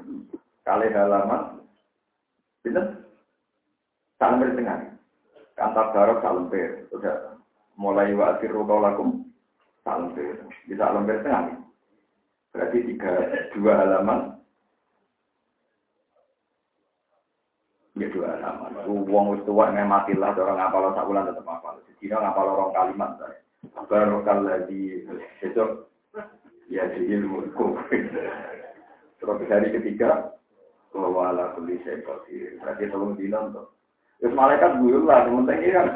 Kali 0.63 0.87
halaman, 0.95 1.59
Bener? 2.63 3.03
Salam 4.15 4.39
bertengah. 4.39 4.79
Kanta 5.59 5.91
barok 5.91 6.23
salam 6.23 6.47
ber. 6.47 6.87
Sudah 6.87 7.35
mulai 7.75 8.15
waktu 8.15 8.47
rukau 8.47 8.79
lakum 8.79 9.27
salam 9.83 10.15
ber. 10.15 10.47
Bisa 10.63 10.87
salam 10.87 11.03
bertengah. 11.03 11.59
Berarti 12.55 12.77
tiga 12.87 13.11
dua 13.51 13.73
halaman. 13.75 14.39
Ya 17.99 18.07
dua 18.07 18.39
halaman. 18.39 18.79
Uang 18.87 19.35
wis 19.35 19.43
tua 19.43 19.67
matilah 19.75 20.31
orang 20.39 20.57
ngapal 20.63 20.95
sak 20.95 21.07
bulan 21.11 21.27
tetap 21.27 21.43
ngapal. 21.43 21.83
Dina 21.99 22.17
ngapal 22.23 22.47
orang 22.47 22.71
kalimat 22.71 23.11
saya. 23.19 23.43
Barokal 23.63 24.43
lagi 24.43 25.07
besok 25.39 25.87
ya 26.67 26.83
di 26.91 27.07
ilmu 27.15 27.47
Terus 29.23 29.47
hari 29.47 29.71
ketiga 29.71 30.35
bahwa 30.91 31.31
ala 31.31 31.55
kulli 31.55 31.79
syai 31.87 32.03
qadir. 32.03 32.59
Berarti 32.59 32.91
tolong 32.91 33.15
dino 33.15 33.39
untuk. 33.47 33.67
Terus 34.19 34.35
malaikat 34.35 34.79
buyul 34.79 35.07
lah, 35.07 35.23
sementing 35.27 35.59
ini 35.63 35.75
kan. 35.75 35.87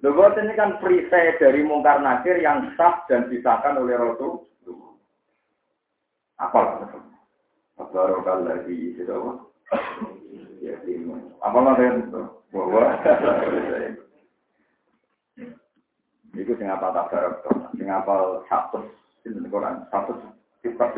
Lho 0.00 0.16
ini 0.16 0.52
kan 0.56 0.80
perisai 0.80 1.36
dari 1.36 1.60
mungkar 1.60 2.00
nakir 2.00 2.40
yang 2.40 2.72
sah 2.76 3.04
dan 3.08 3.28
disahkan 3.28 3.76
oleh 3.76 3.96
Rasul. 3.96 4.48
Apa 6.40 6.88
Barokal 7.76 8.44
lagi 8.44 8.96
itu 8.96 9.08
apa? 9.08 9.32
Ya, 10.60 10.76
apa 11.40 11.58
namanya 11.60 12.00
itu? 12.00 12.22
Bahwa 12.52 12.84
itu 16.38 16.52
sing 16.54 16.70
apa 16.70 16.94
tak 16.94 17.10
barok 17.10 17.42
sing 17.74 17.88
apa 17.90 18.44
satu 18.46 18.86
sing 19.26 19.34
Quran 19.50 19.82
satu 19.90 20.14
sifat 20.62 20.94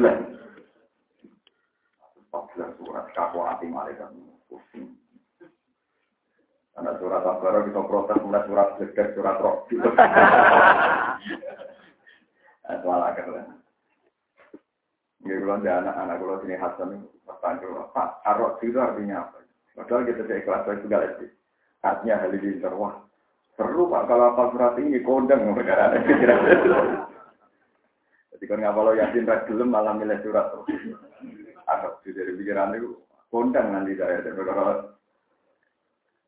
14 2.32 2.80
surat 2.80 3.04
kaku 3.12 3.44
hati 3.44 3.68
malaikat 3.68 4.08
pusing. 4.48 4.96
Karena 6.72 6.96
surat 6.96 7.20
Al-Baqarah 7.20 7.68
kita 7.68 7.84
protes 7.84 8.24
mulai 8.24 8.48
surat 8.48 8.68
Zikr, 8.80 9.12
surat 9.12 9.36
Roh. 9.44 9.68
Itu 9.68 9.84
malah 12.88 13.12
keren. 13.12 13.60
Ini 15.22 15.38
kalau 15.38 15.60
ada 15.60 15.72
anak-anak 15.84 16.16
kalau 16.18 16.40
sini 16.40 16.56
Hasan 16.56 17.04
bertanya, 17.28 17.84
Pak, 17.92 18.24
arok 18.26 18.58
itu 18.64 18.80
artinya 18.80 19.28
apa? 19.28 19.38
Padahal 19.76 20.08
kita 20.08 20.24
kelas 20.24 20.66
itu 20.66 20.88
gak 20.88 21.04
lebih. 21.04 21.30
Artinya 21.84 22.14
halilintar, 22.24 22.72
wah 22.74 22.96
seru 23.56 23.88
Pak 23.88 24.06
kalau 24.08 24.32
apa 24.32 24.42
surat 24.52 24.74
ini 24.80 25.02
kondang 25.04 25.52
negara 25.52 25.92
Jadi 28.32 28.44
kalau 28.48 28.58
nggak 28.58 28.74
kalau 28.74 28.92
yakin 28.98 29.28
gelem 29.46 29.68
malah 29.70 29.94
milih 29.94 30.18
surat. 30.24 30.50
Di 32.02 32.10
dari 32.10 32.34
pikiran 32.34 32.74
itu 32.74 32.98
kondang 33.30 33.70
nanti 33.70 33.94
saya 33.94 34.18
dan 34.24 34.34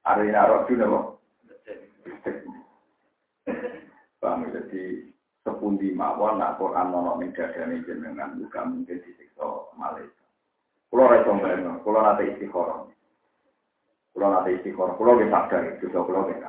ada 0.05 0.21
yang 0.21 0.37
naruh 0.37 0.69
juga 0.69 0.85
kok 0.85 1.05
Bang, 4.21 4.49
jadi 4.49 5.05
sepundi 5.45 5.93
mawon 5.93 6.41
nak 6.41 6.57
Quran 6.57 6.89
nono 6.89 7.21
ning 7.21 7.37
dadane 7.37 7.85
jenengan 7.85 8.41
buka 8.41 8.65
mungkin 8.65 9.05
disiksa 9.05 9.69
Malaysia. 9.77 10.25
Kulo 10.89 11.13
ra 11.13 11.21
iso 11.21 11.37
mbayang, 11.37 11.85
kulo 11.85 12.01
nate 12.01 12.33
istikharah. 12.33 12.89
Kulo 14.17 14.27
nate 14.33 14.57
istikharah, 14.57 14.97
kulo 14.97 15.21
ge 15.21 15.29
sadar 15.29 15.77
itu 15.77 15.93
kulo 15.93 16.25
ge 16.33 16.41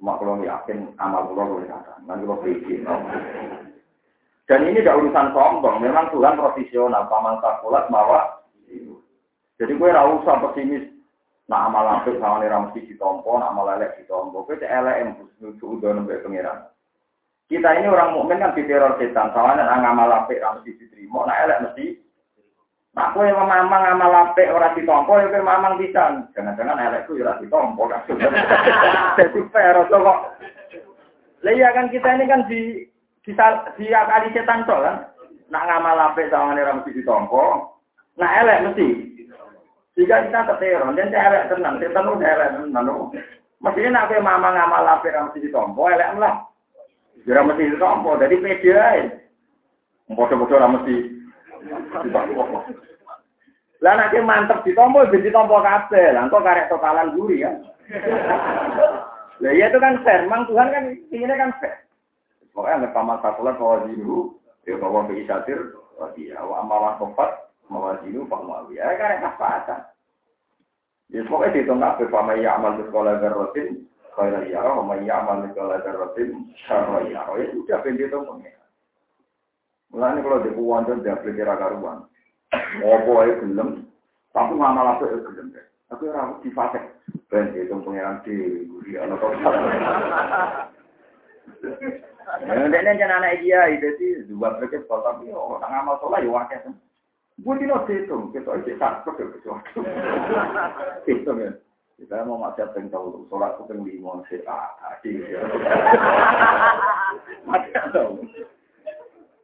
Cuma 0.00 0.16
kulo 0.16 0.40
yakin 0.40 0.96
amal 0.96 1.28
kulo 1.28 1.42
luwih 1.44 1.68
sadar. 1.68 2.00
Nanti 2.08 2.24
kulo 2.24 2.40
pikir. 2.40 2.88
Dan 4.48 4.66
ini 4.66 4.80
tidak 4.80 4.98
urusan 4.98 5.30
sombong, 5.30 5.78
memang 5.78 6.10
Tuhan 6.10 6.40
profesional, 6.40 7.06
paman 7.06 7.38
takulat 7.38 7.86
mawa. 7.86 8.42
Jadi 9.60 9.72
gue 9.76 9.92
ra 9.92 10.08
usah 10.08 10.40
pesimis. 10.40 10.88
Nak 11.46 11.66
amal 11.66 11.82
apik 11.82 12.16
sama 12.22 12.40
nih 12.40 12.48
mesti 12.48 12.86
ditompo, 12.86 13.34
nak 13.36 13.52
amal 13.52 13.68
elek 13.74 13.98
ditompo. 14.00 14.46
Gue 14.46 14.56
cek 14.56 14.70
elek 14.70 14.96
yang 15.02 15.08
udah 15.42 15.90
nembe 15.92 16.22
pengiran. 16.22 16.70
Kita 17.50 17.74
ini 17.74 17.90
orang 17.90 18.14
mukmin 18.14 18.38
kan 18.38 18.54
diteror 18.54 18.94
setan, 18.96 19.34
soalnya 19.34 19.66
nak 19.66 19.82
amal 19.82 20.10
apik 20.14 20.38
ra 20.38 20.54
mesti 20.54 20.78
diterima, 20.78 21.26
nak 21.26 21.40
elek 21.44 21.60
mesti. 21.66 21.84
Nak 22.90 23.14
gue 23.14 23.22
memang 23.22 23.70
amal 23.70 24.10
apik 24.10 24.50
ora 24.50 24.74
ditompo, 24.74 25.14
ya 25.14 25.30
gue 25.30 25.38
memang 25.38 25.78
bisa. 25.78 26.26
Jangan-jangan 26.34 26.82
elek 26.90 27.06
gue 27.06 27.22
ora 27.22 27.38
ditompo 27.38 27.86
kan. 27.86 28.02
Jadi 29.18 29.40
fair 29.54 29.78
kok. 29.86 30.18
Lah 31.40 31.52
iya 31.54 31.70
kan 31.70 31.86
kita 31.94 32.18
ini 32.18 32.26
kan 32.26 32.50
di 32.50 32.84
di 33.22 33.32
kali 33.38 34.28
setan 34.34 34.66
to 34.66 34.74
kan. 34.74 35.06
Nak 35.54 35.66
ngamal 35.70 36.02
apik 36.10 36.34
sawangane 36.34 36.66
ora 36.66 36.82
mesti 36.82 36.98
ditompo. 36.98 37.78
Nak 38.18 38.34
elek 38.42 38.62
mesti. 38.66 38.88
Jika 39.98 40.26
kita 40.26 40.46
keteron, 40.54 40.96
dan 40.96 41.14
elek 41.14 41.46
tenang, 41.50 41.78
setan 41.78 42.10
udah 42.10 42.26
elek 42.26 42.50
tenang. 42.58 42.86
Mestinya 43.60 44.02
nak 44.02 44.06
kowe 44.10 44.18
mama 44.18 44.48
ngamal 44.50 44.90
apik 44.98 45.14
ora 45.14 45.30
mesti 45.30 45.46
ditompo, 45.46 45.86
elek 45.86 46.10
lah. 46.18 46.42
Ora 47.22 47.40
mesti 47.46 47.70
ditompo, 47.70 48.18
jadi 48.18 48.34
pede 48.34 48.70
ae. 48.74 49.02
Bodoh-bodoh 50.10 50.58
ora 50.58 50.74
mesti. 50.74 51.19
Lah 53.80 53.92
nek 53.96 54.12
mantep 54.20 54.60
ditompo, 54.64 55.08
wis 55.08 55.24
ditompo 55.24 55.60
kabeh. 55.64 56.12
Lah 56.12 56.28
kok 56.28 56.44
karek 56.44 56.68
tokalan 56.68 57.16
guri 57.16 57.40
kan. 57.40 57.64
Lah 59.40 59.52
iya 59.56 59.72
itu 59.72 59.80
kan 59.80 60.04
fair, 60.04 60.28
mang 60.28 60.44
Tuhan 60.44 60.68
kan 60.68 60.84
inginnya 61.08 61.40
kan 61.40 61.50
fair. 61.64 61.80
Pokoknya 62.52 62.84
nggak 62.84 62.92
paman 62.92 63.18
sakulah 63.24 63.54
bahwa 63.56 63.88
dinu, 63.88 64.36
ya 64.68 64.76
bahwa 64.76 65.08
bagi 65.08 65.24
satir, 65.24 65.56
dia 66.12 66.36
wa 66.44 66.60
amalan 66.60 66.98
kompat, 67.00 67.48
bahwa 67.72 67.96
dinu 68.04 68.28
pak 68.28 68.42
muawiyah, 68.44 69.00
ya 69.00 69.16
enak 69.16 69.38
pasang. 69.40 69.86
Ya 71.08 71.24
pokoknya 71.24 71.54
dihitung 71.56 71.80
apa, 71.80 72.04
pama 72.10 72.36
ya 72.36 72.60
amal 72.60 72.76
di 72.76 72.84
sekolah 72.84 73.16
berrotin, 73.16 73.88
kaya 74.12 74.44
ya, 74.44 74.60
pama 74.60 75.00
ya 75.00 75.24
amal 75.24 75.40
di 75.40 75.56
sekolah 75.56 75.78
berrotin, 75.80 76.52
syarra 76.68 77.00
ya, 77.08 77.24
ya 77.24 77.48
udah 77.54 77.78
pendek 77.80 78.12
itu. 78.12 78.18
Mulanya 79.90 80.22
kalau 80.22 80.38
di 80.46 80.50
dia 81.02 81.18
beli 81.18 81.34
kira 81.34 81.58
karuan, 81.58 82.06
ngopo 82.78 83.26
aja 83.26 83.42
gelem, 83.42 83.90
tapi 84.30 84.54
ngamal 84.54 85.02
ya 85.02 85.18
gelem 85.18 85.50
deh. 85.50 85.66
Tapi 85.90 86.06
orang 86.06 86.38
di 86.46 86.50
fase, 86.54 86.78
pendek 87.26 87.66
itu 87.66 87.74
pengiran 87.82 88.22
di, 88.22 88.62
di 88.86 88.94
anak 88.94 89.18
Nek 92.46 92.70
nek 92.70 93.02
anak 93.02 93.42
dia 93.42 93.66
itu 93.74 93.90
dua 94.30 94.54
berarti 94.54 94.78
kalau 94.86 95.02
tapi 95.02 95.34
orang 95.34 95.74
amal 95.74 95.98
sholat 95.98 96.22
ya 96.22 96.30
wakil. 96.30 96.70
Gue 97.40 97.56
tidak 97.58 97.88
hitung, 97.88 98.30
kita 98.30 98.52
isi 98.62 98.76
satu 98.78 99.10
ke 99.16 99.24
sesuatu. 99.34 99.80
Hitung 101.08 101.40
ya. 101.40 101.50
Kita 101.96 102.22
mau 102.28 102.38
maksiat 102.38 102.76
yang 102.76 102.92
tahu, 102.92 103.26
sholat 103.26 103.56
itu 103.58 103.72
yang 103.72 103.80
lima, 103.82 104.12
si 104.28 104.38
A, 104.46 104.70
Mati 107.48 107.68
tahu. 107.90 108.22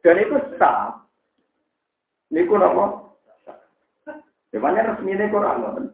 Dan 0.01 0.21
itu 0.21 0.37
sah. 0.57 0.97
Niku 2.33 2.59
apa? 2.59 3.07
Depannya 4.51 4.95
resmi 4.95 5.15
ini 5.15 5.27
Quran, 5.27 5.91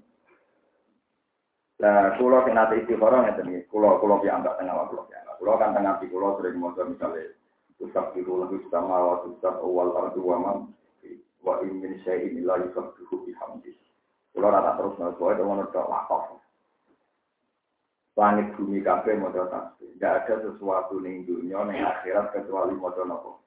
Nah, 1.83 2.15
kulo 2.15 2.47
sing 2.47 2.55
nate 2.55 2.79
istiqoroh 2.79 3.27
ngeten 3.27 3.51
iki, 3.51 3.67
kulo 3.67 3.99
kulo 3.99 4.23
piambak 4.23 4.55
tengah 4.55 4.87
kulo 4.87 5.03
piambak. 5.03 5.35
Kulo 5.35 5.59
kan 5.59 5.75
tengah 5.75 5.99
di 5.99 6.07
kulo 6.07 6.39
sering 6.39 6.55
maca 6.55 6.87
misale 6.87 7.35
usap 7.83 8.15
di 8.15 8.23
kulo 8.23 8.47
itu 8.47 8.71
sama 8.71 9.03
wa 9.03 9.19
usap 9.27 9.59
awal 9.59 9.91
ardu 9.91 10.23
wa 10.23 10.37
mam 10.39 10.59
wa 11.43 11.59
in 11.59 11.83
min 11.83 11.99
syai'in 12.07 12.39
illa 12.39 12.55
yusabbihu 12.63 13.27
bihamdi. 13.27 13.75
Kulo 14.31 14.47
rata 14.47 14.79
terus 14.79 14.95
maca 14.95 15.23
itu 15.35 15.43
ngono 15.43 15.63
tok 15.75 15.89
wakaf. 15.91 16.39
Langit 18.15 18.55
bumi 18.55 18.79
kabeh 18.79 19.19
maca 19.19 19.43
tasbih. 19.51 19.91
Tidak 19.99 20.13
ada 20.23 20.35
sesuatu 20.39 21.03
ning 21.03 21.27
dunia 21.27 21.67
ning 21.67 21.83
akhirat 21.83 22.31
kecuali 22.31 22.79
maca 22.79 23.03
napa? 23.03 23.42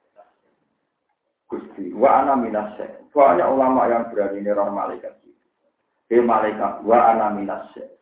Gusti, 1.47 1.95
wa 1.95 2.23
ana 2.23 2.35
minas 2.35 2.75
Banyak 3.15 3.49
ulama 3.49 3.87
yang 3.89 4.11
berani 4.13 4.43
neror 4.43 4.69
malaikat 4.69 5.15
itu. 5.25 6.21
Malaikat, 6.21 6.83
wa 6.83 6.99
ana 7.11 7.33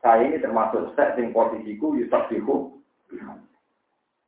Saya 0.02 0.28
ini 0.28 0.41
termasuk 0.41 0.91
sek 0.98 1.16
sing 1.16 1.32
posisiku 1.32 1.96
yusabbihu 1.96 2.76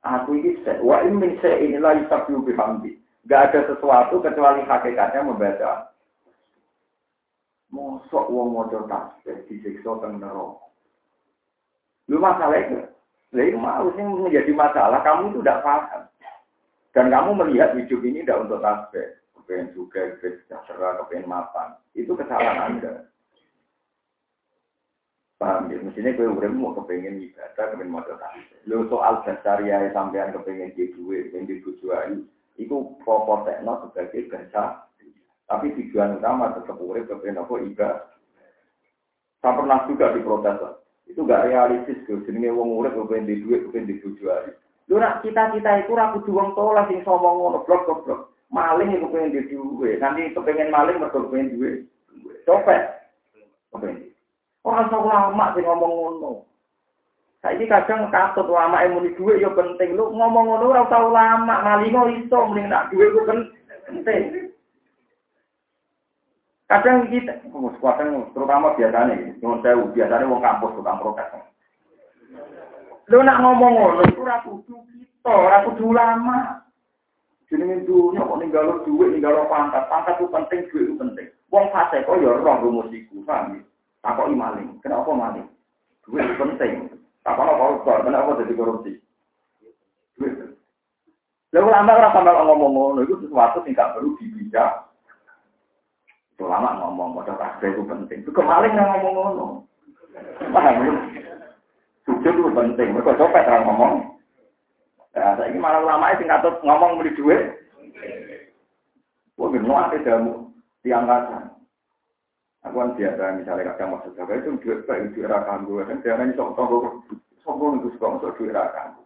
Aku 0.06 0.32
ini 0.38 0.56
sek. 0.64 0.80
Wa 0.80 1.04
in 1.04 1.20
min 1.20 1.36
inilah 1.44 2.06
yusabbihu 2.06 2.46
bihamdi. 2.46 2.96
Gak 3.28 3.52
ada 3.52 3.76
sesuatu 3.76 4.24
kecuali 4.24 4.64
hakikatnya 4.64 5.28
membaca. 5.28 5.92
Mosok 7.68 8.32
wong 8.32 8.56
mojo 8.56 8.88
tasbih 8.88 9.44
disiksa 9.52 10.00
teng 10.00 10.24
neraka. 10.24 10.64
Lu 12.08 12.24
masalah 12.24 12.56
itu. 12.56 12.80
Lalu 13.36 13.60
mau 13.60 13.92
sih 13.92 14.04
menjadi 14.08 14.52
masalah, 14.56 15.04
kamu 15.04 15.36
itu 15.36 15.44
tidak 15.44 15.60
paham. 15.68 16.08
Dan 16.98 17.14
kamu 17.14 17.38
melihat 17.38 17.78
hidup 17.78 18.02
ini 18.02 18.26
tidak 18.26 18.50
untuk 18.50 18.58
tasbih. 18.58 19.22
Kepengen 19.38 19.70
juga, 19.78 20.18
sejahtera, 20.18 20.98
kepengen 20.98 21.30
mapan. 21.30 21.78
Itu 21.94 22.18
kesalahan 22.18 22.74
Anda. 22.74 23.06
Paham 25.38 25.70
ya? 25.70 25.78
Mestinya 25.86 26.18
gue 26.18 26.26
udah 26.26 26.50
mau 26.58 26.74
kepengen 26.74 27.22
ibadah, 27.22 27.70
kepengen 27.70 27.94
mau 27.94 28.02
tasbih. 28.02 28.58
Lu 28.66 28.90
soal 28.90 29.22
dasariah 29.30 29.94
sampean 29.94 30.34
kepengen 30.34 30.74
di 30.74 30.90
duit, 30.98 31.30
kepengen 31.30 31.46
di 31.46 31.56
tujuan, 31.70 32.26
itu 32.58 32.76
tekno 33.46 33.74
sebagai 33.86 34.34
kerja. 34.34 34.90
Tapi 35.46 35.78
tujuan 35.78 36.18
utama 36.18 36.58
tetap 36.58 36.82
urip 36.82 37.06
kepengen 37.06 37.46
apa 37.46 37.54
ibadah. 37.62 38.10
Saya 39.38 39.54
pernah 39.54 39.86
juga 39.86 40.18
diprotes 40.18 40.82
itu 41.06 41.22
gak 41.24 41.46
realistis. 41.46 42.02
Jenenge 42.10 42.58
wong 42.58 42.74
urip 42.74 42.98
kepengen 42.98 43.30
di 43.30 43.46
duit, 43.46 43.70
kepengen 43.70 43.86
di 43.86 44.02
tujuan. 44.02 44.50
Lu 44.88 44.96
nak 44.96 45.20
cita-cita 45.20 45.84
itu 45.84 45.92
ragu 45.92 46.24
wong 46.24 46.56
tolak 46.56 46.88
sing 46.88 47.04
sombong 47.04 47.44
ngono 47.44 47.60
blok 47.68 48.08
blok. 48.08 48.32
Maling 48.48 48.96
itu 48.96 49.12
pengen 49.12 49.36
di 49.36 49.44
duit, 49.52 50.00
nanti 50.00 50.32
kepengen 50.32 50.72
maling 50.72 51.04
mergo 51.04 51.28
pengen 51.28 51.52
duit. 51.60 51.84
Copet. 52.48 52.80
Orang 54.64 54.88
sok 54.88 55.04
lama 55.04 55.52
sih 55.52 55.64
ngomong 55.68 55.92
ngono. 55.92 56.48
Saiki 57.44 57.68
kadang 57.68 58.08
katut 58.08 58.48
lama 58.48 58.80
yang 58.80 58.96
muni 58.96 59.12
duit 59.20 59.44
ya 59.44 59.52
penting. 59.52 60.00
Lu 60.00 60.16
ngomong 60.16 60.48
ngono 60.48 60.72
ora 60.72 60.88
lama, 60.88 61.56
maling 61.68 62.24
iso 62.24 62.48
mending 62.48 62.72
nak 62.72 62.88
duit 62.88 63.12
ku 63.12 63.28
penting. 63.92 64.56
Kadang 66.68 67.08
kita, 67.08 67.32
kadang 67.80 68.28
terutama 68.36 68.76
biasanya, 68.76 69.40
nyuwun 69.40 69.64
biasanya 69.96 70.28
wong 70.28 70.44
kampus 70.44 70.76
tukang 70.76 71.00
protes. 71.00 71.32
Lu 73.08 73.24
nak 73.24 73.40
ngomong 73.40 73.72
ngono 73.72 74.02
iku 74.04 74.28
ora 74.28 74.44
kudu 74.44 74.84
kita, 74.84 75.32
ora 75.32 75.64
kudu 75.64 75.96
lama. 75.96 76.60
Jenenge 77.48 77.88
dunya 77.88 78.20
kok 78.20 78.40
ninggalo 78.44 78.84
duit, 78.84 79.16
ninggalo 79.16 79.48
pangkat. 79.48 79.88
Pangkat 79.88 80.20
itu 80.20 80.28
penting, 80.28 80.60
duit 80.68 80.84
itu 80.92 80.96
penting. 81.00 81.28
Wong 81.48 81.72
fase 81.72 82.04
kok 82.04 82.20
ya 82.20 82.36
roh 82.36 82.58
rumus 82.60 82.92
iku, 82.92 83.24
paham 83.24 83.56
ya? 83.56 83.62
Takoki 84.04 84.36
maling. 84.36 84.76
Kenapa 84.84 85.08
maling? 85.16 85.48
Duit 86.04 86.28
itu 86.28 86.36
penting. 86.36 86.92
Takono 87.24 87.56
koruptor, 87.56 88.04
kenapa 88.04 88.44
jadi 88.44 88.54
korupsi? 88.60 88.92
Duit. 90.20 90.36
Lalu 91.56 91.68
lama 91.72 91.92
ora 91.96 92.12
sampe 92.12 92.32
ngomong 92.36 92.72
ngono 92.76 93.00
itu 93.08 93.16
sesuatu 93.24 93.64
sing 93.64 93.72
gak 93.72 93.96
perlu 93.96 94.20
dibicarakan. 94.20 94.84
Ulama 96.44 96.76
ngomong 96.84 97.18
modal 97.18 97.40
tasbih 97.40 97.72
itu 97.72 97.88
penting. 97.88 98.20
Itu 98.28 98.36
kemarin 98.36 98.76
yang 98.76 99.00
ngomong 99.00 99.14
ngono. 99.16 99.46
Paham 100.52 100.76
ya? 100.84 101.27
Sujud 102.08 102.34
itu 102.40 102.50
penting. 102.56 102.96
Mereka 102.96 103.20
copet 103.20 103.44
orang 103.44 103.68
ngomong. 103.68 103.94
Nah, 105.18 105.34
saya 105.36 105.52
ini 105.52 105.60
malah 105.60 105.84
ulama 105.84 106.16
sing 106.16 106.32
katut 106.32 106.56
ngomong 106.64 107.02
beli 107.04 107.12
duit. 107.20 107.44
Wah, 109.36 109.52
gini 109.52 109.70
ada 109.70 109.98
jamu 110.02 110.50
tiang 110.82 111.04
kata. 111.04 111.58
Aku 112.66 112.80
kan 112.80 112.96
biasa 112.96 113.38
misalnya 113.38 113.74
kadang 113.74 113.96
maksud 113.96 114.12
saya 114.18 114.34
itu 114.40 114.60
duit 114.60 114.84
baik 114.90 115.14
duit 115.16 115.30
rakan 115.30 115.64
gue 115.70 115.88
kan 115.88 116.04
jangan 116.04 116.36
sok 116.36 116.58
sok 116.58 117.00
sombong 117.46 117.80
itu 117.80 117.96
suka 117.96 118.18
masuk 118.18 118.36
duit 118.38 118.52
rakan. 118.52 118.98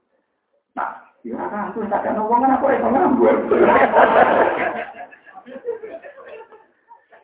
Nah, 0.73 0.97
ya 1.21 1.37
rakan 1.37 1.73
tuh 1.77 1.85
tak 1.87 2.05
ada 2.09 2.21
kan 2.21 2.53
aku 2.57 2.65
yang 2.73 2.91
ngambur. 2.91 3.35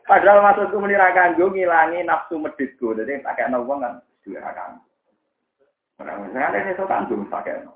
Padahal 0.08 0.40
maksudku 0.40 0.76
menirakan 0.80 1.36
gue 1.36 1.52
ngilangi 1.52 2.00
nafsu 2.06 2.40
meditku, 2.40 2.96
jadi 2.96 3.20
tak 3.20 3.36
kayak 3.36 3.60
uang 3.60 3.84
kan 3.84 4.00
duit 4.24 4.40
rakan. 4.40 4.80
Ini 5.98 6.78
so 6.78 6.86
tanggung 6.86 7.26
pakai. 7.26 7.66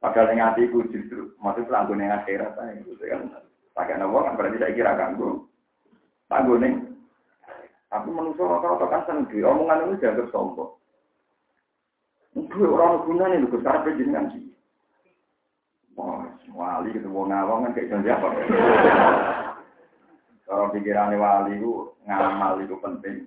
Padahal 0.00 0.32
yang 0.32 0.52
hatiku 0.52 0.80
justru 0.88 1.32
maksud 1.40 1.68
tanggung 1.68 2.00
yang 2.00 2.16
akhirat 2.16 2.56
saya 2.56 2.72
gitu 2.80 2.96
kan. 3.04 3.28
Pakai 3.76 4.00
no 4.00 4.08
kan 4.12 4.36
berarti 4.36 4.56
saya 4.56 4.72
kira 4.72 4.96
tanggung. 4.96 5.44
Tanggung 6.32 6.64
nih. 6.64 6.72
Tapi 7.92 8.08
manusia 8.10 8.48
rata-rata 8.48 8.86
kan 8.88 9.02
sendiri. 9.04 9.44
Omongan 9.44 9.92
ini 9.92 10.00
dianggap 10.00 10.28
sombong. 10.32 10.72
Dua 12.36 12.68
orang 12.68 13.04
guna 13.08 13.24
nih, 13.32 13.40
lu 13.40 13.48
besar 13.48 13.80
kan 13.80 14.28
sih. 14.32 14.44
Wah, 15.96 16.28
wali 16.52 16.92
gitu, 16.92 17.08
wong 17.08 17.32
ngawang 17.32 17.64
kan 17.64 17.72
kayak 17.72 17.88
janji 17.88 18.12
apa. 18.12 18.28
Kalau 20.44 20.68
pikirannya 20.76 21.16
wali 21.16 21.56
itu 21.56 21.96
ngamal 22.04 22.60
itu 22.60 22.76
penting. 22.84 23.24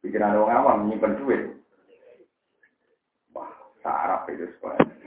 Pikiran 0.00 0.40
wong 0.40 0.48
awam 0.48 0.88
nyimpen 0.88 1.20
duit. 1.20 1.53
Arab 4.24 4.32
itu. 4.32 4.46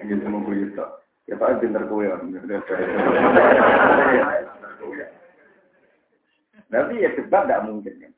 Ini 0.06 0.14
semua 0.22 0.54
itu. 0.54 0.86
Ya 1.28 1.36
pak 1.36 1.60
pinter 1.60 1.84
kue 1.92 2.08
Nanti 6.68 7.04
ya 7.04 7.10
debat 7.16 7.44
tidak 7.48 7.64
mungkin. 7.68 7.96
Ya. 8.00 8.10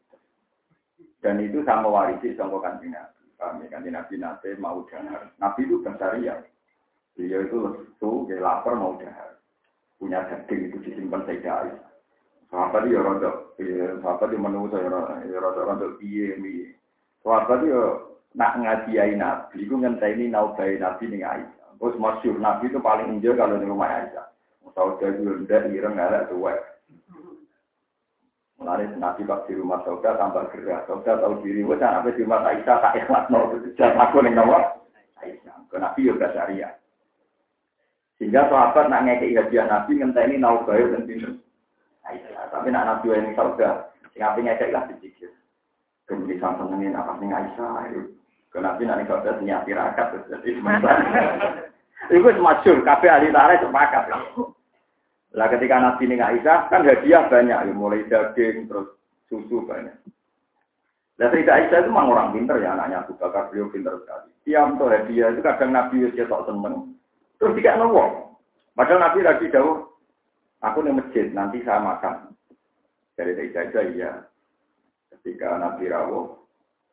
Dan 1.22 1.42
itu 1.42 1.62
sama 1.66 1.90
warisi 1.90 2.34
sama 2.38 2.62
kanji 2.62 2.90
Nabi. 2.90 3.26
Kami 3.40 3.66
ya? 3.66 3.72
kanji 3.78 3.90
Nabi 3.94 4.14
nanti 4.20 4.50
mau 4.60 4.84
dahar. 4.90 5.32
Nabi 5.40 5.62
itu 5.66 5.82
ya. 6.26 6.36
Dia 7.18 7.40
itu 7.44 7.58
lesu, 7.62 8.26
dia 8.30 8.42
lapar 8.42 8.78
mau 8.78 8.98
dahar. 8.98 9.38
Punya 10.00 10.24
daging 10.30 10.72
itu 10.72 10.78
disimpan 10.86 11.26
saya 11.28 11.76
Sahabat 12.50 12.90
dia 12.90 12.98
rodok, 12.98 13.54
sahabat 14.02 14.34
dia 14.34 14.42
menunggu 14.42 14.74
saya 14.74 14.90
rodok 15.38 15.70
rodok 15.70 15.92
piye 16.02 16.34
piye. 16.42 16.74
Sahabat 17.22 17.62
dia 17.62 18.09
nak 18.38 18.62
ngajiai 18.62 19.18
Nabi, 19.18 19.66
itu 19.66 19.74
ngenteni 19.74 20.30
naubai 20.30 20.78
Nabi 20.78 21.10
nih 21.10 21.26
Aisyah. 21.26 21.70
Terus 21.82 21.98
masyur 21.98 22.38
Nabi 22.38 22.70
itu 22.70 22.78
paling 22.78 23.10
enjoy 23.10 23.34
kalau 23.34 23.58
di 23.58 23.66
rumah 23.66 23.90
Aisyah. 23.90 24.30
Sauda 24.80 25.12
itu 25.12 25.44
ndak 25.44 25.74
ireng 25.74 25.98
ngalak 25.98 26.30
tuwek. 26.30 26.56
Mulai 28.60 28.88
Nabi 28.96 29.28
pas 29.28 29.44
di 29.50 29.58
rumah 29.58 29.82
Sauda 29.84 30.20
tambah 30.20 30.52
gerak. 30.54 30.86
Sauda 30.86 31.20
tahu 31.20 31.42
diri, 31.42 31.66
jangan 31.66 32.06
apa 32.06 32.14
di 32.14 32.24
rumah 32.24 32.46
Aisyah 32.46 32.78
tak 32.80 32.96
ikhlas 33.02 33.26
no. 33.34 33.60
Jangan 33.76 34.04
aku 34.08 34.22
nih 34.22 34.34
nomor 34.36 34.62
Aisyah. 35.20 35.56
Ke 35.68 35.78
Nabi 35.82 36.08
juga 36.08 36.30
syariah. 36.32 36.74
Sehingga 38.20 38.52
sahabat 38.52 38.92
nak 38.92 39.08
ngekei 39.08 39.36
hadiah 39.36 39.66
Nabi 39.66 40.00
ngenteni 40.00 40.36
naubai 40.38 40.86
dan 40.92 41.08
pinter. 41.08 41.34
Aisyah. 42.06 42.52
Tapi 42.54 42.68
nak 42.70 42.86
Nabi 42.86 43.16
yang 43.16 43.34
Sauda, 43.34 43.90
sing 44.14 44.22
api 44.22 44.44
ngekei 44.44 44.76
lah 44.76 44.86
dicicil. 44.92 45.32
Kemudian 46.06 46.40
sampai 46.40 46.68
ngene 46.68 46.96
apa 46.96 47.16
nih 47.18 47.32
Aisyah. 47.32 48.19
Kenapa 48.50 48.82
nanti 48.82 49.06
kau 49.06 49.22
sudah 49.22 49.38
punya 49.38 49.62
jadi 49.62 50.50
Itu 52.10 52.42
masyur, 52.42 52.82
kafe 52.82 53.06
ahli 53.06 53.30
tarik 53.30 53.62
sepakat. 53.62 54.10
Lah 55.38 55.48
ketika 55.54 55.78
Nabi 55.78 56.10
ini 56.10 56.18
Aisyah 56.18 56.74
kan 56.74 56.82
hadiah 56.82 57.30
banyak, 57.30 57.60
ya, 57.70 57.74
mulai 57.76 58.02
daging 58.10 58.66
terus 58.66 58.98
susu 59.30 59.62
banyak. 59.62 59.94
Lah 61.22 61.28
cerita 61.30 61.54
Aisyah 61.54 61.86
itu 61.86 61.90
memang 61.94 62.10
orang 62.10 62.34
pinter 62.34 62.58
ya 62.66 62.74
anaknya 62.74 63.06
Abu 63.06 63.14
Bakar 63.22 63.54
beliau 63.54 63.70
pinter 63.70 63.94
sekali. 64.02 64.34
Tiap 64.50 64.66
untuk 64.74 64.90
hadiah 64.90 65.30
itu 65.30 65.42
kadang 65.46 65.70
Nabi 65.70 66.10
itu 66.10 66.26
tak 66.26 66.46
seneng. 66.50 66.98
Terus 67.38 67.56
tidak 67.62 67.78
nongol. 67.78 68.10
Padahal 68.74 69.00
Nabi 69.06 69.20
lagi 69.22 69.46
jauh, 69.54 69.94
aku 70.66 70.82
di 70.82 70.92
masjid 70.98 71.30
nanti 71.30 71.62
saya 71.62 71.84
makan. 71.84 72.34
Dari 73.14 73.38
Aisyah 73.38 73.86
iya. 73.94 74.12
Ketika 75.14 75.62
Nabi 75.62 75.94
rawuh, 75.94 76.42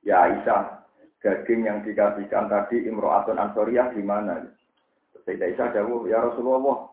ya 0.05 0.29
Aisyah 0.29 0.76
daging 1.25 1.69
yang 1.69 1.79
dikasihkan 1.83 2.49
tadi 2.51 2.87
Imro'atun 2.87 3.41
Ansoriyah 3.41 3.93
gimana? 3.93 4.45
Sayyidah 5.27 5.49
Isa 5.51 5.65
jawab, 5.75 6.07
ya 6.07 6.23
Rasulullah, 6.23 6.87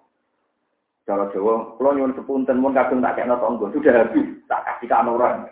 kalau 1.04 1.28
Jawa, 1.36 1.76
kalau 1.76 1.92
nyuwun 1.94 2.16
sepunten 2.16 2.58
mun 2.64 2.72
kadung 2.72 3.04
tak 3.04 3.20
kena 3.20 3.36
tonggo, 3.38 3.68
sudah 3.76 4.08
habis, 4.08 4.24
tak 4.48 4.64
kasihkan 4.64 5.12
orang. 5.12 5.52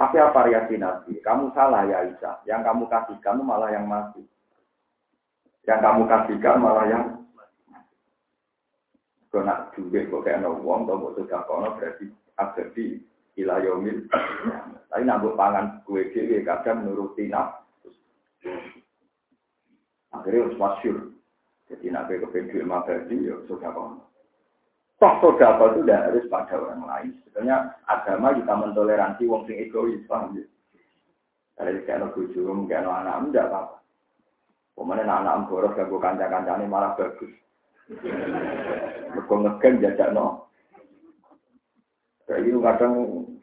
Tapi 0.00 0.16
apa 0.16 0.48
reaksi 0.48 0.80
Nabi? 0.80 1.20
Kamu 1.20 1.52
salah 1.52 1.84
ya 1.84 2.02
Isa. 2.08 2.40
Yang 2.48 2.72
kamu 2.72 2.84
kasihkan 2.88 3.38
malah 3.44 3.68
yang 3.68 3.84
mati. 3.84 4.24
Yang 5.68 5.80
kamu 5.84 6.02
kasihkan 6.08 6.56
malah 6.58 6.86
yang 6.88 7.04
Kau 9.32 9.40
nak 9.40 9.72
duit 9.72 10.12
kok 10.12 10.28
kayak 10.28 10.44
uang, 10.44 10.84
kau 10.84 11.00
mau 11.00 11.16
sudah 11.16 11.40
kono 11.48 11.72
berarti 11.80 12.04
abadi 12.36 13.00
ila 13.40 13.62
yaumil 13.64 14.04
tapi 14.92 15.02
nambah 15.04 15.32
pangan 15.38 15.80
kue 15.88 16.10
kue 16.12 16.44
kadang 16.44 16.84
nuruti 16.84 17.30
nafsu 17.30 17.88
akhirnya 20.12 20.44
harus 20.48 20.60
masyur 20.60 20.96
jadi 21.72 21.86
nabi 21.88 22.20
kepengen 22.20 22.68
mabadi 22.68 23.28
ya 23.28 23.36
sudah 23.48 23.72
kok 23.72 24.12
Toh 25.02 25.18
sodako 25.18 25.74
itu 25.74 25.82
tidak 25.82 26.14
harus 26.14 26.30
pada 26.30 26.54
orang 26.62 26.86
lain. 26.86 27.10
Sebetulnya 27.26 27.74
agama 27.90 28.38
kita 28.38 28.54
mentoleransi 28.54 29.26
wong 29.26 29.42
sing 29.50 29.58
egois, 29.58 29.98
paham 30.06 30.38
ya? 30.38 30.46
Kalau 31.58 31.82
kayak 31.82 32.14
bojo, 32.14 32.40
kayak 32.70 32.86
anak, 32.86 33.26
tidak 33.26 33.50
apa-apa. 33.50 33.76
Kemudian 34.78 35.10
anak 35.10 35.50
boros 35.50 35.74
gak 35.74 35.90
kanca-kancane 35.90 36.70
malah 36.70 36.94
bagus. 36.94 37.34
Mergo 39.12 39.34
ngegen 39.42 39.82
jajak 39.84 40.14
no. 40.14 40.48
Kayak 42.32 42.48
gitu 42.48 42.58
kadang 42.64 42.92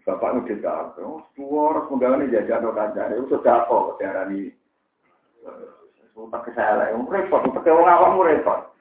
bapak 0.01 0.31
ngedit 0.33 0.65
ke 0.65 0.69
aku, 0.73 1.21
suara 1.37 1.85
penggalan 1.85 2.25
jajak 2.33 2.57
no 2.57 2.73
kancane, 2.73 3.21
itu 3.21 3.29
sudah 3.29 3.69
apa 3.69 4.01
darah 4.01 4.25
ini. 4.33 4.49
Tak 6.17 6.41
kesalahan, 6.49 7.05
repot, 7.05 7.45
tak 7.53 7.61
ke 7.61 7.69
wong 7.69 7.85
awam 7.85 8.17
repot. 8.25 8.73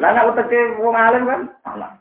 Lah 0.00 0.10
nek 0.16 0.32
uteke 0.32 0.80
wong 0.80 0.96
alim 0.96 1.28
kan 1.28 1.52
anak. 1.68 2.00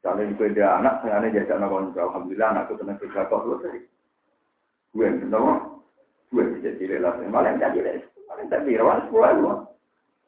Kalau 0.00 0.24
itu 0.24 0.48
dia 0.56 0.80
anak, 0.80 1.04
saya 1.04 1.28
ini 1.28 1.36
jajak 1.36 1.60
nak 1.60 1.76
Alhamdulillah 1.92 2.48
anakku 2.56 2.80
tenang 2.80 2.96
kerja 2.96 3.28
kok 3.28 3.44
selesai. 3.44 3.84
Gue 4.96 5.12
benar, 5.12 5.76
gue 6.32 6.56
bisa 6.56 6.72
jadi 6.80 7.04
lah. 7.04 7.20
Malah 7.28 7.60
jadi 7.60 7.84
deh, 7.84 8.00
malah 8.32 8.48
jadi 8.48 8.80
rawan 8.80 9.04
sepuluh 9.04 9.28
lu. 9.36 9.52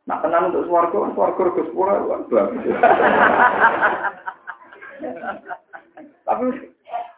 Nah 0.05 0.20
tenang 0.20 0.53
untuk 0.53 0.68
suarga, 0.68 1.09
suarga 1.16 1.44
ke 1.57 1.62
sepuluh 1.72 2.05
lu 2.05 2.28
bagus. 2.28 2.68
Tapi 6.22 6.44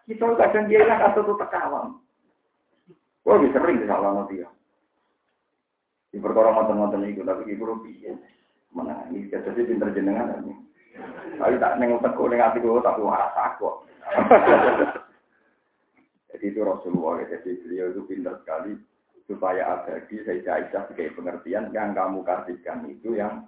kita 0.08 0.24
kadang 0.36 0.66
dia 0.68 0.84
nak 0.84 1.12
atau 1.12 1.22
tuh 1.28 1.36
tekawam. 1.40 2.00
Gue 3.24 3.40
bisa 3.48 3.56
sering 3.56 3.84
salah 3.88 4.12
nanti 4.12 4.44
ya. 4.44 4.48
Di 6.12 6.20
perkara 6.20 6.52
mantan-mantan 6.52 7.08
itu, 7.08 7.24
tapi 7.24 7.48
ibu 7.48 7.64
rupiah. 7.64 8.14
Mana 8.74 9.06
ini 9.08 9.26
jadi 9.32 9.64
pinter 9.64 9.90
jenengan 9.96 10.44
ini. 10.44 10.54
Tapi 11.40 11.58
tak 11.58 11.78
neng 11.82 11.98
teko 11.98 12.30
neng 12.30 12.42
hati 12.42 12.62
gue 12.62 12.84
tapi 12.84 13.00
waras 13.02 13.34
aku. 13.34 13.82
Jadi 16.34 16.50
itu 16.50 16.66
Rasulullah, 16.66 17.22
jadi 17.30 17.62
beliau 17.62 17.94
itu 17.94 18.02
pintar 18.10 18.42
sekali 18.42 18.74
supaya 19.30 19.78
abadi 19.78 20.18
saya 20.26 20.42
Aisyah 20.42 20.90
sebagai 20.90 21.14
pengertian 21.14 21.70
yang 21.70 21.94
kamu 21.94 22.26
kasihkan 22.26 22.90
itu 22.90 23.14
yang 23.14 23.46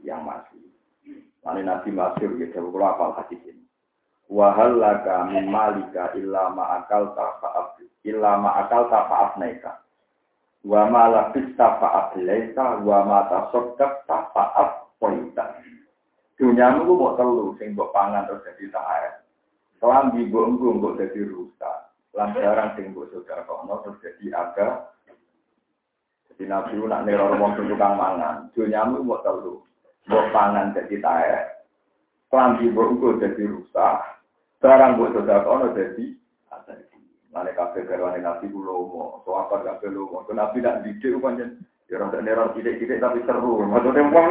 yang 0.00 0.24
masih. 0.24 0.67
Lalu 1.48 1.64
Nabi 1.64 1.90
Masyur 1.96 2.36
gitu, 2.36 2.60
kalau 2.60 2.84
apa 2.84 3.24
hadis 3.24 3.40
ini. 3.48 3.64
Wahal 4.28 4.76
laka 4.76 5.24
min 5.32 5.48
malika 5.48 6.12
illa 6.12 6.52
ma'akal 6.52 7.16
ta'fa'af 7.16 7.80
illa 8.04 8.36
ma'akal 8.36 8.92
ta'fa'af 8.92 9.40
naika. 9.40 9.80
Wa 10.60 10.84
ma 10.92 11.08
labista 11.08 11.80
fa'ablaita 11.80 12.84
wa 12.84 13.00
ma 13.08 13.24
fa'ab 13.32 15.00
poita. 15.00 15.56
Dunyamu 16.36 16.84
ku 16.84 16.92
mau 17.00 17.16
telu 17.16 17.56
sing 17.56 17.72
mbok 17.72 17.90
pangan 17.96 18.28
terus 18.28 18.44
jadi 18.44 18.68
tahayat. 18.68 19.14
Kelambi 19.80 20.28
mbok 20.28 20.44
engko 20.44 20.66
mbok 20.76 20.96
dadi 21.00 21.24
rusak. 21.24 21.78
Lan 22.12 22.36
barang 22.36 22.76
sing 22.76 22.92
mbok 22.92 23.08
sedekahno 23.08 23.74
terus 23.80 23.98
jadi 24.04 24.26
aga. 24.36 24.68
Jadi 26.28 26.44
nabi 26.44 26.76
nak 26.84 27.08
neror 27.08 27.32
tukang 27.56 27.96
mangan. 27.96 28.52
Dunyamu 28.52 29.00
mau 29.00 29.24
telu. 29.24 29.64
Mbok 30.08 30.32
pangan 30.32 30.72
jadi 30.72 30.96
tahayat. 31.04 31.44
Kelambi 32.32 32.72
mbok 32.72 32.90
engko 32.96 33.08
dadi 33.20 33.44
rusak. 33.44 33.96
Barang 34.58 34.96
mbok 34.96 35.12
sedekahno 35.14 35.76
jadi 35.76 36.18
Nane 37.28 37.52
kafe 37.52 37.84
garwane 37.84 38.18
nabi 38.18 38.48
kulo 38.48 38.88
mo, 38.88 39.04
so 39.24 39.36
apa 39.36 39.60
kafe 39.60 39.92
lo 39.92 40.08
mo. 40.08 40.24
Nabi 40.32 40.64
nak 40.64 40.80
didik 40.80 41.20
pancen, 41.20 41.60
ya 41.92 42.00
tak 42.00 42.24
neror 42.24 42.56
didik-didik 42.56 43.04
tapi 43.04 43.20
seru. 43.28 43.68
Maksudnya 43.68 44.08
wong 44.08 44.28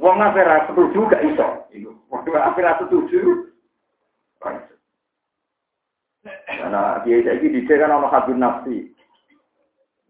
wong 0.00 0.16
apa 0.16 0.40
ra 0.40 0.64
setuju 0.66 1.12
gak 1.12 1.24
iso. 1.28 1.68
Iku. 1.76 1.92
Wong 2.08 2.24
apa 2.32 2.56
ra 2.56 2.80
setuju. 2.80 3.52
Karena 6.48 7.04
dia 7.04 7.20
ini 7.20 7.60
didik 7.60 7.68
kan 7.68 8.00
ono 8.00 8.08
habib 8.08 8.40
nafsi. 8.40 8.88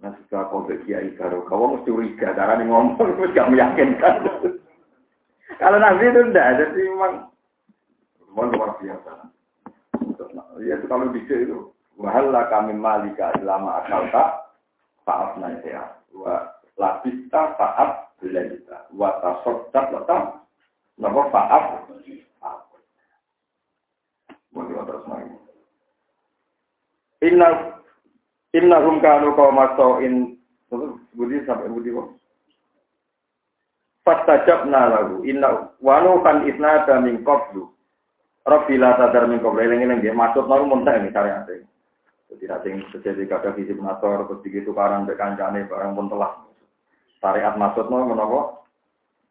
Nah, 0.03 0.11
sudah 0.27 0.51
kau 0.51 0.67
kiai 0.67 1.15
karo, 1.15 1.47
kau 1.47 1.79
mesti 1.79 1.87
curiga 1.87 2.35
karena 2.35 2.67
ngomong 2.67 2.99
itu 2.99 3.35
gak 3.35 3.51
meyakinkan. 3.55 4.27
Kalau 5.63 5.79
nabi 5.79 6.11
itu 6.11 6.21
enggak, 6.27 6.59
jadi 6.59 6.81
memang 6.91 7.31
memang 8.27 8.51
luar 8.51 8.75
biasa. 8.83 9.31
Ya 10.67 10.75
kalau 10.91 11.15
didik 11.15 11.47
itu 11.47 11.71
Wahalla 12.03 12.51
kami 12.51 12.75
malika 12.75 13.31
ilama 13.39 13.85
akalta 13.85 14.49
faaf 15.07 15.39
nasya. 15.39 16.03
Wa 16.11 16.51
labista 16.75 17.55
faaf 17.55 18.17
belaita. 18.19 18.91
Wa 18.91 19.23
tasoddak 19.23 19.93
letak. 19.95 20.43
Napa 20.99 21.23
faaf? 21.31 21.65
Mungkin 24.53 24.83
terus. 24.85 25.07
Inna 27.23 27.49
Inna 28.53 28.77
hum 28.85 29.01
kanu 29.01 29.33
kaum 29.39 29.57
in 30.03 30.37
Budi 31.13 31.45
sampai 31.47 31.71
Budi 31.71 31.93
kok. 31.93 32.22
Fastajabna 34.03 34.91
lagu. 34.91 35.23
Inna 35.23 35.73
wanu 35.79 36.23
kan 36.27 36.47
isnada 36.47 36.99
min 36.99 37.23
qablu. 37.23 37.71
Rabbi 38.43 38.75
la 38.79 38.99
sadar 38.99 39.31
min 39.31 39.39
qablu. 39.39 39.63
Eling-eling 39.63 40.03
dia 40.03 40.11
maksud 40.11 40.51
mau 40.51 40.63
muntah 40.67 40.99
ini 40.99 41.15
karya 41.15 41.47
jadi 42.33 42.49
nanti 42.49 42.97
terjadi 42.97 43.29
kada 43.29 43.51
fisik 43.53 43.77
nator, 43.77 44.25
terus 44.25 44.41
begitu 44.41 44.73
karan 44.73 45.05
ke 45.05 45.13
kancane 45.21 45.69
barang 45.69 45.93
pun 45.93 46.09
telah. 46.09 46.33
Syariat 47.21 47.61
maksud 47.61 47.93
mau 47.93 48.09
menopo? 48.09 48.65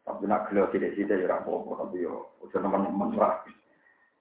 Tapi 0.06 0.26
nak 0.26 0.50
gelo 0.50 0.70
tidak-tidak 0.70 1.18
ya 1.22 1.26
rapopo, 1.30 1.78
tapi 1.78 2.02
yo 2.02 2.34
udah 2.42 2.58
teman-teman 2.58 3.14
lah. 3.14 3.42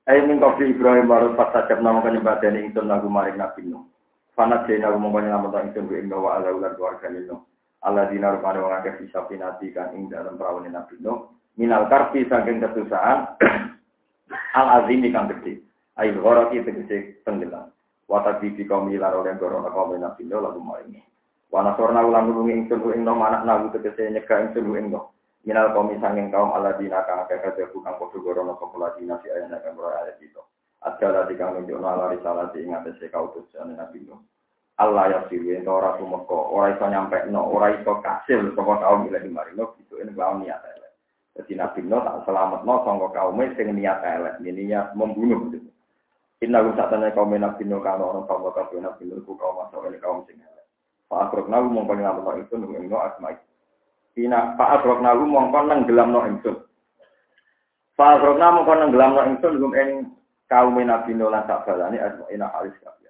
Ayo 0.10 0.30
mingkopi 0.30 0.74
Ibrahim 0.74 1.10
baru 1.10 1.34
sajab 1.38 1.82
nama 1.82 2.02
kanyebatan 2.06 2.58
ingsun 2.58 2.90
lagu 2.90 3.10
maring 3.10 3.38
nabi 3.38 3.66
Nuh. 3.70 3.86
Fanat 4.34 4.66
umum 4.70 5.14
nama 5.18 5.46
tak 5.50 5.72
ingsun 5.72 5.90
bu 5.90 5.94
ingno 5.98 6.22
wa 6.26 6.38
ala 6.38 6.54
ular 6.54 6.74
keluarga 6.78 7.10
Nuh. 7.10 7.42
Allah 7.82 8.06
dina 8.14 8.30
rupanya 8.30 8.62
wong 8.62 9.02
bisa 9.02 9.26
pinati 9.26 9.74
kan 9.74 9.98
ing 9.98 10.06
dalam 10.06 10.38
perawan 10.38 10.70
nabi 10.70 11.02
Nuh. 11.02 11.34
Minal 11.58 11.90
karpi 11.90 12.30
saking 12.30 12.62
kesusahan 12.62 13.36
al 14.60 14.68
azimi 14.82 15.10
kang 15.10 15.28
gede. 15.34 15.66
Gorok 15.98 16.54
itu 16.54 16.66
tegese 16.66 17.22
tenggelam. 17.26 17.74
Wata 18.06 18.38
bibi 18.38 18.70
kaum 18.70 18.90
ilar 18.94 19.18
oleh 19.18 19.34
gorona 19.38 19.74
kaum 19.74 19.98
nabi 19.98 20.30
lo 20.30 20.46
lagu 20.46 20.62
maringi. 20.62 21.02
Wana 21.50 21.76
sorna 21.76 22.06
ulang 22.06 22.32
nulungi 22.32 22.64
ingsun 22.64 22.96
ing 22.96 23.02
no 23.04 23.18
manak 23.18 23.44
nagu 23.44 23.74
tegese 23.74 24.14
nyeka 24.14 24.40
ingsun 24.46 24.78
ing 24.78 24.94
no. 24.94 25.18
Minal 25.42 25.74
kaum 25.74 25.90
sanging 25.98 26.30
kaum 26.30 26.54
aladina 26.54 27.02
kang 27.10 27.26
akeh 27.26 27.42
kerja 27.42 27.66
bukan 27.74 27.98
podo 27.98 28.18
gorona 28.22 28.54
kaum 28.62 28.78
dina 28.96 29.18
si 29.26 29.28
ayana 29.34 29.58
kang 29.60 29.74
ora 29.76 30.06
ayat 30.06 30.22
itu. 30.22 30.42
Adala 30.86 31.26
dikang 31.26 31.58
nunjukno 31.58 31.86
ala 31.86 32.14
risalah 32.14 32.54
ing 32.54 32.78
kautus 33.10 33.50
ane 33.58 33.74
nabi 33.74 34.06
lo. 34.06 34.22
Allah 34.80 35.04
ya 35.12 35.20
siwi 35.28 35.60
ento 35.60 35.74
ora 35.76 36.00
sumeka, 36.00 36.32
ora 36.32 36.72
iso 36.72 36.86
nyampe 36.88 37.28
no, 37.28 37.44
ora 37.44 37.76
iso 37.76 38.00
kasil 38.00 38.56
saka 38.56 38.74
kaum 38.80 39.10
ilahi 39.12 39.28
marino 39.28 39.76
gitu 39.78 40.00
ini 40.00 40.16
kaum 40.16 40.42
niat 40.42 40.64
elek. 40.64 40.92
Jadi 41.36 41.54
nabi 41.60 41.80
no 41.84 42.00
tak 42.00 42.24
selamat 42.24 42.62
no 42.64 42.82
sangka 42.88 43.08
kaum 43.12 43.42
sing 43.58 43.68
niat 43.76 44.00
elek, 44.02 44.40
niat 44.40 44.96
membunuh 44.96 45.52
gitu. 45.52 45.70
Inna 46.42 46.66
kum 46.66 46.74
satana 46.74 47.14
kaum 47.14 47.36
nabi 47.36 47.64
no 47.68 47.84
kano 47.84 48.04
orang 48.16 48.26
kaum 48.26 48.48
bakal 48.48 48.74
nabi 48.80 49.06
no 49.06 49.22
ku 49.22 49.38
kaum 49.38 49.62
masuk 49.62 49.86
ini 49.86 50.02
kaum 50.02 50.26
sing 50.26 50.42
elek. 50.42 50.66
Pak 51.12 51.28
Akrok 51.28 51.52
nahu 51.52 51.68
mongko 51.68 51.94
ngapa 52.00 52.40
itu 52.40 52.56
nunggu 52.56 52.88
no 52.88 52.98
asmai. 53.04 53.36
Ina 54.16 54.56
Pak 54.56 54.82
Akrok 54.82 55.04
nahu 55.04 55.28
mongko 55.28 55.60
nang 55.68 55.84
gelam 55.86 56.10
no 56.16 56.24
ingsun. 56.24 56.58
Pak 58.00 58.18
Akrok 58.18 58.40
nahu 58.40 58.64
mongko 58.64 58.74
nang 58.74 58.90
gelam 58.96 59.12
no 59.14 59.22
ingsun 59.28 59.60
gum 59.60 59.76
ing 59.76 59.90
kaum 60.48 60.80
nabi 60.80 61.12
no 61.14 61.28
lan 61.28 61.46
balani 61.46 62.00
asmai 62.00 62.34
ina 62.34 62.48
halis 62.56 62.74
kabian. 62.80 63.01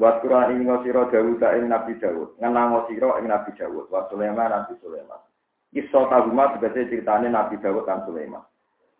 Buat 0.00 0.24
Quran 0.24 0.56
ini 0.56 0.64
ngosiro 0.64 1.12
Dawud 1.12 1.44
ing 1.44 1.68
Nabi 1.68 1.92
Dawud, 2.00 2.40
ngenang 2.40 2.72
ngosiro 2.72 3.20
ing 3.20 3.28
Nabi 3.28 3.52
Dawud, 3.52 3.92
wa 3.92 4.08
Sulaiman 4.08 4.48
Nabi 4.48 4.72
Sulaiman. 4.80 5.20
Kisah 5.76 6.08
taguma 6.08 6.56
sebagai 6.56 6.88
ceritanya 6.88 7.28
Nabi 7.28 7.60
Dawud 7.60 7.84
dan 7.84 8.00
Sulaiman. 8.08 8.40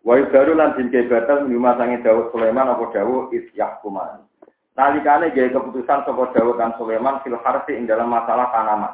Wa 0.05 0.21
baru 0.29 0.53
lan 0.53 0.77
din 0.77 0.93
batal 1.09 1.49
minuma 1.49 1.73
sange 1.81 2.05
Dawud 2.05 2.29
Sulaiman 2.29 2.69
apa 2.69 2.85
Dawud 2.93 3.33
isyahkuman. 3.33 4.29
Nalikane 4.77 5.33
gaya 5.33 5.49
keputusan 5.49 6.05
sapa 6.05 6.23
Dawud 6.37 6.61
dan 6.61 6.77
Sulaiman 6.77 7.17
fil 7.25 7.37
harfi 7.41 7.73
ing 7.73 7.89
dalam 7.89 8.05
masalah 8.05 8.53
tanaman. 8.53 8.93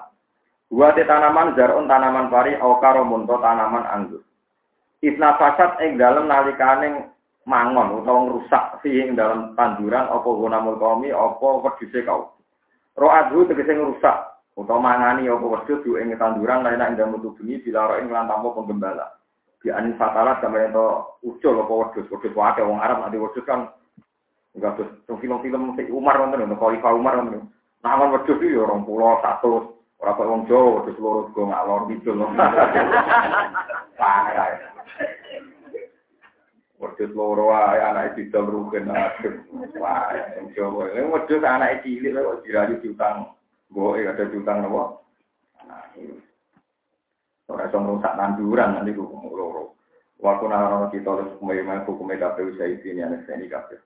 Dua 0.72 0.96
te 0.96 1.04
tanaman 1.04 1.60
zarun 1.60 1.92
tanaman 1.92 2.32
pari 2.32 2.56
au 2.56 2.80
karo 2.80 3.04
munto 3.04 3.36
tanaman 3.44 3.84
anggur. 3.84 4.24
Isna 5.04 5.36
fasad 5.36 5.76
ing 5.84 6.00
dalam 6.00 6.32
nalikane 6.32 7.17
mangon 7.48 8.04
utawa 8.04 8.28
ngrusak 8.28 8.84
fi 8.84 8.92
ing 9.00 9.16
dalam 9.16 9.56
tanduran 9.56 10.12
apa 10.12 10.28
gunamul 10.28 10.76
qaumi 10.76 11.16
apa 11.16 11.48
wedhuse 11.64 12.04
kau. 12.04 12.36
Ro'adhu 13.00 13.48
tegese 13.48 13.72
ngrusak 13.72 14.18
utawa 14.60 14.84
mangani 14.84 15.32
apa 15.32 15.46
wedhus 15.48 15.82
ing 15.96 16.12
tanduran 16.20 16.68
lain 16.68 16.84
ing 16.84 17.00
dalam 17.00 17.16
bengi 17.16 17.64
bila 17.64 17.96
ing 18.04 18.12
lan 18.12 18.28
tanpa 18.28 18.52
penggembala 18.52 19.08
di 19.58 19.74
anin 19.74 19.98
fatalah 19.98 20.38
sampai 20.38 20.70
itu 20.70 20.88
ucul 21.26 21.56
apa 21.66 21.74
wedus 21.74 22.10
wedus 22.14 22.36
wae 22.38 22.62
wong 22.62 22.78
Arab 22.78 23.02
nanti 23.02 23.18
wedus 23.18 23.42
kan 23.42 23.74
enggak 24.54 24.78
tuh 24.78 25.18
film-film 25.18 25.74
si 25.74 25.90
Umar 25.90 26.22
nonton 26.22 26.46
untuk 26.46 26.62
Khalifah 26.62 26.94
Umar 26.94 27.18
nonton 27.18 27.50
nah 27.82 27.98
wedus 27.98 28.38
itu 28.38 28.54
ya 28.54 28.70
orang 28.70 28.86
pulau 28.86 29.18
satu 29.26 29.78
Ora 29.98 30.14
kok 30.14 30.30
wong 30.30 30.46
Jawa 30.46 30.86
terus 30.86 31.02
loro 31.02 31.26
go 31.34 31.50
ngalor 31.50 31.90
loh. 31.90 32.30
Parah. 33.98 34.54
Wedhus 36.78 37.10
loro 37.18 37.50
ae 37.58 37.82
anake 37.82 38.22
didol 38.22 38.46
rugen 38.46 38.94
adem. 38.94 39.42
Wah, 39.82 40.14
wong 40.38 40.54
Jawa. 40.54 40.94
Lha 40.94 41.10
wedhus 41.10 41.42
anake 41.42 41.82
cilik 41.82 42.14
kok 42.14 42.42
dirayu 42.46 42.78
diutang. 42.86 43.34
Boe 43.74 44.06
ada 44.06 44.30
diutang? 44.30 44.62
Nah, 44.62 45.84
ora 47.50 47.66
iso 47.66 47.78
ngrusak 47.82 48.14
tanduran 48.14 48.78
nanti 48.78 48.94
ku 48.94 49.10
loro. 49.34 49.74
Waktu 50.18 50.46
nara 50.50 50.90
kita 50.90 51.14
harus 51.14 51.30
hukumnya 51.38 51.86
hukumnya 51.86 52.18
KPU 52.34 52.58
saya 52.58 52.74
ini 52.74 53.06
anak 53.06 53.30
saya 53.30 53.38
ini 53.38 53.50
KPU. 53.50 53.78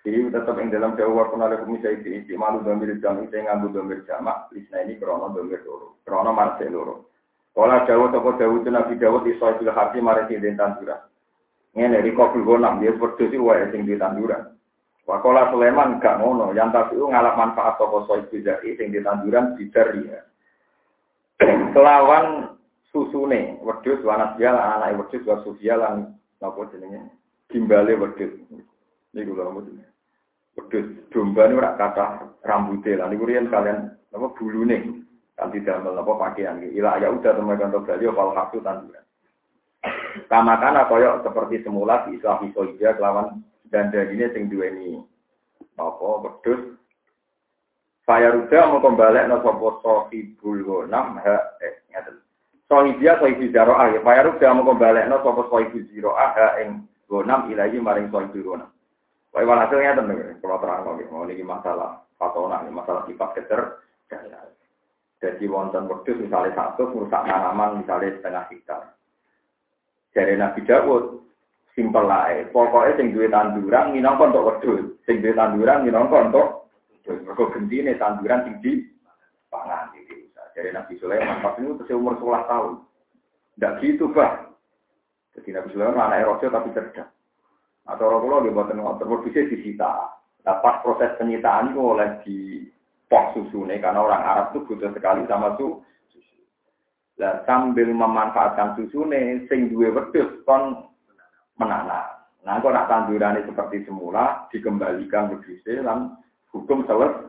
Jadi 0.00 0.32
tetap 0.32 0.56
yang 0.56 0.70
dalam 0.70 0.94
jauh 0.94 1.18
waktu 1.18 1.34
nara 1.34 1.58
hukum 1.58 1.82
saya 1.82 1.98
ini 1.98 2.22
si 2.26 2.38
malu 2.38 2.62
domir 2.62 2.94
jam 3.02 3.18
itu 3.22 3.34
yang 3.34 3.50
ngambil 3.50 3.74
domir 3.74 4.00
jamak. 4.06 4.46
Lisna 4.54 4.86
ini 4.86 5.02
krono 5.02 5.34
domir 5.34 5.62
loro, 5.66 5.98
krono 6.06 6.30
marse 6.30 6.66
loro. 6.70 7.10
Jauh 7.58 8.06
toko 8.14 8.38
jauh 8.38 8.62
itu 8.62 8.70
nabi 8.70 9.02
jauh 9.02 9.18
di 9.26 9.34
soal 9.42 9.58
hati 9.58 9.98
mari 9.98 10.30
si 10.30 10.38
den 10.38 10.54
tanduran. 10.54 11.09
Ini 11.70 11.86
dari 11.86 12.10
kofil 12.10 12.42
gonam 12.42 12.82
dia 12.82 12.90
seperti 12.90 13.30
itu 13.30 13.46
wae 13.46 13.70
sing 13.70 13.86
di 13.86 13.94
tanduran. 13.94 14.58
Wakola 15.06 15.50
Sulaiman 15.54 16.02
gak 16.02 16.18
ngono, 16.22 16.50
yang 16.54 16.70
tapi 16.74 16.98
ngalap 16.98 17.34
manfaat 17.34 17.78
toko 17.78 18.06
soal 18.06 18.26
sudah 18.30 18.58
sing 18.62 18.90
di 18.90 18.98
tanduran 19.02 19.54
bidar 19.54 19.94
dia. 19.94 20.26
Kelawan 21.74 22.58
susune 22.90 23.58
wedhus 23.62 24.02
wanas 24.02 24.34
dia 24.34 24.50
anak 24.50 24.98
wedhus 24.98 25.22
wa 25.26 25.38
sufia 25.46 25.78
lan 25.78 26.18
napa 26.42 26.66
jenenge 26.74 27.10
gimbale 27.46 27.94
wedhus. 27.94 28.34
Niku 29.14 29.34
lho 29.34 29.50
mboten. 29.54 29.82
Wedhus 30.58 30.86
domba 31.14 31.46
niku 31.46 31.62
ora 31.62 31.78
kathah 31.78 32.10
rambuté 32.42 32.98
lan 32.98 33.14
niku 33.14 33.30
riyen 33.30 33.46
kalian 33.46 33.94
apa 34.10 34.26
bulune 34.34 35.06
kan 35.38 35.54
tidak 35.54 35.80
apa 35.86 36.12
pakaian 36.18 36.60
ila 36.60 36.98
ya 36.98 37.08
udah 37.08 37.32
teman 37.32 37.56
kantor 37.56 37.86
bali 37.86 38.04
kalau 38.10 38.34
hakku 38.34 38.58
tanduran. 38.60 39.04
Kamakana 40.26 40.88
koyok 40.90 41.22
seperti 41.26 41.62
semula 41.62 42.06
di 42.06 42.18
Islam 42.18 42.46
Isoija 42.48 42.96
kelawan 42.96 43.42
dan 43.70 43.94
ini 43.94 44.26
sing 44.34 44.50
duweni 44.50 44.98
apa 45.78 46.06
wedhus 46.26 46.76
Fayaruda 48.04 48.66
mau 48.66 48.82
kembali 48.82 49.30
no 49.30 49.38
sopo 49.38 49.78
sohibul 49.86 50.66
gonam 50.66 51.22
ha 51.22 51.36
eh 51.62 51.86
ngaten. 51.94 52.18
Sohibia 52.66 53.14
sohibi 53.22 53.54
jaroah 53.54 53.86
ya. 53.86 54.02
Fayaruda 54.02 54.50
mau 54.50 54.66
kembali 54.66 55.06
no 55.06 55.22
sopo 55.22 55.46
sohibi 55.46 55.86
jiroah 55.94 56.34
ha 56.34 56.58
ing 56.58 56.90
gonam 57.06 57.46
ilahi 57.46 57.78
maring 57.78 58.10
sohibi 58.10 58.42
gonam. 58.42 58.66
Wah, 59.30 59.46
hasilnya 59.46 59.94
tentu, 59.94 60.42
kalau 60.42 60.58
terang 60.58 60.82
lagi, 60.82 61.06
mau 61.06 61.22
ini 61.22 61.46
masalah 61.46 62.02
fatona, 62.18 62.66
masalah 62.66 63.06
sifat 63.06 63.38
keter, 63.38 63.78
jadi 65.20 65.44
wonten 65.52 65.84
wedhus 65.84 66.16
misalnya 66.16 66.56
satu 66.56 66.96
merusak 66.96 67.28
tanaman 67.28 67.84
misalnya 67.84 68.16
setengah 68.16 68.44
hektar. 68.48 68.80
Jadi 70.10 70.34
Nabi 70.34 70.60
Dawud 70.66 71.22
simpel 71.78 72.04
lah, 72.04 72.26
pokoknya 72.50 72.98
sing 72.98 73.14
duwe 73.14 73.30
tanduran 73.30 73.94
minangka 73.94 74.26
untuk 74.26 74.46
wedhus, 74.46 74.98
sing 75.06 75.22
duwe 75.22 75.38
tanduran 75.38 75.86
minangka 75.86 76.16
untuk 76.26 76.48
mereka 77.06 77.44
gentine 77.54 77.94
tanduran 77.94 78.42
tinggi 78.46 78.90
pangan 79.50 79.94
di 79.94 80.02
desa. 80.06 80.42
Jadi 80.54 80.70
Nabi 80.74 80.94
Sulaiman 80.98 81.42
pas 81.42 81.54
itu 81.58 81.74
terus 81.78 81.94
umur 81.94 82.18
11 82.18 82.50
tahun. 82.50 82.72
Tidak 83.54 83.72
gitu, 83.82 84.04
Pak. 84.14 84.32
Jadi 85.38 85.48
Nabi 85.54 85.68
Sulaiman 85.74 86.00
anak 86.10 86.26
rojo 86.26 86.46
tapi 86.50 86.74
cerdas. 86.74 87.08
Atau 87.88 88.06
orang 88.06 88.22
pulau 88.22 88.42
dia 88.44 88.54
buatan 88.54 88.78
ngotor, 88.78 89.24
bisa 89.26 89.46
disita. 89.50 90.14
Nah, 90.46 90.56
pas 90.62 90.78
proses 90.84 91.10
penyitaan 91.18 91.74
itu 91.74 91.80
oleh 91.80 92.08
di 92.22 92.38
pok 93.10 93.34
susu 93.34 93.66
nih, 93.66 93.82
karena 93.82 94.00
orang 94.04 94.22
Arab 94.22 94.46
itu 94.54 94.70
butuh 94.70 94.90
sekali 94.94 95.26
sama 95.26 95.58
susu. 95.58 95.82
Nah, 97.20 97.44
sambil 97.44 97.92
memanfaatkan 97.92 98.80
susu 98.80 99.04
nih, 99.04 99.44
sing 99.52 99.68
dua 99.68 99.92
wedus 99.92 100.40
kon 100.48 100.88
menanam. 101.60 102.08
Nah, 102.40 102.56
kok 102.64 102.72
nak 102.72 102.88
tanduran 102.88 103.44
seperti 103.44 103.84
semula, 103.84 104.48
dikembalikan 104.48 105.28
ke 105.28 105.44
wedusnya, 105.44 105.84
dan 105.84 105.98
hukum 106.48 106.88
selesai. 106.88 107.28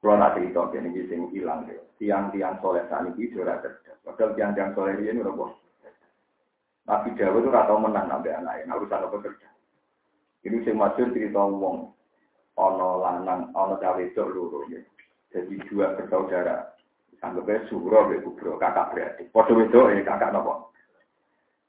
Kalau 0.00 0.16
nanti 0.16 0.48
itu 0.48 0.64
ini 0.80 1.00
sing 1.12 1.20
hilang 1.28 1.68
deh. 1.68 1.76
Tiang-tiang 2.00 2.56
soleh 2.64 2.80
saat 2.88 3.12
ini 3.12 3.28
sudah 3.36 3.60
cerdas. 3.60 4.00
Padahal 4.00 4.32
tiang-tiang 4.32 4.72
soleh 4.72 4.96
ini 4.96 5.20
udah 5.20 5.36
bos. 5.36 5.52
Nabi 6.88 7.12
Jawa 7.20 7.36
itu 7.36 7.52
ratau 7.52 7.76
menang 7.76 8.08
nabi 8.08 8.32
anaknya, 8.32 8.72
urusan 8.80 9.04
apa 9.04 9.16
kerja. 9.20 9.48
Ini 10.48 10.64
sing 10.64 10.80
masyur 10.80 11.12
cerita 11.12 11.44
wong, 11.44 11.92
ono 12.56 12.88
lanang, 13.04 13.52
ono 13.52 13.76
cawe 13.76 14.00
itu 14.00 14.24
luru. 14.24 14.64
Jadi 15.30 15.54
dua 15.68 15.94
bersaudara, 15.94 16.69
anggapnya 17.20 17.68
suro, 17.68 18.08
kubro, 18.24 18.56
kakak 18.56 18.96
beradik. 18.96 19.28
Podo 19.32 19.60
itu 19.60 19.80
ya 19.92 20.02
kakak 20.04 20.32
nopo. 20.32 20.72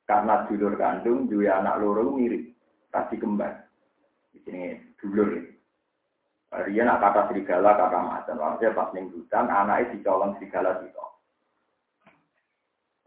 Karena 0.08 0.44
dulur 0.48 0.76
kandung, 0.76 1.28
dua 1.32 1.64
anak 1.64 1.80
loro 1.80 2.12
mirip, 2.16 2.52
tadi 2.92 3.16
kembar. 3.16 3.68
Di 4.32 4.40
sini 4.44 4.76
dulur 5.00 5.28
ini. 5.40 5.52
Rian 6.52 6.84
nak 6.84 7.00
kata 7.00 7.32
serigala, 7.32 7.80
kata 7.80 8.00
macan. 8.04 8.36
Maksudnya 8.36 8.76
pas 8.76 8.92
ning 8.92 9.08
hutan, 9.16 9.48
anaknya 9.48 9.96
dicolong 9.96 10.36
serigala 10.36 10.84
itu. 10.84 11.06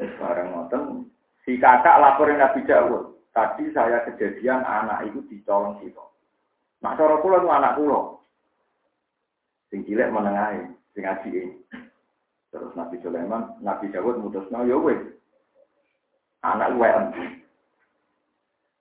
Sekarang 0.01 0.49
ngoten, 0.57 1.13
Si 1.45 1.61
kakak 1.61 2.01
laporin 2.01 2.41
Nabi 2.41 2.65
Dawud. 2.65 3.21
Tadi 3.37 3.69
saya 3.77 4.01
kejadian 4.09 4.65
anak 4.65 5.13
itu 5.13 5.21
dicolong 5.29 5.77
situ. 5.83 6.01
Nah, 6.81 6.97
cara 6.97 7.21
kula 7.21 7.43
itu 7.43 7.49
anak 7.51 7.77
kula. 7.77 8.17
Sing 9.69 9.85
cilik 9.85 10.09
menengahi, 10.09 10.71
sing 10.95 11.03
ngaji 11.05 11.29
Terus 12.55 12.71
Nabi 12.79 13.03
Sulaiman, 13.03 13.59
Nabi 13.59 13.91
Dawud 13.91 14.23
mutusno 14.23 14.63
ya 14.63 14.79
wis. 14.79 15.03
Anak 16.47 16.79
gue 16.79 16.91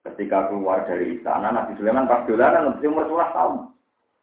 Ketika 0.03 0.51
keluar 0.51 0.85
dari 0.85 1.17
istana, 1.17 1.49
Nabi 1.49 1.73
Sulaiman 1.79 2.05
pas 2.05 2.21
dolanan 2.29 2.77
umur 2.77 3.09
10 3.09 3.33
tahun. 3.33 3.53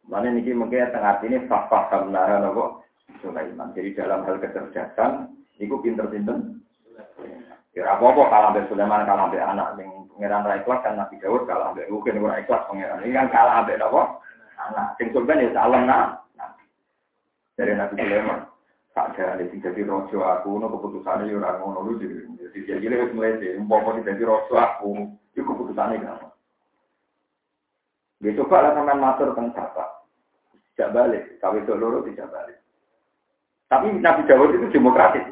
Mana 0.07 0.31
niki 0.31 0.55
mungkin 0.55 0.87
tengah 0.93 1.19
ini 1.27 1.43
fakta 1.51 1.91
kamnara 1.91 2.39
nopo 2.39 2.85
Sulaiman. 3.19 3.75
Jadi 3.75 3.97
dalam 3.97 4.23
hal 4.23 4.39
kecerdasan, 4.39 5.35
niku 5.59 5.83
pinter-pinter 5.83 6.61
Ya 7.71 7.87
apa-apa 7.87 8.27
kalah 8.27 8.49
sampai 8.51 8.67
Sulaiman 8.67 9.07
kalah 9.07 9.31
sampai 9.31 9.47
anak 9.47 9.67
yang 9.79 9.91
pangeran 10.11 10.43
ra 10.43 10.75
kan 10.83 10.99
Nabi 10.99 11.15
Daud 11.23 11.47
kalah 11.47 11.71
sampai 11.71 11.87
mungkin 11.87 12.19
ora 12.19 12.43
ikhlas 12.43 12.67
pangeran. 12.67 12.99
Ini 12.99 13.15
kan 13.15 13.27
kalah 13.31 13.63
sampai 13.63 13.79
apa? 13.79 14.01
Anak 14.59 14.87
sing 14.99 15.07
surga 15.15 15.39
ya 15.39 15.55
calon 15.55 15.87
nah. 15.87 16.19
Dari 17.55 17.71
Nabi 17.71 17.95
Sulaiman. 17.95 18.50
Tak 18.91 19.15
ada 19.15 19.39
di 19.39 19.55
jadi 19.63 19.87
rojo 19.87 20.19
aku, 20.19 20.59
no 20.59 20.67
keputusannya 20.67 21.31
ya 21.31 21.39
orang 21.39 21.63
ngono 21.63 21.79
lu 21.87 21.91
jadi 21.95 22.59
jadi 22.67 22.85
lebih 22.91 23.15
mulai 23.15 23.39
sih, 23.39 23.55
umpama 23.55 23.95
di 23.95 24.03
jadi 24.03 24.27
rojo 24.27 24.51
aku, 24.59 24.91
itu 25.31 25.47
keputusannya 25.47 26.03
kenapa? 26.03 26.35
Dia 28.19 28.35
coba 28.35 28.67
lah 28.67 28.71
sampai 28.75 28.99
matur 28.99 29.31
tentang 29.31 29.55
siapa, 29.55 29.85
tidak 30.75 30.91
balik, 30.91 31.23
kawin 31.39 31.63
loro 31.71 32.03
tidak 32.03 32.27
balik. 32.35 32.59
Tapi 33.71 33.95
Nabi 34.03 34.27
Dawud 34.27 34.51
itu 34.59 34.67
demokratis. 34.75 35.31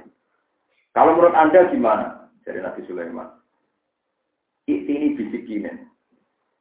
Kalau 0.96 1.20
menurut 1.20 1.36
anda 1.36 1.68
gimana? 1.68 2.20
dari 2.50 2.66
Nabi 2.66 2.82
Sulaiman. 2.90 3.30
Ini 4.66 5.14
bisikin. 5.14 5.70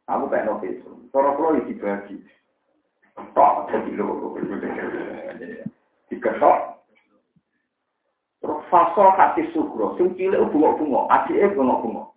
Aku 0.04 0.28
nopo 0.28 0.64
itu. 0.64 1.08
Toro 1.12 1.32
pulau 1.36 1.56
dibagi. 1.64 2.20
Tok 3.32 3.72
jadi 3.72 3.96
lo. 3.96 4.36
Diketok. 6.12 6.77
Terus 8.48 8.64
fasol 8.72 9.12
hati 9.12 9.44
sugro. 9.52 9.92
Sing 10.00 10.16
cilik 10.16 10.40
bunga-bunga. 10.48 11.04
Adiknya 11.12 11.52
bunga-bunga. 11.52 12.08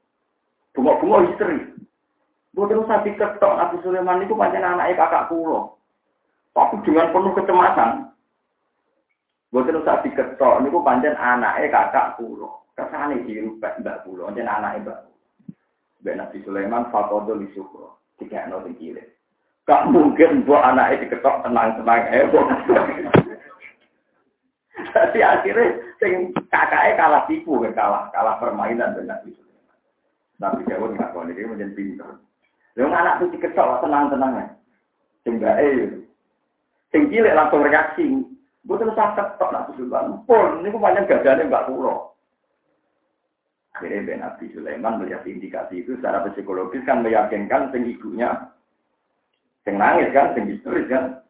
Bunga-bunga 0.72 1.28
istri. 1.28 1.60
Bukan 2.56 2.88
usah 2.88 3.04
diketok 3.04 3.60
Nabi 3.60 3.84
Sulaiman 3.84 4.24
itu 4.24 4.32
pancen 4.32 4.64
anaknya 4.64 4.96
kakak 4.96 5.28
pulau. 5.28 5.76
Tapi 6.56 6.80
dengan 6.88 7.12
penuh 7.12 7.36
kecemasan. 7.36 7.92
Bukan 9.52 9.84
usah 9.84 10.00
diketok. 10.08 10.64
Ini 10.64 10.72
pancen 10.72 11.20
anaknya 11.20 11.68
kakak 11.68 12.16
pulau. 12.16 12.64
Kesane 12.72 13.28
dirubah 13.28 13.84
mbak 13.84 14.08
pulau, 14.08 14.32
jadi 14.32 14.48
anak 14.48 14.88
mbak. 14.88 15.00
Mbak 16.02 16.16
Nabi 16.16 16.38
Sulaiman 16.48 16.88
fakodo 16.88 17.36
di 17.36 17.52
syukur, 17.52 18.00
tiga 18.16 18.48
no 18.48 18.64
tinggi. 18.64 18.96
Gak 19.68 19.92
mungkin 19.92 20.48
buat 20.48 20.64
anaknya 20.64 21.04
diketok 21.04 21.44
tenang-tenang 21.44 22.08
heboh. 22.08 22.48
Jadi 24.90 25.20
akhirnya 25.22 25.68
sing 26.02 26.34
kakaknya 26.50 26.98
kalah 26.98 27.24
tipu, 27.30 27.62
kalah 27.74 28.10
kalah 28.10 28.36
permainan 28.42 28.98
dengan 28.98 29.20
Nabi 29.20 29.36
Sulaiman. 29.38 29.78
Nabi 30.42 30.62
Dawud 30.66 30.92
nggak 30.98 31.14
boleh 31.14 31.34
dia 31.38 31.46
menjadi 31.46 31.74
pintar. 31.78 32.12
Lalu 32.74 32.88
anak 32.90 33.16
itu 33.20 33.26
diketok 33.38 33.84
tenang-tenang 33.84 34.34
ya. 34.40 34.48
Sing 35.22 35.34
mbak 35.38 35.58
eh, 35.62 35.92
sing 36.90 37.02
cilik 37.14 37.38
langsung 37.38 37.62
reaksi. 37.62 38.06
Gue 38.62 38.78
terus 38.78 38.98
sakit 38.98 39.38
tok 39.38 39.54
Nabi 39.54 39.72
Sulaiman. 39.78 40.26
Pun 40.26 40.66
ini 40.66 40.74
banyak 40.74 41.06
gajahnya 41.06 41.50
mbak 41.50 41.68
pulau. 41.70 42.12
Akhirnya 43.78 44.18
Nabi 44.20 44.52
Sulaiman 44.52 45.00
melihat 45.00 45.24
indikasi 45.24 45.82
itu 45.82 45.96
secara 45.98 46.28
psikologis 46.28 46.84
kan 46.84 47.02
meyakinkan 47.02 47.72
sing 47.72 47.88
ibunya 47.88 48.52
sing 49.66 49.78
nangis 49.78 50.10
kan, 50.14 50.34
sing 50.34 50.50
histeris 50.50 50.90
kan. 50.90 51.22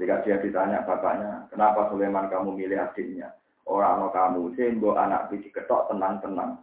Ketika 0.00 0.24
dia 0.24 0.40
ditanya 0.40 0.80
bapaknya, 0.88 1.44
kenapa 1.52 1.92
Sulaiman 1.92 2.32
kamu 2.32 2.56
milih 2.56 2.88
adiknya? 2.88 3.36
Orang 3.68 4.00
mau 4.00 4.08
kamu 4.08 4.56
sih, 4.56 4.72
anak 4.96 5.28
biji 5.28 5.52
ketok 5.52 5.92
tenang-tenang 5.92 6.56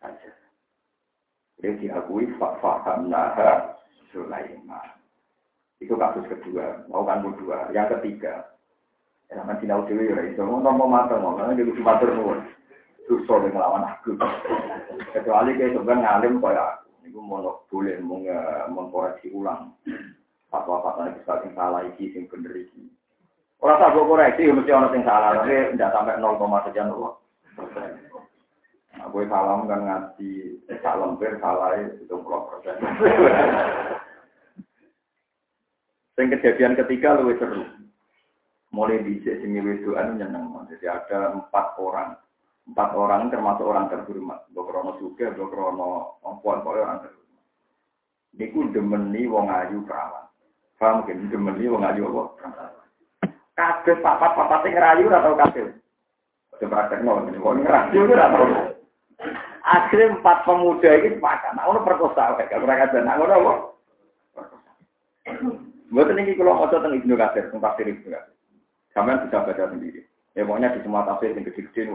saja. 0.00 0.32
Jadi 1.60 1.84
diakui 1.84 2.32
faham 2.40 3.12
naha 3.12 3.76
Sulaiman. 4.08 4.88
Itu 5.84 6.00
kasus 6.00 6.32
kedua, 6.32 6.88
mau 6.88 7.04
kan 7.04 7.20
kedua. 7.28 7.68
Yang 7.76 8.00
ketiga, 8.00 8.56
ya 9.28 9.36
kan 9.44 9.60
sinau 9.60 9.84
dewi 9.84 10.08
ya 10.08 10.24
itu 10.24 10.40
mau 10.40 10.56
ngomong 10.56 10.88
mata 10.88 11.20
ngomong, 11.20 11.60
jadi 11.60 11.68
cuma 11.76 12.00
terus 12.00 12.40
susah 13.04 13.36
dengan 13.44 13.68
lawan 13.68 13.84
aku. 13.84 14.16
Kecuali 15.12 15.60
kayak 15.60 15.76
sebenarnya 15.76 16.24
ngalim 16.24 16.40
kayak 16.40 16.88
itu 17.04 17.20
mau 17.20 17.60
boleh 17.68 18.00
mau 18.00 18.16
mengkoreksi 18.72 19.28
ulang. 19.36 19.76
Apa-apa 20.48 20.96
tadi 20.96 21.20
bisa 21.20 21.44
yang 21.44 21.52
salah 21.52 21.80
iki, 21.84 22.12
yang 22.16 22.24
bener 22.32 22.56
iki. 22.56 22.88
Orang 23.58 23.82
tak 23.82 23.92
koreksi, 23.92 24.48
mesti 24.48 24.70
orang 24.70 24.94
yang 24.94 25.04
salah, 25.04 25.30
tapi 25.42 25.74
tidak 25.74 25.92
sampai 25.92 26.16
0, 26.22 26.64
sekian 26.64 26.88
loh. 26.88 27.20
Aku 29.06 29.22
salam 29.30 29.70
kan 29.70 29.80
ngaji 29.86 30.58
tak 30.82 30.98
lempir 30.98 31.38
salah 31.38 31.78
itu 31.78 32.14
puluh 32.18 32.50
persen. 32.50 32.76
Yang 36.18 36.28
kejadian 36.34 36.74
ketiga 36.74 37.14
lebih 37.14 37.38
seru. 37.38 37.62
Mulai 38.74 39.06
di 39.06 39.22
sini 39.22 39.62
wedoan 39.62 40.18
nyeneng. 40.18 40.50
Jadi 40.66 40.90
ada 40.90 41.30
empat 41.30 41.78
orang. 41.78 42.18
Empat 42.68 42.90
orang 42.98 43.32
termasuk 43.32 43.64
orang 43.64 43.88
terhormat. 43.88 44.44
Bokrono 44.52 44.98
juga, 45.00 45.32
Bokrono 45.32 46.20
Ompuan, 46.20 46.60
orang 46.66 47.00
terhormat. 47.00 47.38
Niku 48.36 48.68
demeni 48.74 49.24
wong 49.24 49.48
ayu 49.48 49.80
perawan. 49.88 50.27
Paham 50.78 51.02
mungkin 51.02 51.26
demeni 51.26 51.66
wong 51.66 51.82
ayu 51.82 52.06
apa? 52.06 52.22
Kabeh 53.58 53.98
papat-papat 53.98 54.58
sing 54.62 54.72
ngerayu 54.78 55.10
atau 55.10 55.34
kabeh? 55.34 55.74
Ada 56.54 56.66
praktek 56.70 57.02
nol, 57.02 57.26
ini 57.26 57.42
wong 57.42 57.66
ngerayu 57.66 58.14
atau 58.14 58.46
Akhirnya 59.68 60.14
empat 60.14 60.46
pemuda 60.46 60.90
ini 60.94 61.18
sepakat. 61.18 61.52
Nah, 61.58 61.66
ono 61.66 61.82
perkosa, 61.82 62.38
gak 62.38 62.48
pernah 62.48 62.78
kajian. 62.78 63.04
Nah, 63.04 63.18
ono 63.18 63.34
apa? 63.34 63.52
Buat 65.92 66.14
ini 66.14 66.38
kalau 66.38 66.56
mau 66.56 66.70
tentang 66.70 66.96
Ibnu 66.96 67.18
Katsir, 67.18 67.50
tentang 67.50 67.64
tafsir 67.66 67.90
Ibnu 67.90 68.08
Katsir. 68.08 68.34
Kalian 68.96 69.22
bisa 69.28 69.44
baca 69.44 69.64
sendiri. 69.68 70.00
Ya 70.32 70.46
pokoknya 70.46 70.72
di 70.72 70.80
semua 70.86 71.04
tafsir 71.04 71.34
yang 71.34 71.44
gede-gede 71.44 71.90
nih, 71.90 71.94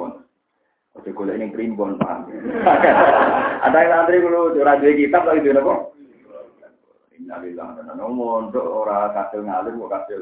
Oke, 0.93 1.09
kalau 1.09 1.33
ini 1.33 1.49
primbon 1.49 1.97
paham. 1.97 2.29
Ada 3.65 3.77
yang 3.81 4.05
antri 4.05 4.21
kalau 4.21 4.53
curah 4.53 4.77
dua 4.77 4.93
kitab 4.93 5.25
lagi 5.25 5.41
dua 5.41 5.57
apa? 5.57 5.73
Innalillah 7.23 7.79
dan 7.79 8.03
untuk 8.03 8.67
orang 8.67 9.15
kasil 9.15 9.47
ngalim 9.47 9.79
kok 9.79 9.93
kasil. 9.95 10.21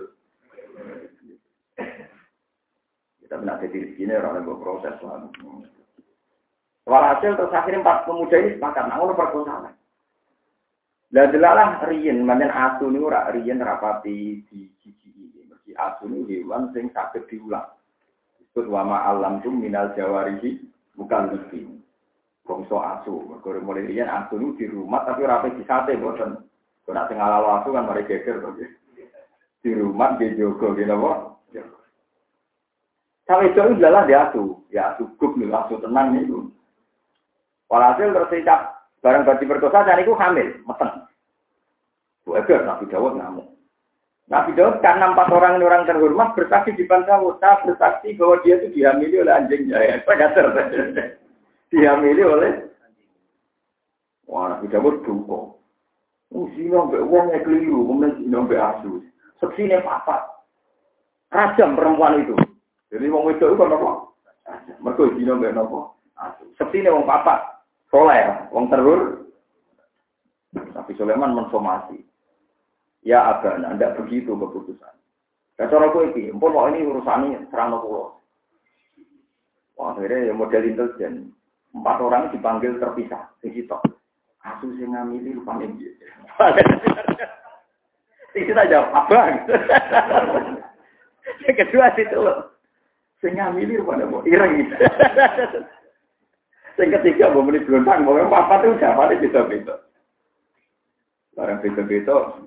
Kita 3.25 3.35
benar 3.41 3.57
jadi 3.57 3.97
sini 3.97 4.13
orang 4.13 4.45
yang 4.45 4.61
proses 4.61 4.93
lah. 5.01 5.25
Walhasil 6.85 7.37
terus 7.37 7.53
akhirnya 7.53 7.81
empat 7.81 8.05
pemuda 8.05 8.37
ini 8.37 8.57
sepakat, 8.57 8.85
nah 8.89 9.01
orang 9.01 9.17
perkosaan. 9.17 9.73
Lah 11.11 11.27
delalah 11.27 11.81
riyen 11.89 12.21
manjen 12.21 12.53
asu 12.53 12.87
niku 12.87 13.09
ora 13.09 13.33
riyen 13.33 13.59
rapati 13.59 14.41
di 14.47 14.69
gigi 14.79 15.09
Mergi 15.49 15.73
asu 15.75 16.05
niku 16.05 16.29
hewan 16.29 16.69
sing 16.71 16.89
saged 16.93 17.27
diulang. 17.27 17.65
Disebut 18.39 18.69
wama 18.69 19.09
alam 19.09 19.41
tum 19.41 19.57
minal 19.57 19.91
jawarihi 19.93 20.61
bukan 20.95 21.33
mesti. 21.33 21.65
Bangsa 22.41 22.99
asu, 22.99 23.25
mergo 23.29 23.53
mulai 23.61 23.85
riyen 23.85 24.09
asu 24.09 24.37
niku 24.37 24.57
di 24.59 24.65
rumah 24.69 25.05
tapi 25.05 25.25
ora 25.25 25.45
di 25.45 25.63
sate 25.63 25.97
boten. 25.97 26.50
Kok 26.85 26.93
nek 26.93 27.07
sing 27.09 27.17
ala 27.21 27.61
asu 27.61 27.69
kan 27.71 27.85
mari 27.85 28.07
geger 28.09 28.41
kok. 28.41 28.57
Di 29.61 29.71
rumah 29.77 30.17
di 30.17 30.33
jogo 30.33 30.73
di 30.73 30.85
napa? 30.85 31.31
Sampai 33.29 33.53
itu 33.53 33.61
adalah 33.61 34.03
dia 34.09 34.27
asu, 34.27 34.59
ya 34.73 34.91
asu 34.91 35.07
gup 35.15 35.37
nih, 35.37 35.47
asu 35.53 35.79
tenang 35.79 36.17
itu. 36.19 36.51
Walhasil 37.71 38.11
terus 38.11 38.33
Barang 39.01 39.25
bati 39.25 39.49
perkosa 39.49 39.81
dan 39.81 39.97
itu 39.97 40.13
hamil, 40.13 40.61
meteng. 40.61 41.09
Wajar 42.29 42.61
Nabi 42.69 42.85
Dawud 42.85 43.17
ngamuk. 43.17 43.49
Nabi 44.29 44.53
Dawud 44.53 44.77
karena 44.85 45.09
empat 45.09 45.33
orang 45.33 45.57
ini 45.57 45.65
orang 45.65 45.89
terhormat 45.89 46.37
bersaksi 46.37 46.77
di 46.77 46.85
Dawud. 46.85 47.41
Saya 47.41 47.65
bersaksi 47.65 48.13
bahwa 48.13 48.37
dia 48.45 48.61
itu 48.61 48.77
dihamili 48.77 49.25
oleh 49.25 49.33
anjingnya. 49.33 49.81
Ya, 49.81 49.95
Saya 50.05 50.69
dihamili 51.73 52.21
oleh 52.21 52.51
Wah, 54.29 54.53
Nabi 54.53 54.69
Dawud 54.69 55.01
duka. 55.03 55.59
Zina 56.31 56.87
mbak 56.87 57.03
wong 57.11 57.27
yang 57.35 57.43
keliru, 57.43 57.83
kemudian 57.83 58.15
zina 58.23 58.39
mbak 58.39 58.63
asus. 58.79 59.03
Seksine 59.43 59.83
papa. 59.83 60.31
Rajam 61.27 61.75
perempuan 61.75 62.23
itu. 62.23 62.35
Jadi 62.87 63.05
wong 63.11 63.35
itu 63.35 63.45
itu 63.51 63.63
apa? 63.63 63.91
Mereka 64.79 65.15
zina 65.19 65.35
mbak 65.35 65.51
nopo. 65.51 65.99
Asus. 66.15 66.47
Seksine 66.55 66.87
wong 66.87 67.03
papa. 67.03 67.63
Soleh, 67.91 68.47
wong 68.55 68.71
terhur. 68.71 69.27
Tapi 70.55 70.91
Sulaiman 70.95 71.35
mensomasi. 71.35 71.99
Ya 73.03 73.27
abana, 73.27 73.75
tidak 73.75 73.99
begitu 73.99 74.31
keputusan. 74.37 74.95
Dan 75.57 75.67
cara 75.67 75.89
gue 75.89 76.13
ini, 76.15 76.31
empun 76.31 76.53
ini 76.71 76.85
urusannya 76.85 77.49
serana. 77.49 77.81
Wah, 77.81 78.13
akhirnya 79.91 80.29
ya 80.29 80.33
model 80.37 80.63
intelijen. 80.63 81.33
Empat 81.73 81.97
orang 82.03 82.29
dipanggil 82.29 82.77
terpisah. 82.77 83.31
Situ. 83.41 83.65
Kasus 84.41 84.73
yang 84.81 84.97
ngamili 84.97 85.37
lupa 85.37 85.61
nih. 85.61 85.69
Sing 88.33 88.43
kita 88.47 88.63
jawab, 88.65 88.89
abang. 88.95 89.45
Yang 91.45 91.55
kedua 91.65 91.93
situ 91.93 92.17
loh. 92.17 92.49
Sing 93.21 93.37
ngamili 93.37 93.77
lupa 93.77 94.01
mau 94.01 94.25
ireng. 94.25 94.57
Yang 96.81 96.91
ketiga, 96.97 97.29
mau 97.29 97.45
beli 97.45 97.61
belontang, 97.61 98.01
mau 98.01 98.17
apa 98.17 98.65
tuh 98.65 98.73
siapa 98.81 99.13
nih 99.13 99.21
bisa-bisa. 99.21 99.85
Barang 101.37 101.61
bisa-bisa, 101.61 102.41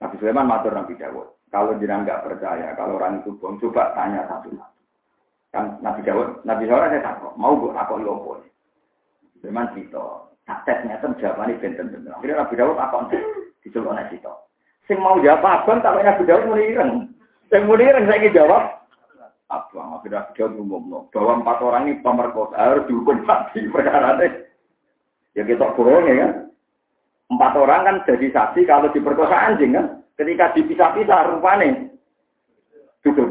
Nabi 0.00 0.16
Sulaiman 0.16 0.48
matur 0.48 0.72
Nabi 0.72 0.96
Dawud. 0.96 1.36
Kalau 1.52 1.76
jenang 1.76 2.08
nggak 2.08 2.24
percaya, 2.24 2.72
kalau 2.72 2.96
orang 2.96 3.20
itu 3.20 3.36
bohong, 3.36 3.60
coba 3.60 3.92
tanya 3.92 4.24
satu-satu. 4.32 4.80
Kan 5.52 5.76
Nabi 5.84 6.00
Dawud, 6.06 6.40
Nabi 6.48 6.64
Sulaiman 6.64 6.92
saya 6.96 7.04
takut, 7.04 7.36
mau 7.36 7.52
gue 7.60 7.76
takut 7.76 8.00
lopo. 8.00 8.40
Sulaiman 9.44 9.76
itu, 9.76 10.06
tak 10.48 10.64
tesnya 10.64 10.96
itu 10.96 11.12
jawabannya 11.20 11.60
benten-benten. 11.60 12.08
Akhirnya 12.08 12.40
Nabi 12.40 12.54
Dawud 12.56 12.80
apa 12.80 13.12
disuruh 13.60 13.92
oleh 13.92 14.08
itu. 14.08 14.32
Sing 14.88 14.96
mau 14.96 15.20
jawab 15.20 15.44
abang, 15.44 15.84
tapi 15.84 16.00
Nabi 16.00 16.24
Dawud 16.24 16.48
mau 16.48 16.56
ireng. 16.56 17.12
Sing 17.52 17.68
mau 17.68 17.76
ireng, 17.76 18.08
saya 18.08 18.16
ingin 18.16 18.32
jawab 18.32 18.78
abang 19.48 19.96
akhirnya 19.96 20.28
jauh 20.36 20.60
umum 20.60 21.08
bahwa 21.08 21.40
empat 21.40 21.58
orang 21.64 21.88
ini 21.88 22.04
pemerkosa 22.04 22.56
harus 22.56 22.84
dihukum 22.84 23.24
mati 23.24 23.64
perkara 23.72 24.20
ini 24.20 24.44
ya 25.32 25.42
kita 25.48 25.72
kurang 25.72 26.04
ya 26.04 26.14
kan 26.20 26.32
empat 27.32 27.52
orang 27.56 27.80
kan 27.88 27.96
jadi 28.04 28.28
saksi 28.28 28.68
kalau 28.68 28.92
diperkosa 28.92 29.32
anjing 29.32 29.72
kan 29.72 30.04
ketika 30.20 30.52
dipisah-pisah 30.52 31.32
rupanya 31.32 31.88
itu 33.00 33.24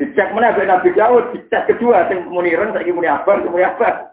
dicek 0.00 0.32
mana 0.32 0.56
nabi 0.56 0.96
jauh 0.96 1.28
dicek 1.36 1.68
kedua 1.68 2.08
yang 2.08 2.32
muniran 2.32 2.72
saya 2.72 2.88
muni 2.88 3.04
apa 3.04 3.36
muni 3.44 3.68
apa 3.68 4.09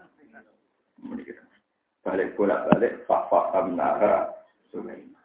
balik 2.08 2.32
bolak 2.40 2.64
balik 2.72 3.04
fakfak 3.04 3.52
abnara 3.52 4.32
Sulaiman 4.72 5.20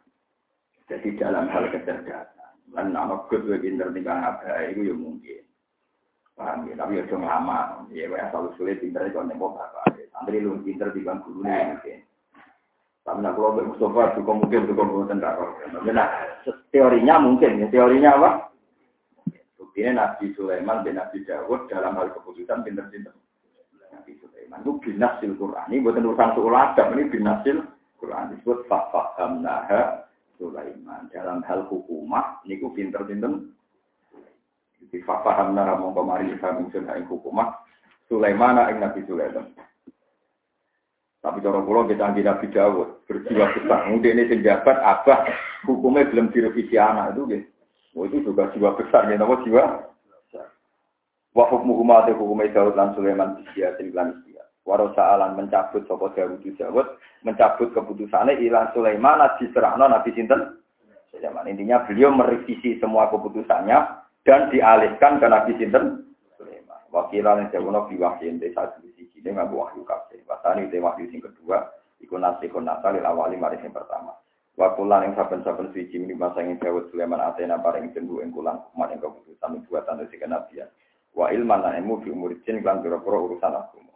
jadi 0.84 1.08
dalam 1.16 1.48
hal 1.48 1.72
kecerdasan 1.72 2.34
Lan 2.74 2.90
nama 2.90 3.22
gus 3.30 3.46
nih 3.46 4.02
bang 4.02 4.20
apa 4.26 4.66
itu 4.66 4.90
ya 4.90 4.94
mungkin. 4.98 5.46
Paham 6.34 6.66
ya, 6.66 6.74
tapi 6.74 6.98
ya 6.98 7.06
cuma 7.06 7.30
lama. 7.30 7.86
Ya 7.94 8.10
gue 8.10 8.18
asal 8.18 8.50
sulit 8.58 8.82
pinter 8.82 9.06
itu 9.06 9.14
nembok 9.22 9.62
apa. 9.62 9.94
Santri 10.10 10.42
lu 10.42 10.58
pinter 10.66 10.90
di 10.90 11.06
bang 11.06 11.22
guru 11.22 11.46
nih 11.46 11.70
mungkin. 11.70 11.98
Tapi 13.06 13.20
nak 13.22 13.36
kalau 13.38 13.62
Mustafa 13.62 14.16
juga 14.18 14.32
mungkin 14.32 14.66
juga 14.66 14.82
bukan 14.82 15.22
darah. 15.22 15.50
Nah, 15.86 16.08
teorinya 16.74 17.14
mungkin 17.22 17.62
ya. 17.62 17.66
Teorinya 17.70 18.10
apa? 18.18 18.30
Buktinya 19.60 20.02
Nabi 20.02 20.34
Sulaiman 20.34 20.82
dan 20.82 20.98
Nabi 20.98 21.22
Dawud 21.22 21.70
dalam 21.70 21.94
hal 21.94 22.10
keputusan 22.10 22.66
pinter-pinter. 22.66 23.14
Itu 24.60 24.78
binasil 24.82 25.34
Quran. 25.40 25.66
Ini 25.72 25.82
bukan 25.82 26.06
urusan 26.10 26.34
suuladam, 26.36 26.94
ini 26.94 27.10
binasil 27.10 27.56
Quran. 27.98 28.36
Disebut 28.36 28.68
fafahamnaha 28.68 30.04
Sulaiman. 30.36 31.08
Dalam 31.10 31.40
hal 31.46 31.66
hukumah 31.70 32.42
niku 32.44 32.70
pinter-pinter. 32.74 33.50
Di 34.92 35.00
fafaham 35.02 35.56
nara 35.56 35.74
mongko 35.80 36.06
mari 36.06 36.30
kami 36.38 36.70
sudah 36.70 36.94
ing 36.94 37.08
hukumah. 37.08 37.56
Sulaiman 38.06 38.60
ing 38.70 38.78
Nabi 38.78 39.00
Sulaiman. 39.08 39.48
Tapi 41.24 41.40
cara 41.40 41.64
kula 41.64 41.88
kita 41.88 42.12
di 42.12 42.20
Nabi 42.20 42.52
Dawud 42.52 43.08
berjiwa 43.08 43.48
besar. 43.56 43.88
Mungkin 43.88 44.12
ini 44.12 44.28
penjabat 44.28 44.76
abah 44.76 45.24
hukumnya 45.64 46.04
belum 46.12 46.28
direvisi 46.28 46.76
anak 46.76 47.16
itu 47.16 47.22
gitu 47.32 47.48
oh, 47.96 48.04
itu 48.04 48.20
juga 48.28 48.52
jiwa 48.52 48.76
besar 48.76 49.08
ya 49.08 49.16
nama 49.16 49.40
jiwa? 49.40 49.64
Wa 51.32 51.44
hukmu 51.48 51.80
umat 51.80 52.12
hukumnya 52.12 52.52
Dawud 52.52 52.76
lan 52.76 52.92
Sulaiman 52.92 53.40
dia 53.56 53.72
lan 53.96 54.20
Warosa'alan 54.64 55.36
mencabut 55.36 55.84
sopo 55.84 56.08
Dawud 56.16 56.40
Dawud 56.40 56.86
mencabut 57.20 57.68
keputusannya 57.76 58.40
ilah 58.40 58.72
Sulaiman 58.72 59.20
diserahno 59.36 59.88
Nabi 59.88 60.12
Sinten 60.16 60.64
zaman. 61.24 61.48
Intinya 61.48 61.84
beliau 61.88 62.12
merevisi 62.12 62.76
semua 62.76 63.08
keputusannya 63.08 63.78
dan 64.28 64.52
dialihkan 64.52 65.16
ke 65.20 65.26
Nabi 65.26 65.52
Sinten 65.56 66.04
Sulaiman. 66.36 66.80
Wakilan 66.92 67.48
yang 67.48 67.48
jauh 67.52 67.88
biwahyin 67.88 68.36
desa 68.36 68.76
sisi 68.80 69.08
sini 69.16 69.32
nggak 69.32 69.48
wahyu 69.48 69.82
kabeh. 69.88 70.20
Wasani 70.28 70.68
itu 70.68 70.80
wahyu 70.84 71.08
sing 71.08 71.24
kedua, 71.24 71.64
ikut 72.04 72.20
nasi 72.20 72.48
ikut 72.52 72.60
nasa 72.60 72.92
lil 72.92 73.04
awali 73.04 73.40
maris 73.40 73.64
yang 73.64 73.72
pertama. 73.72 74.12
Wakulan 74.54 75.10
yang 75.10 75.18
saben-saben 75.18 75.74
suci 75.74 75.98
ini 75.98 76.14
masa 76.14 76.38
yang 76.38 76.54
Dawud 76.62 76.86
Sulaiman 76.94 77.18
Athena 77.18 77.58
paring 77.58 77.90
jendu 77.90 78.22
ing 78.22 78.30
kulan 78.30 78.62
kumat 78.70 78.94
yang 78.94 79.02
keputusan 79.02 79.66
buatan 79.66 79.98
dari 79.98 80.14
kenabian. 80.14 80.70
Wa 81.10 81.34
ilman 81.34 81.62
lan 81.62 81.82
fi 82.06 82.08
umur 82.14 82.30
jin 82.46 82.62
lan 82.62 82.78
pira-pira 82.78 83.18
urusan 83.18 83.50
agama. 83.50 83.93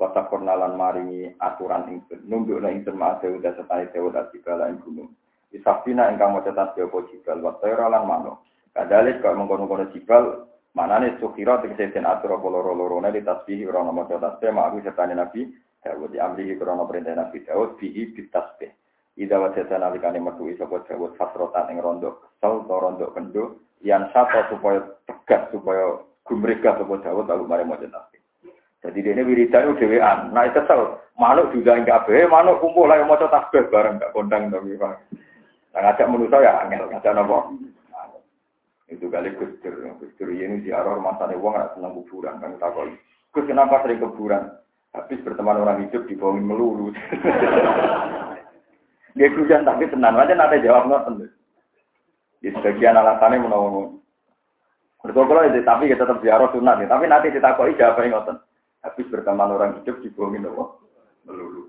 Wa 0.00 0.16
takornalan 0.16 0.80
maringi 0.80 1.28
aturan 1.36 1.92
ing 1.92 2.00
nundukna 2.24 2.72
ing 2.72 2.88
ma 2.96 3.20
Dawud 3.20 3.44
serta 3.44 3.84
Dawud 3.92 4.16
atibala 4.16 4.72
ing 4.72 4.80
gunung. 4.80 5.12
Isafina 5.52 6.08
ingkang 6.08 6.40
tasbih 6.40 6.88
apa 6.88 6.98
jibal 7.12 7.38
wa 7.44 7.52
tayra 7.60 7.92
lan 7.92 8.08
manuk. 8.08 8.40
Kadalik 8.72 9.20
kok 9.20 9.36
mengkono-kono 9.36 9.92
jibal 9.92 10.48
manane 10.72 11.20
sukira 11.20 11.60
tegese 11.60 11.92
den 11.92 12.08
atur 12.08 12.38
apa 12.38 12.48
loro-lorone 12.48 13.12
di 13.12 13.20
tasbih 13.20 13.68
ora 13.68 13.84
nama 13.84 14.06
maca 14.06 14.16
tasbih 14.16 14.54
ma'ruf 14.54 14.80
serta 14.86 15.04
Nabi 15.10 15.52
Dawud 15.84 16.16
diamrihi 16.16 16.56
krana 16.56 16.88
perintah 16.88 17.18
Nabi 17.18 17.44
Dawud 17.44 17.76
bihi 17.76 18.16
bitasbih. 18.16 18.70
Ida 19.20 19.36
wajata 19.36 19.76
nalikane 19.76 20.22
metu 20.22 20.48
sapa 20.56 20.80
Dawud 20.86 21.18
fasrotan 21.20 21.76
ing 21.76 21.82
rondo 21.82 22.24
kesel 22.24 22.64
to 22.64 22.76
rondo 22.78 23.06
kendo 23.12 23.60
yang 23.84 24.08
sapa 24.16 24.48
supaya 24.48 24.80
tegas 25.04 25.50
supaya 25.52 25.98
gumregah 26.24 26.78
sapa 26.78 26.94
Dawud 27.04 27.26
lalu 27.26 27.44
mari 27.44 27.64
maca 27.66 27.84
tasbih. 27.84 28.19
Jadi 28.80 29.04
dia 29.04 29.12
ini 29.12 29.28
wiridan 29.28 29.76
dewean. 29.76 30.32
Nah 30.32 30.48
kesel, 30.56 30.96
manuk 31.20 31.52
juga 31.52 31.76
enggak 31.76 32.08
be, 32.08 32.24
manuk 32.24 32.64
kumpul 32.64 32.88
lagi 32.88 33.04
maca 33.04 33.28
tasbih 33.28 33.68
bareng 33.68 34.00
enggak 34.00 34.12
kondang 34.16 34.48
tapi 34.48 34.72
Pak. 34.80 34.94
Nah 35.76 35.80
ngajak 35.84 36.08
menurut 36.08 36.32
saya 36.32 36.64
angel, 36.64 36.88
ngajak 36.88 37.12
nopo. 37.12 37.38
Itu 38.88 39.06
kali 39.06 39.36
kustur, 39.36 39.76
kustur 40.00 40.28
ini 40.32 40.66
rumah 40.66 41.14
sana 41.20 41.36
uang 41.36 41.52
nggak 41.54 41.70
senang 41.76 41.94
kuburan 41.94 42.40
kan 42.40 42.56
takoi. 42.58 42.96
Kus 43.30 43.46
kenapa 43.46 43.84
sering 43.84 44.02
kuburan? 44.02 44.50
Habis 44.90 45.22
berteman 45.22 45.62
orang 45.62 45.86
hidup 45.86 46.02
dibohongin 46.10 46.48
melulu. 46.48 46.90
Dia 49.14 49.30
hujan 49.30 49.62
tapi 49.62 49.86
tenang 49.86 50.18
aja 50.18 50.34
nanti 50.34 50.64
jawab 50.66 50.90
nggak 50.90 51.30
Di 52.40 52.48
sebagian 52.50 52.98
alasannya 52.98 53.42
menolong 53.42 54.00
Berkumpul 55.00 55.40
itu, 55.48 55.64
tapi 55.64 55.88
kita 55.88 56.04
tetap 56.04 56.20
ziarah 56.20 56.52
sunat 56.52 56.76
nih. 56.76 56.88
Tapi 56.88 57.04
nanti 57.08 57.32
ditakoi 57.32 57.72
jawab 57.80 58.04
yang 58.04 58.20
ngoten. 58.20 58.36
Habis 58.80 59.06
berteman 59.12 59.52
orang 59.52 59.76
hidup 59.80 60.00
dibohongin 60.00 60.48
apa? 60.48 60.64
Melulu. 61.28 61.68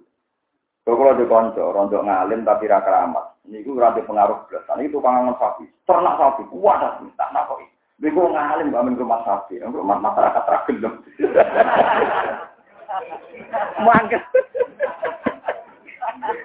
Kalau 0.82 1.14
di 1.14 1.26
konco, 1.30 1.72
rontok 1.72 2.06
ngalim 2.08 2.42
tapi 2.42 2.66
raka 2.66 2.90
keramat. 2.90 3.26
Ini 3.46 3.66
gue 3.66 3.78
rada 3.78 4.02
pengaruh 4.02 4.50
belasan. 4.50 4.86
Itu 4.86 5.02
kangen 5.02 5.36
sapi. 5.38 5.66
Ternak 5.86 6.18
sapi. 6.18 6.44
Kuat 6.50 6.82
sapi. 6.82 7.06
Tak 7.18 7.32
nakoi. 7.34 7.66
Ini 8.02 8.10
gue 8.10 8.34
ngalim 8.34 8.74
gak 8.74 8.84
main 8.86 8.98
rumah 8.98 9.22
sapi. 9.26 9.62
Rumah 9.62 9.98
masyarakat 10.02 10.44
ragil 10.46 10.78
dong. 10.82 10.96
Mangga. 13.86 14.20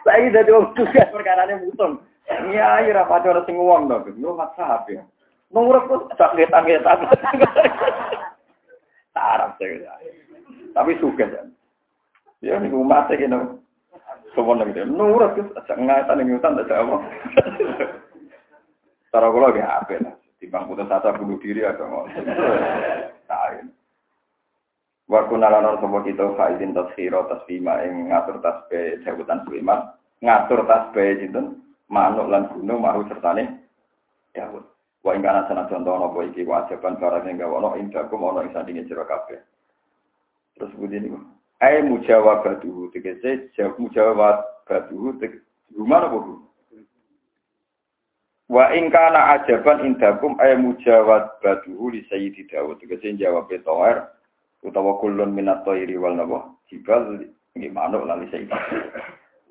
Saya 0.05 0.31
jadi 0.31 0.51
orang 0.53 0.73
juga 0.79 1.03
perkara 1.11 1.45
ini 1.49 1.69
mutung. 1.69 2.01
Iya, 2.27 2.87
iya, 2.87 2.93
rapat 2.97 3.29
orang 3.29 3.45
sing 3.45 3.61
uang 3.61 3.93
dong. 3.93 4.09
Rumah 4.09 4.51
sapi. 4.57 4.97
Nurut 5.53 5.85
tuh 5.89 6.01
tak 6.17 6.35
ngetan 6.35 6.65
ngetan. 6.65 6.99
Tarap 9.17 9.57
saya. 9.57 9.93
Tapi 10.77 10.93
suka 11.01 11.25
ya. 11.25 11.43
Ya 12.45 12.61
umat 12.61 13.09
saya 13.09 13.25
gitu. 13.25 13.39
Semua 14.37 14.61
gitu. 14.69 14.85
Nurut 14.85 15.33
tuh 15.33 15.49
tak 15.65 15.81
ngatan 15.81 16.21
yang 16.21 16.37
ngatan 16.37 16.61
tak 16.69 16.77
apa. 16.77 16.97
Cara 19.17 19.33
kalau 19.33 19.49
gak 19.49 19.65
apa 19.65 19.95
lah. 20.05 20.15
Timbang 20.37 20.69
putus 20.69 20.93
asa 20.93 21.17
bunuh 21.17 21.41
diri 21.41 21.65
atau 21.65 21.89
mau. 21.89 22.05
Tahu. 23.25 23.73
Waktu 25.09 25.35
nalanon 25.39 25.81
semua 25.81 26.05
kita 26.05 26.37
faizin 26.37 26.77
tasfiro 26.77 27.25
tasbima 27.31 27.81
yang 27.81 28.11
ngatur 28.11 28.43
tasbih 28.43 29.01
jawatan 29.07 29.39
Sulaiman 29.47 29.95
ngatur 30.19 30.67
tasbih 30.67 31.23
jinten 31.23 31.63
manuk 31.87 32.27
lan 32.27 32.51
gunung 32.51 32.83
maru 32.83 33.07
sertane 33.07 33.65
Dawud. 34.35 34.67
Wa 35.01 35.15
ing 35.15 35.23
kana 35.23 35.47
sana 35.49 35.71
contoh 35.71 35.97
apa 35.97 36.19
iki 36.29 36.43
wajiban 36.43 36.99
barang 36.99 37.25
sing 37.25 37.39
gawe 37.39 37.55
ono 37.57 37.79
ing 37.79 37.89
dakum 37.95 38.21
ono 38.27 38.45
ing 38.45 38.51
sandinge 38.53 38.85
sira 38.85 39.07
kabeh. 39.07 39.39
Terus 40.57 40.73
budi 40.81 41.01
niku. 41.01 41.21
Ai 41.61 41.83
mujawabatu 41.85 42.89
tegese 42.93 43.53
jawab 43.57 43.77
mujawabatu 43.81 45.17
tegese 45.21 45.45
rumah 45.77 46.05
apa 46.09 46.17
bu? 46.21 46.35
Wa 48.49 48.73
ing 48.77 48.89
kana 48.93 49.37
ajaban 49.41 49.85
indakum 49.85 50.37
ay 50.41 50.57
mujawabatu 50.57 51.77
li 51.93 52.05
sayyidi 52.09 52.49
Daud 52.49 52.81
tegese 52.81 53.17
jawab 53.21 53.49
toer 53.65 54.09
utawa 54.65 54.97
kulun 55.01 55.33
minat 55.37 55.65
thairi 55.65 55.97
wal 56.01 56.17
nawa 56.17 56.51
jibal 56.73 57.21
nggih 57.57 57.73
manuk 57.73 58.05
lan 58.09 58.25
li 58.25 58.29
sayyidi. 58.33 58.57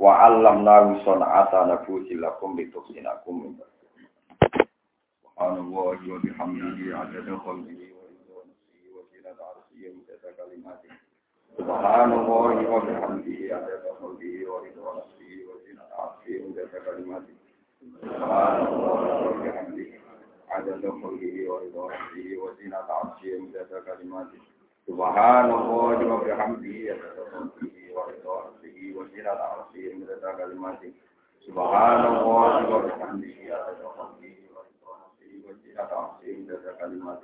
Wa 0.02 0.26
allamna 0.30 1.02
sun'ata 1.06 1.70
nafusilakum 1.70 2.58
litusinakum 2.60 3.36
min 3.46 3.54
kalimat 10.38 10.82
Subhanallah 11.56 12.68
wa 12.68 12.80
bihamdihi 12.84 13.48
adada 13.48 13.92
mulki 14.04 14.44
wa 14.44 14.60
ridha 14.60 14.92
nafsi 14.92 15.46
wa 15.48 15.56
zinat 15.64 15.88
arshi 15.96 16.44
ijazah 16.44 16.84
kalimat 16.84 17.24
Subhanallah 17.80 19.24
wa 19.24 19.32
bihamdihi 19.40 19.96
adada 20.52 20.90
mulki 20.92 21.48
wa 21.48 21.64
ridha 21.64 21.84
nafsi 21.88 22.36
wa 22.36 22.52
zinat 22.60 22.90
arshi 22.92 23.28
ijazah 23.40 23.82
kalimat 23.88 24.28
Subhanallah 24.84 25.96
wa 26.04 26.18
bihamdihi 26.28 26.90
adada 26.92 27.24
mulki 27.32 27.88
wa 27.96 28.04
ridha 28.12 28.36
nafsi 28.36 28.92
wa 28.92 29.04
zinat 29.16 29.40
arshi 29.40 29.80
ijazah 29.96 30.34
kalimat 30.36 30.82
Subhanallah 31.46 32.68
wa 32.68 32.78
bihamdihi 32.84 33.48
adada 33.48 33.88
mulki 33.96 34.34
wa 34.52 34.60
ridha 34.68 34.92
nafsi 34.92 35.30
wa 35.46 35.52
zinat 35.64 35.92
arshi 35.94 36.28
ijazah 36.44 36.76
kalimat 36.84 37.24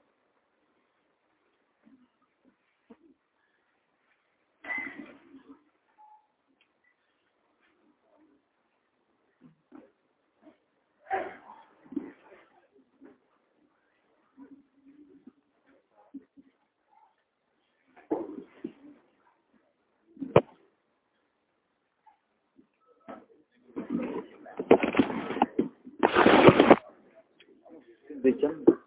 د 28.23 28.25
جنب 28.41 28.80